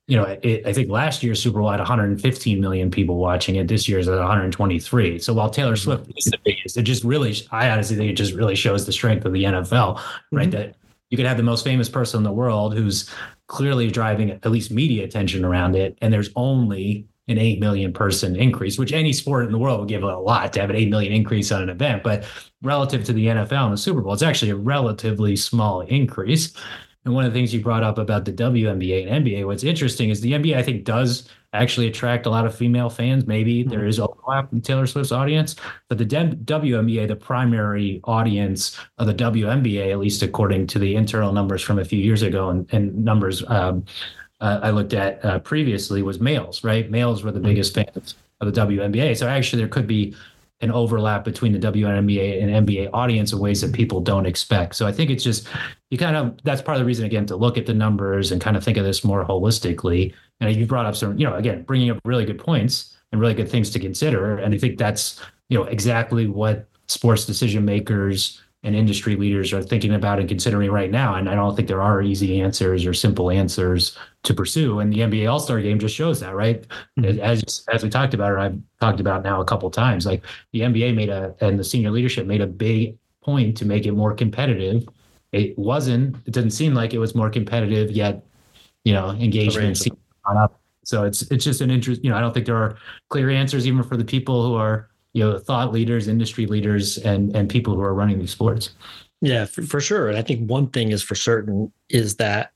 you 0.08 0.16
know, 0.16 0.24
it, 0.42 0.64
I 0.66 0.72
think 0.72 0.88
last 0.88 1.22
year's 1.22 1.42
Super 1.42 1.58
Bowl 1.58 1.70
had 1.70 1.80
115 1.80 2.60
million 2.60 2.90
people 2.90 3.16
watching 3.16 3.56
it. 3.56 3.66
This 3.66 3.88
year's 3.88 4.06
at 4.06 4.16
123. 4.16 5.18
So 5.18 5.34
while 5.34 5.50
Taylor 5.50 5.72
mm-hmm. 5.72 5.82
Swift 5.82 6.10
is 6.16 6.26
the 6.26 6.38
biggest, 6.44 6.76
it 6.76 6.82
just 6.82 7.02
really, 7.02 7.36
I 7.50 7.70
honestly 7.70 7.96
think 7.96 8.10
it 8.10 8.14
just 8.14 8.34
really 8.34 8.54
shows 8.54 8.86
the 8.86 8.92
strength 8.92 9.24
of 9.24 9.32
the 9.32 9.44
NFL, 9.44 10.00
right? 10.30 10.48
Mm-hmm. 10.48 10.50
That 10.50 10.76
you 11.10 11.16
could 11.16 11.26
have 11.26 11.36
the 11.36 11.42
most 11.42 11.64
famous 11.64 11.88
person 11.88 12.18
in 12.18 12.24
the 12.24 12.32
world 12.32 12.74
who's 12.74 13.10
clearly 13.48 13.90
driving 13.90 14.30
at 14.30 14.46
least 14.46 14.70
media 14.70 15.04
attention 15.04 15.44
around 15.44 15.74
it, 15.74 15.98
and 16.00 16.12
there's 16.12 16.30
only 16.36 17.06
an 17.28 17.38
8 17.38 17.58
million 17.58 17.92
person 17.92 18.36
increase, 18.36 18.78
which 18.78 18.92
any 18.92 19.12
sport 19.12 19.46
in 19.46 19.52
the 19.52 19.58
world 19.58 19.80
would 19.80 19.88
give 19.88 20.04
a 20.04 20.16
lot 20.16 20.52
to 20.52 20.60
have 20.60 20.70
an 20.70 20.76
8 20.76 20.88
million 20.88 21.12
increase 21.12 21.50
on 21.50 21.62
an 21.62 21.68
event. 21.68 22.04
But 22.04 22.24
relative 22.62 23.02
to 23.04 23.12
the 23.12 23.26
NFL 23.26 23.64
and 23.64 23.72
the 23.72 23.78
Super 23.78 24.00
Bowl, 24.00 24.12
it's 24.12 24.22
actually 24.22 24.52
a 24.52 24.56
relatively 24.56 25.34
small 25.34 25.80
increase. 25.80 26.52
And 27.06 27.14
one 27.14 27.24
of 27.24 27.32
the 27.32 27.38
things 27.38 27.54
you 27.54 27.60
brought 27.60 27.84
up 27.84 27.98
about 27.98 28.24
the 28.24 28.32
WNBA 28.32 29.08
and 29.08 29.24
NBA, 29.24 29.46
what's 29.46 29.62
interesting 29.62 30.10
is 30.10 30.20
the 30.20 30.32
NBA, 30.32 30.56
I 30.56 30.62
think, 30.62 30.84
does 30.84 31.28
actually 31.52 31.86
attract 31.86 32.26
a 32.26 32.30
lot 32.30 32.44
of 32.44 32.54
female 32.54 32.90
fans. 32.90 33.28
Maybe 33.28 33.60
mm-hmm. 33.60 33.70
there 33.70 33.86
is 33.86 34.00
overlap 34.00 34.52
in 34.52 34.60
Taylor 34.60 34.88
Swift's 34.88 35.12
audience, 35.12 35.54
but 35.88 35.98
the 35.98 36.04
WNBA, 36.04 37.06
the 37.06 37.14
primary 37.14 38.00
audience 38.04 38.76
of 38.98 39.06
the 39.06 39.14
WNBA, 39.14 39.92
at 39.92 40.00
least 40.00 40.22
according 40.24 40.66
to 40.66 40.80
the 40.80 40.96
internal 40.96 41.32
numbers 41.32 41.62
from 41.62 41.78
a 41.78 41.84
few 41.84 42.00
years 42.00 42.22
ago 42.22 42.50
and, 42.50 42.68
and 42.74 43.04
numbers 43.04 43.48
um, 43.48 43.84
uh, 44.40 44.60
I 44.62 44.70
looked 44.70 44.92
at 44.92 45.24
uh, 45.24 45.38
previously, 45.38 46.02
was 46.02 46.20
males, 46.20 46.62
right? 46.62 46.90
Males 46.90 47.22
were 47.22 47.30
the 47.30 47.38
mm-hmm. 47.38 47.48
biggest 47.48 47.74
fans 47.74 48.16
of 48.40 48.52
the 48.52 48.60
WNBA. 48.60 49.16
So 49.16 49.28
actually, 49.28 49.62
there 49.62 49.68
could 49.68 49.86
be 49.86 50.14
an 50.60 50.70
overlap 50.70 51.24
between 51.24 51.52
the 51.52 51.58
WNBA 51.58 52.42
and 52.42 52.66
NBA 52.66 52.90
audience 52.92 53.32
in 53.32 53.38
ways 53.38 53.60
that 53.60 53.72
people 53.72 54.00
don't 54.00 54.24
expect. 54.24 54.74
So 54.74 54.86
I 54.86 54.92
think 54.92 55.10
it's 55.10 55.22
just 55.22 55.46
you 55.90 55.98
kind 55.98 56.16
of 56.16 56.38
that's 56.44 56.62
part 56.62 56.76
of 56.76 56.80
the 56.80 56.86
reason 56.86 57.04
again 57.04 57.26
to 57.26 57.36
look 57.36 57.58
at 57.58 57.66
the 57.66 57.74
numbers 57.74 58.32
and 58.32 58.40
kind 58.40 58.56
of 58.56 58.64
think 58.64 58.78
of 58.78 58.84
this 58.84 59.04
more 59.04 59.24
holistically. 59.24 60.14
And 60.40 60.54
you 60.54 60.66
brought 60.66 60.86
up 60.86 60.96
some, 60.96 61.18
you 61.18 61.26
know, 61.26 61.34
again, 61.34 61.62
bringing 61.62 61.90
up 61.90 61.98
really 62.04 62.24
good 62.24 62.38
points 62.38 62.96
and 63.12 63.20
really 63.20 63.34
good 63.34 63.50
things 63.50 63.70
to 63.70 63.78
consider. 63.78 64.38
And 64.38 64.54
I 64.54 64.58
think 64.58 64.78
that's 64.78 65.20
you 65.48 65.58
know 65.58 65.64
exactly 65.64 66.26
what 66.26 66.68
sports 66.88 67.26
decision 67.26 67.64
makers 67.64 68.40
and 68.66 68.74
industry 68.74 69.14
leaders 69.14 69.52
are 69.52 69.62
thinking 69.62 69.94
about 69.94 70.18
and 70.18 70.28
considering 70.28 70.72
right 70.72 70.90
now. 70.90 71.14
And 71.14 71.30
I 71.30 71.36
don't 71.36 71.54
think 71.54 71.68
there 71.68 71.80
are 71.80 72.02
easy 72.02 72.40
answers 72.40 72.84
or 72.84 72.92
simple 72.92 73.30
answers 73.30 73.96
to 74.24 74.34
pursue. 74.34 74.80
And 74.80 74.92
the 74.92 74.98
NBA 74.98 75.30
All 75.30 75.38
Star 75.38 75.60
Game 75.60 75.78
just 75.78 75.94
shows 75.94 76.18
that, 76.18 76.34
right? 76.34 76.66
Mm-hmm. 76.98 77.20
As 77.20 77.64
as 77.72 77.84
we 77.84 77.88
talked 77.88 78.12
about, 78.12 78.32
or 78.32 78.40
I've 78.40 78.58
talked 78.80 78.98
about 78.98 79.22
now 79.22 79.40
a 79.40 79.44
couple 79.44 79.70
times, 79.70 80.04
like 80.04 80.24
the 80.52 80.62
NBA 80.62 80.96
made 80.96 81.08
a 81.08 81.32
and 81.40 81.56
the 81.56 81.62
senior 81.62 81.92
leadership 81.92 82.26
made 82.26 82.40
a 82.40 82.46
big 82.46 82.98
point 83.22 83.56
to 83.58 83.64
make 83.64 83.86
it 83.86 83.92
more 83.92 84.12
competitive. 84.14 84.84
It 85.30 85.56
wasn't. 85.56 86.16
It 86.26 86.32
didn't 86.32 86.50
seem 86.50 86.74
like 86.74 86.92
it 86.92 86.98
was 86.98 87.14
more 87.14 87.30
competitive 87.30 87.92
yet. 87.92 88.26
You 88.84 88.94
know, 88.94 89.10
engagement 89.10 89.80
on 90.24 90.36
up. 90.36 90.60
So 90.82 91.04
it's 91.04 91.22
it's 91.30 91.44
just 91.44 91.60
an 91.60 91.70
interest. 91.70 92.02
You 92.02 92.10
know, 92.10 92.16
I 92.16 92.20
don't 92.20 92.34
think 92.34 92.46
there 92.46 92.56
are 92.56 92.76
clear 93.10 93.30
answers 93.30 93.64
even 93.64 93.84
for 93.84 93.96
the 93.96 94.04
people 94.04 94.44
who 94.44 94.56
are 94.56 94.90
you 95.16 95.24
know 95.24 95.38
thought 95.38 95.72
leaders, 95.72 96.08
industry 96.08 96.46
leaders, 96.46 96.98
and 96.98 97.34
and 97.34 97.48
people 97.48 97.74
who 97.74 97.80
are 97.80 97.94
running 97.94 98.18
these 98.18 98.30
sports. 98.30 98.70
Yeah, 99.22 99.46
for, 99.46 99.62
for 99.62 99.80
sure. 99.80 100.08
And 100.08 100.18
I 100.18 100.22
think 100.22 100.50
one 100.50 100.68
thing 100.68 100.92
is 100.92 101.02
for 101.02 101.14
certain 101.14 101.72
is 101.88 102.16
that 102.16 102.52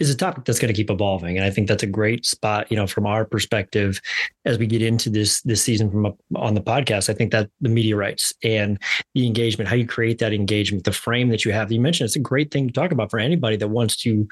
is 0.00 0.10
a 0.10 0.16
topic 0.16 0.44
that's 0.44 0.58
going 0.58 0.72
to 0.72 0.76
keep 0.76 0.90
evolving 0.90 1.36
and 1.36 1.44
i 1.46 1.50
think 1.50 1.68
that's 1.68 1.82
a 1.82 1.86
great 1.86 2.26
spot 2.26 2.70
you 2.70 2.76
know 2.76 2.86
from 2.86 3.06
our 3.06 3.24
perspective 3.24 4.00
as 4.44 4.58
we 4.58 4.66
get 4.66 4.82
into 4.82 5.10
this 5.10 5.42
this 5.42 5.62
season 5.62 5.90
from 5.90 6.14
on 6.34 6.54
the 6.54 6.60
podcast 6.60 7.08
i 7.08 7.14
think 7.14 7.30
that 7.30 7.48
the 7.60 7.68
media 7.68 7.96
rights 7.96 8.32
and 8.42 8.78
the 9.14 9.26
engagement 9.26 9.68
how 9.68 9.76
you 9.76 9.86
create 9.86 10.18
that 10.18 10.32
engagement 10.32 10.84
the 10.84 10.92
frame 10.92 11.28
that 11.28 11.44
you 11.44 11.52
have 11.52 11.70
you 11.70 11.80
mentioned 11.80 12.06
it's 12.06 12.16
a 12.16 12.20
great 12.20 12.50
thing 12.50 12.66
to 12.66 12.72
talk 12.72 12.92
about 12.92 13.10
for 13.10 13.18
anybody 13.18 13.56
that 13.56 13.68
wants 13.68 13.96
to 13.96 14.26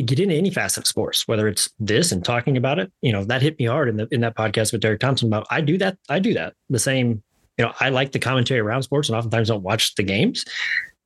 get 0.00 0.18
into 0.18 0.34
any 0.34 0.50
facet 0.50 0.84
of 0.84 0.86
sports, 0.86 1.28
whether 1.28 1.46
it's 1.48 1.68
this 1.78 2.12
and 2.12 2.24
talking 2.24 2.56
about 2.56 2.78
it. 2.78 2.90
You 3.02 3.12
know, 3.12 3.24
that 3.24 3.42
hit 3.42 3.58
me 3.58 3.66
hard 3.66 3.88
in 3.88 3.96
the 3.96 4.08
in 4.10 4.22
that 4.22 4.36
podcast 4.36 4.72
with 4.72 4.80
Derek 4.80 5.00
Thompson 5.00 5.28
about 5.28 5.46
I 5.50 5.60
do 5.60 5.76
that. 5.78 5.98
I 6.08 6.18
do 6.18 6.32
that. 6.34 6.54
The 6.70 6.78
same, 6.78 7.22
you 7.58 7.64
know, 7.64 7.72
I 7.78 7.90
like 7.90 8.12
the 8.12 8.18
commentary 8.18 8.60
around 8.60 8.82
sports 8.84 9.08
and 9.08 9.16
oftentimes 9.16 9.48
don't 9.48 9.62
watch 9.62 9.94
the 9.94 10.02
games. 10.02 10.44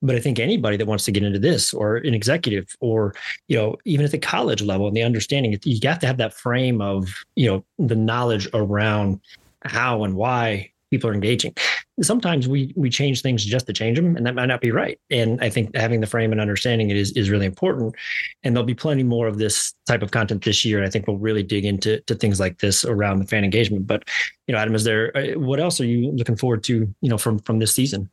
But 0.06 0.16
I 0.16 0.20
think 0.20 0.38
anybody 0.38 0.76
that 0.76 0.86
wants 0.86 1.04
to 1.04 1.12
get 1.12 1.22
into 1.22 1.38
this 1.38 1.74
or 1.74 1.96
an 1.96 2.14
executive 2.14 2.74
or, 2.80 3.14
you 3.48 3.56
know, 3.56 3.76
even 3.84 4.04
at 4.04 4.12
the 4.12 4.18
college 4.18 4.62
level 4.62 4.86
and 4.86 4.96
the 4.96 5.02
understanding, 5.02 5.58
you 5.64 5.88
have 5.88 5.98
to 6.00 6.06
have 6.06 6.18
that 6.18 6.34
frame 6.34 6.80
of, 6.80 7.08
you 7.34 7.46
know, 7.46 7.64
the 7.78 7.96
knowledge 7.96 8.48
around 8.54 9.20
how 9.64 10.04
and 10.04 10.14
why 10.14 10.70
people 10.90 11.10
are 11.10 11.14
engaging. 11.14 11.52
Sometimes 12.02 12.46
we 12.46 12.72
we 12.76 12.90
change 12.90 13.22
things 13.22 13.44
just 13.44 13.66
to 13.66 13.72
change 13.72 13.96
them, 13.96 14.16
and 14.16 14.26
that 14.26 14.34
might 14.34 14.46
not 14.46 14.60
be 14.60 14.70
right. 14.70 14.98
And 15.10 15.42
I 15.42 15.48
think 15.50 15.74
having 15.74 16.00
the 16.00 16.06
frame 16.06 16.30
and 16.32 16.40
understanding 16.40 16.90
it 16.90 16.96
is 16.96 17.12
is 17.12 17.30
really 17.30 17.46
important. 17.46 17.94
And 18.42 18.54
there'll 18.54 18.66
be 18.66 18.74
plenty 18.74 19.02
more 19.02 19.26
of 19.26 19.38
this 19.38 19.74
type 19.86 20.02
of 20.02 20.10
content 20.10 20.44
this 20.44 20.64
year. 20.64 20.78
And 20.78 20.86
I 20.86 20.90
think 20.90 21.06
we'll 21.06 21.18
really 21.18 21.42
dig 21.42 21.64
into 21.64 22.00
to 22.02 22.14
things 22.14 22.38
like 22.38 22.58
this 22.58 22.84
around 22.84 23.18
the 23.18 23.26
fan 23.26 23.44
engagement. 23.44 23.86
But 23.86 24.08
you 24.46 24.52
know, 24.52 24.58
Adam, 24.58 24.74
is 24.74 24.84
there 24.84 25.16
uh, 25.16 25.38
what 25.38 25.58
else 25.58 25.80
are 25.80 25.86
you 25.86 26.12
looking 26.12 26.36
forward 26.36 26.62
to? 26.64 26.94
You 27.00 27.08
know, 27.08 27.18
from 27.18 27.38
from 27.40 27.58
this 27.58 27.74
season? 27.74 28.10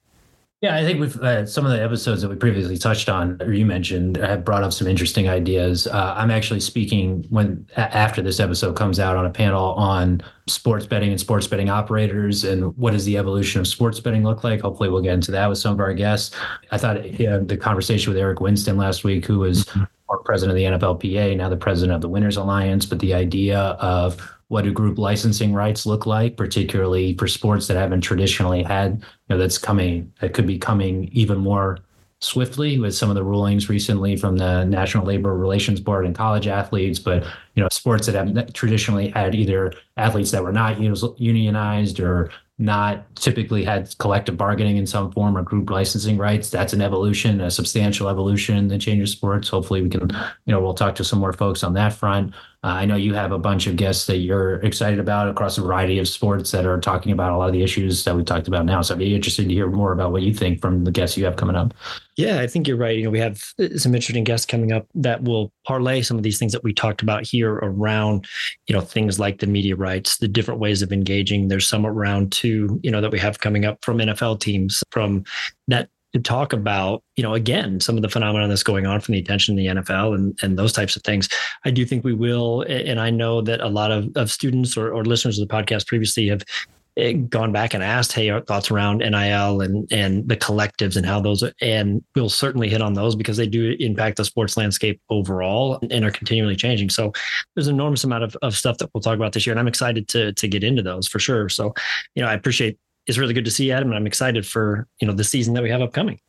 Yeah, 0.64 0.78
I 0.78 0.86
think 0.86 1.01
we've 1.01 1.20
uh, 1.20 1.45
some 1.45 1.66
of 1.66 1.74
the 1.74 1.84
episodes 1.84 2.22
that 2.22 2.30
we 2.30 2.38
previously 2.38 2.78
touched 2.78 3.09
on, 3.09 3.38
or 3.41 3.51
you 3.51 3.66
mentioned, 3.66 4.16
have 4.16 4.45
brought 4.45 4.64
up 4.64 4.72
some 4.72 4.88
interesting 4.88 5.28
ideas. 5.28 5.88
Uh, 5.88 6.14
I'm 6.16 6.32
actually 6.32 6.61
speaking 6.61 7.26
when 7.30 7.68
after 7.76 8.22
this 8.22 8.39
episode 8.39 8.78
comes 8.78 8.97
out 8.97 9.18
on 9.18 9.26
a 9.26 9.30
panel 9.30 9.74
on 9.74 10.22
sports 10.47 10.86
betting 10.86 11.09
and 11.09 11.20
sports 11.20 11.47
betting 11.47 11.70
operators 11.70 12.45
and 12.45 12.78
what 12.78 12.91
does 12.91 13.03
the 13.03 13.18
evolution 13.18 13.59
of 13.59 13.68
sports 13.68 13.99
betting 13.99 14.24
look 14.24 14.45
like. 14.45 14.61
Hopefully, 14.61 14.89
we'll 14.89 15.01
get 15.01 15.16
into 15.16 15.32
that 15.32 15.49
with 15.49 15.57
some 15.57 15.74
of 15.74 15.82
our 15.82 15.93
guests. 15.93 16.34
I 16.72 16.78
thought 16.78 17.20
you 17.20 17.26
know, 17.26 17.43
the 17.43 17.57
conversation 17.57 18.14
with 18.14 18.18
Eric 18.18 18.39
Winston 18.39 18.78
last 18.78 19.03
week, 19.03 19.26
who 19.26 19.39
was 19.39 19.66
mm-hmm. 19.66 19.84
president 20.24 20.57
of 20.57 20.80
the 20.80 20.88
NFLPA, 20.88 21.36
now 21.36 21.49
the 21.49 21.57
president 21.57 21.93
of 21.93 21.99
the 21.99 22.07
Winners 22.07 22.38
Alliance, 22.38 22.86
but 22.86 22.99
the 22.99 23.14
idea 23.14 23.59
of 23.59 24.34
what 24.54 24.66
do 24.66 24.72
group 24.72 24.99
licensing 24.99 25.51
rights 25.51 25.88
look 25.88 26.06
like, 26.06 26.38
particularly 26.38 27.18
for 27.18 27.28
sports 27.28 27.66
that 27.66 27.76
haven't 27.76 28.01
traditionally 28.01 28.62
had, 28.62 28.99
you 29.01 29.06
know, 29.30 29.38
that's 29.39 29.58
coming, 29.58 30.14
that 30.22 30.34
could 30.36 30.45
be 30.45 30.60
coming 30.60 31.10
even 31.12 31.39
more 31.39 31.80
swiftly 32.20 32.80
with 32.80 32.93
some 32.93 33.10
of 33.10 33.16
the 33.16 33.24
rulings 33.24 33.68
recently 33.68 34.16
from 34.16 34.38
the 34.38 34.64
National 34.66 35.08
Labor 35.08 35.36
Relations 35.36 35.80
Board 35.80 36.06
and 36.06 36.16
college 36.16 36.45
athletes, 36.47 36.99
but 36.99 37.24
you 37.56 37.64
know, 37.64 37.68
sports 37.72 38.06
that 38.06 38.14
have 38.14 38.54
traditionally 38.54 39.10
had 39.10 39.34
either 39.34 39.74
athletes 39.97 40.30
that 40.30 40.43
were 40.43 40.54
not 40.54 40.80
unionized 40.80 41.99
or 41.99 42.30
not 42.60 43.14
typically 43.16 43.64
had 43.64 43.93
collective 43.97 44.38
bargaining 44.38 44.78
in 44.78 44.86
some 44.86 45.12
form 45.12 45.36
or 45.36 45.41
group 45.41 45.68
licensing 45.72 46.18
rights. 46.18 46.51
That's 46.51 46.74
an 46.74 46.82
evolution, 46.82 47.41
a 47.41 47.49
substantial 47.49 48.08
evolution 48.08 48.56
in 48.58 48.68
the 48.68 48.78
change 48.78 49.01
of 49.01 49.10
sports. 49.10 49.49
Hopefully, 49.49 49.82
we 49.82 49.89
can, 49.89 50.10
you 50.45 50.54
know, 50.54 50.62
we'll 50.62 50.76
talk 50.76 50.93
to 50.95 51.04
some 51.04 51.18
more 51.18 51.34
folks 51.34 51.64
on 51.64 51.74
that 51.74 51.93
front. 51.93 52.34
Uh, 52.64 52.68
I 52.68 52.86
know 52.86 52.95
you 52.95 53.14
have 53.14 53.34
a 53.34 53.38
bunch 53.38 53.68
of 53.68 53.76
guests 53.76 54.05
that 54.05 54.18
you're 54.18 54.55
excited 54.57 54.97
about 54.97 55.28
across 55.28 55.57
a 55.57 55.61
variety 55.61 55.99
of 55.99 56.07
sports 56.07 56.51
that 56.51 56.66
are 56.66 56.80
talking 56.80 57.11
about 57.11 57.34
a 57.34 57.38
lot 57.38 57.47
of 57.47 57.53
the 57.53 57.61
issues 57.61 58.05
that 58.05 58.16
we 58.16 58.24
talked 58.24 58.47
about 58.47 58.66
now. 58.66 58.82
So 58.82 58.95
I'd 58.95 58.99
be 58.99 59.14
interested 59.14 59.49
to 59.49 59.53
hear 59.53 59.68
more 59.68 59.91
about 59.91 60.14
what 60.14 60.22
you 60.22 60.34
think 60.34 60.61
from 60.61 60.86
the 60.86 60.91
guests 60.91 61.18
you 61.18 61.26
have 61.26 61.36
coming 61.36 61.57
up. 61.57 61.74
Yeah, 62.16 62.39
I 62.39 62.47
think 62.47 62.68
you're 62.68 62.78
right. 62.78 62.95
You 62.95 63.03
know, 63.03 63.09
we 63.09 63.20
have 63.20 63.43
some 63.76 63.93
interesting 63.93 64.24
guests 64.24 64.45
coming 64.45 64.72
up 64.72 64.88
that 64.95 65.24
will 65.24 65.51
parlay 65.66 66.01
some 66.03 66.16
of 66.16 66.24
these 66.24 66.39
things 66.39 66.53
that 66.53 66.64
we 66.64 66.72
talked 66.74 67.01
about 67.01 67.26
here 67.26 67.55
around, 67.55 68.28
you 68.68 68.76
know, 68.76 68.82
things 68.82 69.20
like 69.20 69.39
the 69.39 69.47
media 69.47 69.76
rights, 69.76 70.18
the 70.18 70.28
different 70.28 70.59
ways 70.61 70.82
of 70.82 70.93
engaging. 70.93 71.49
There's 71.49 71.68
some 71.68 71.86
around 71.86 72.32
too, 72.32 72.80
you 72.82 72.91
know, 72.91 73.01
that 73.01 73.11
we 73.11 73.20
have 73.20 73.39
coming 73.39 73.66
up 73.66 73.84
from 73.84 73.97
NFL 73.97 74.39
teams, 74.39 74.84
from 74.91 75.26
that 75.68 75.89
to 76.14 76.20
talk 76.20 76.53
about, 76.53 77.03
you 77.16 77.24
know, 77.24 77.34
again, 77.34 77.80
some 77.80 77.95
of 77.95 78.01
the 78.01 78.09
phenomenon 78.09 78.49
that's 78.49 78.64
going 78.64 78.86
on 78.86 79.01
from 79.01 79.14
the 79.14 79.20
attention 79.20 79.57
in 79.57 79.76
the 79.76 79.82
NFL 79.82 80.16
and, 80.16 80.38
and 80.41 80.57
those 80.57 80.74
types 80.74 80.95
of 80.95 81.03
things. 81.03 81.28
I 81.66 81.72
do 81.72 81.86
think 81.86 82.03
we 82.03 82.14
will. 82.14 82.61
And 82.61 82.99
I 82.99 83.09
know 83.09 83.41
that 83.41 83.61
a 83.61 83.68
lot 83.68 83.91
of, 83.91 84.09
of 84.16 84.32
students 84.32 84.78
or, 84.78 84.93
or 84.93 85.03
listeners 85.03 85.39
of 85.39 85.47
the 85.47 85.53
podcast 85.53 85.88
previously 85.88 86.28
have 86.28 86.43
Eh, 86.95 87.14
gone 87.14 87.51
back 87.51 87.74
and 87.74 87.84
asked, 87.84 88.11
hey, 88.11 88.30
our 88.30 88.41
thoughts 88.41 88.70
around 88.70 88.99
NIL 88.99 89.61
and 89.61 89.91
and 89.91 90.30
the 90.30 90.38
collectives 90.38 90.95
and 90.95 91.03
how 91.03 91.20
those 91.20 91.41
are, 91.41 91.51
and 91.59 92.03
we'll 92.16 92.30
certainly 92.30 92.70
hit 92.70 92.84
on 92.84 92.93
those 92.93 93.16
because 93.16 93.36
they 93.36 93.47
do 93.47 93.76
impact 93.80 94.18
the 94.18 94.26
sports 94.26 94.57
landscape 94.57 95.01
overall 95.09 95.80
and 95.89 96.05
are 96.05 96.11
continually 96.11 96.55
changing. 96.55 96.91
So 96.91 97.11
there's 97.55 97.66
an 97.66 97.74
enormous 97.74 98.03
amount 98.03 98.26
of, 98.26 98.38
of 98.43 98.55
stuff 98.55 98.78
that 98.78 98.91
we'll 98.93 99.01
talk 99.01 99.16
about 99.16 99.34
this 99.34 99.43
year, 99.47 99.53
and 99.53 99.59
I'm 99.59 99.68
excited 99.68 100.07
to 100.09 100.34
to 100.34 100.47
get 100.47 100.64
into 100.64 100.84
those 100.84 101.07
for 101.07 101.18
sure. 101.18 101.49
So, 101.49 101.74
you 102.14 102.22
know, 102.22 102.30
I 102.30 102.36
appreciate 102.36 102.78
it's 103.08 103.18
really 103.18 103.34
good 103.34 103.45
to 103.45 103.51
see 103.51 103.68
you, 103.68 103.74
Adam. 103.74 103.89
And 103.89 103.97
I'm 103.97 104.08
excited 104.08 104.45
for, 104.45 104.88
you 104.99 105.08
know, 105.08 105.14
the 105.14 105.24
season 105.24 105.54
that 105.56 105.64
we 105.64 105.70
have 105.70 105.82
upcoming. 105.82 106.20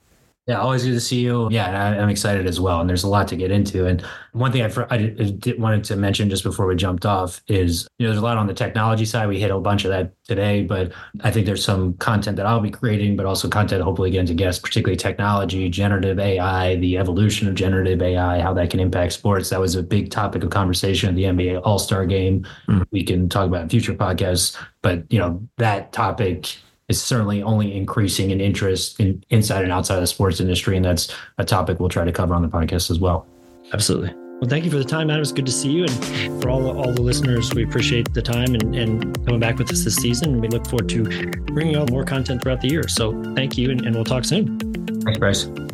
Yeah, 0.46 0.60
always 0.60 0.84
good 0.84 0.92
to 0.92 1.00
see 1.00 1.20
you. 1.20 1.48
Yeah, 1.50 1.68
I, 1.68 1.96
am 1.96 2.10
excited 2.10 2.46
as 2.46 2.60
well. 2.60 2.78
And 2.78 2.88
there's 2.88 3.02
a 3.02 3.08
lot 3.08 3.28
to 3.28 3.36
get 3.36 3.50
into. 3.50 3.86
And 3.86 4.04
one 4.32 4.52
thing 4.52 4.60
I, 4.60 4.70
I 4.90 4.98
did, 4.98 5.58
wanted 5.58 5.84
to 5.84 5.96
mention 5.96 6.28
just 6.28 6.44
before 6.44 6.66
we 6.66 6.76
jumped 6.76 7.06
off 7.06 7.42
is, 7.48 7.88
you 7.98 8.04
know, 8.04 8.10
there's 8.10 8.20
a 8.20 8.24
lot 8.24 8.36
on 8.36 8.46
the 8.46 8.52
technology 8.52 9.06
side. 9.06 9.26
We 9.26 9.40
hit 9.40 9.50
a 9.50 9.58
bunch 9.58 9.86
of 9.86 9.90
that 9.90 10.12
today, 10.24 10.62
but 10.62 10.92
I 11.22 11.30
think 11.30 11.46
there's 11.46 11.64
some 11.64 11.94
content 11.94 12.36
that 12.36 12.44
I'll 12.44 12.60
be 12.60 12.70
creating, 12.70 13.16
but 13.16 13.24
also 13.24 13.48
content 13.48 13.82
hopefully 13.82 14.10
getting 14.10 14.26
to 14.26 14.34
guests, 14.34 14.60
particularly 14.60 14.98
technology, 14.98 15.70
generative 15.70 16.18
AI, 16.18 16.76
the 16.76 16.98
evolution 16.98 17.48
of 17.48 17.54
generative 17.54 18.02
AI, 18.02 18.40
how 18.40 18.52
that 18.52 18.68
can 18.68 18.80
impact 18.80 19.14
sports. 19.14 19.48
That 19.48 19.60
was 19.60 19.76
a 19.76 19.82
big 19.82 20.10
topic 20.10 20.44
of 20.44 20.50
conversation 20.50 21.08
at 21.08 21.14
the 21.14 21.24
NBA 21.24 21.62
All 21.64 21.78
Star 21.78 22.04
Game. 22.04 22.46
Mm-hmm. 22.68 22.82
We 22.90 23.02
can 23.02 23.30
talk 23.30 23.46
about 23.46 23.62
in 23.62 23.68
future 23.70 23.94
podcasts, 23.94 24.62
but 24.82 25.10
you 25.10 25.18
know 25.18 25.42
that 25.56 25.94
topic 25.94 26.58
is 26.88 27.02
certainly 27.02 27.42
only 27.42 27.74
increasing 27.76 28.30
in 28.30 28.40
interest 28.40 29.00
in 29.00 29.24
inside 29.30 29.62
and 29.62 29.72
outside 29.72 29.96
of 29.96 30.00
the 30.00 30.06
sports 30.06 30.40
industry. 30.40 30.76
And 30.76 30.84
that's 30.84 31.14
a 31.38 31.44
topic 31.44 31.80
we'll 31.80 31.88
try 31.88 32.04
to 32.04 32.12
cover 32.12 32.34
on 32.34 32.42
the 32.42 32.48
podcast 32.48 32.90
as 32.90 32.98
well. 32.98 33.26
Absolutely. 33.72 34.12
Well, 34.40 34.50
thank 34.50 34.64
you 34.64 34.70
for 34.70 34.78
the 34.78 34.84
time, 34.84 35.10
Adam. 35.10 35.22
It's 35.22 35.32
good 35.32 35.46
to 35.46 35.52
see 35.52 35.70
you. 35.70 35.84
And 35.84 36.42
for 36.42 36.50
all, 36.50 36.78
all 36.78 36.92
the 36.92 37.00
listeners, 37.00 37.54
we 37.54 37.64
appreciate 37.64 38.12
the 38.12 38.20
time 38.20 38.54
and, 38.54 38.74
and 38.74 39.24
coming 39.24 39.40
back 39.40 39.58
with 39.58 39.70
us 39.70 39.84
this 39.84 39.96
season. 39.96 40.40
We 40.40 40.48
look 40.48 40.66
forward 40.66 40.88
to 40.90 41.04
bringing 41.52 41.76
out 41.76 41.90
more 41.90 42.04
content 42.04 42.42
throughout 42.42 42.60
the 42.60 42.68
year. 42.68 42.86
So 42.88 43.22
thank 43.34 43.56
you, 43.56 43.70
and, 43.70 43.86
and 43.86 43.94
we'll 43.94 44.04
talk 44.04 44.24
soon. 44.24 44.58
Thanks, 45.02 45.18
Brice. 45.18 45.73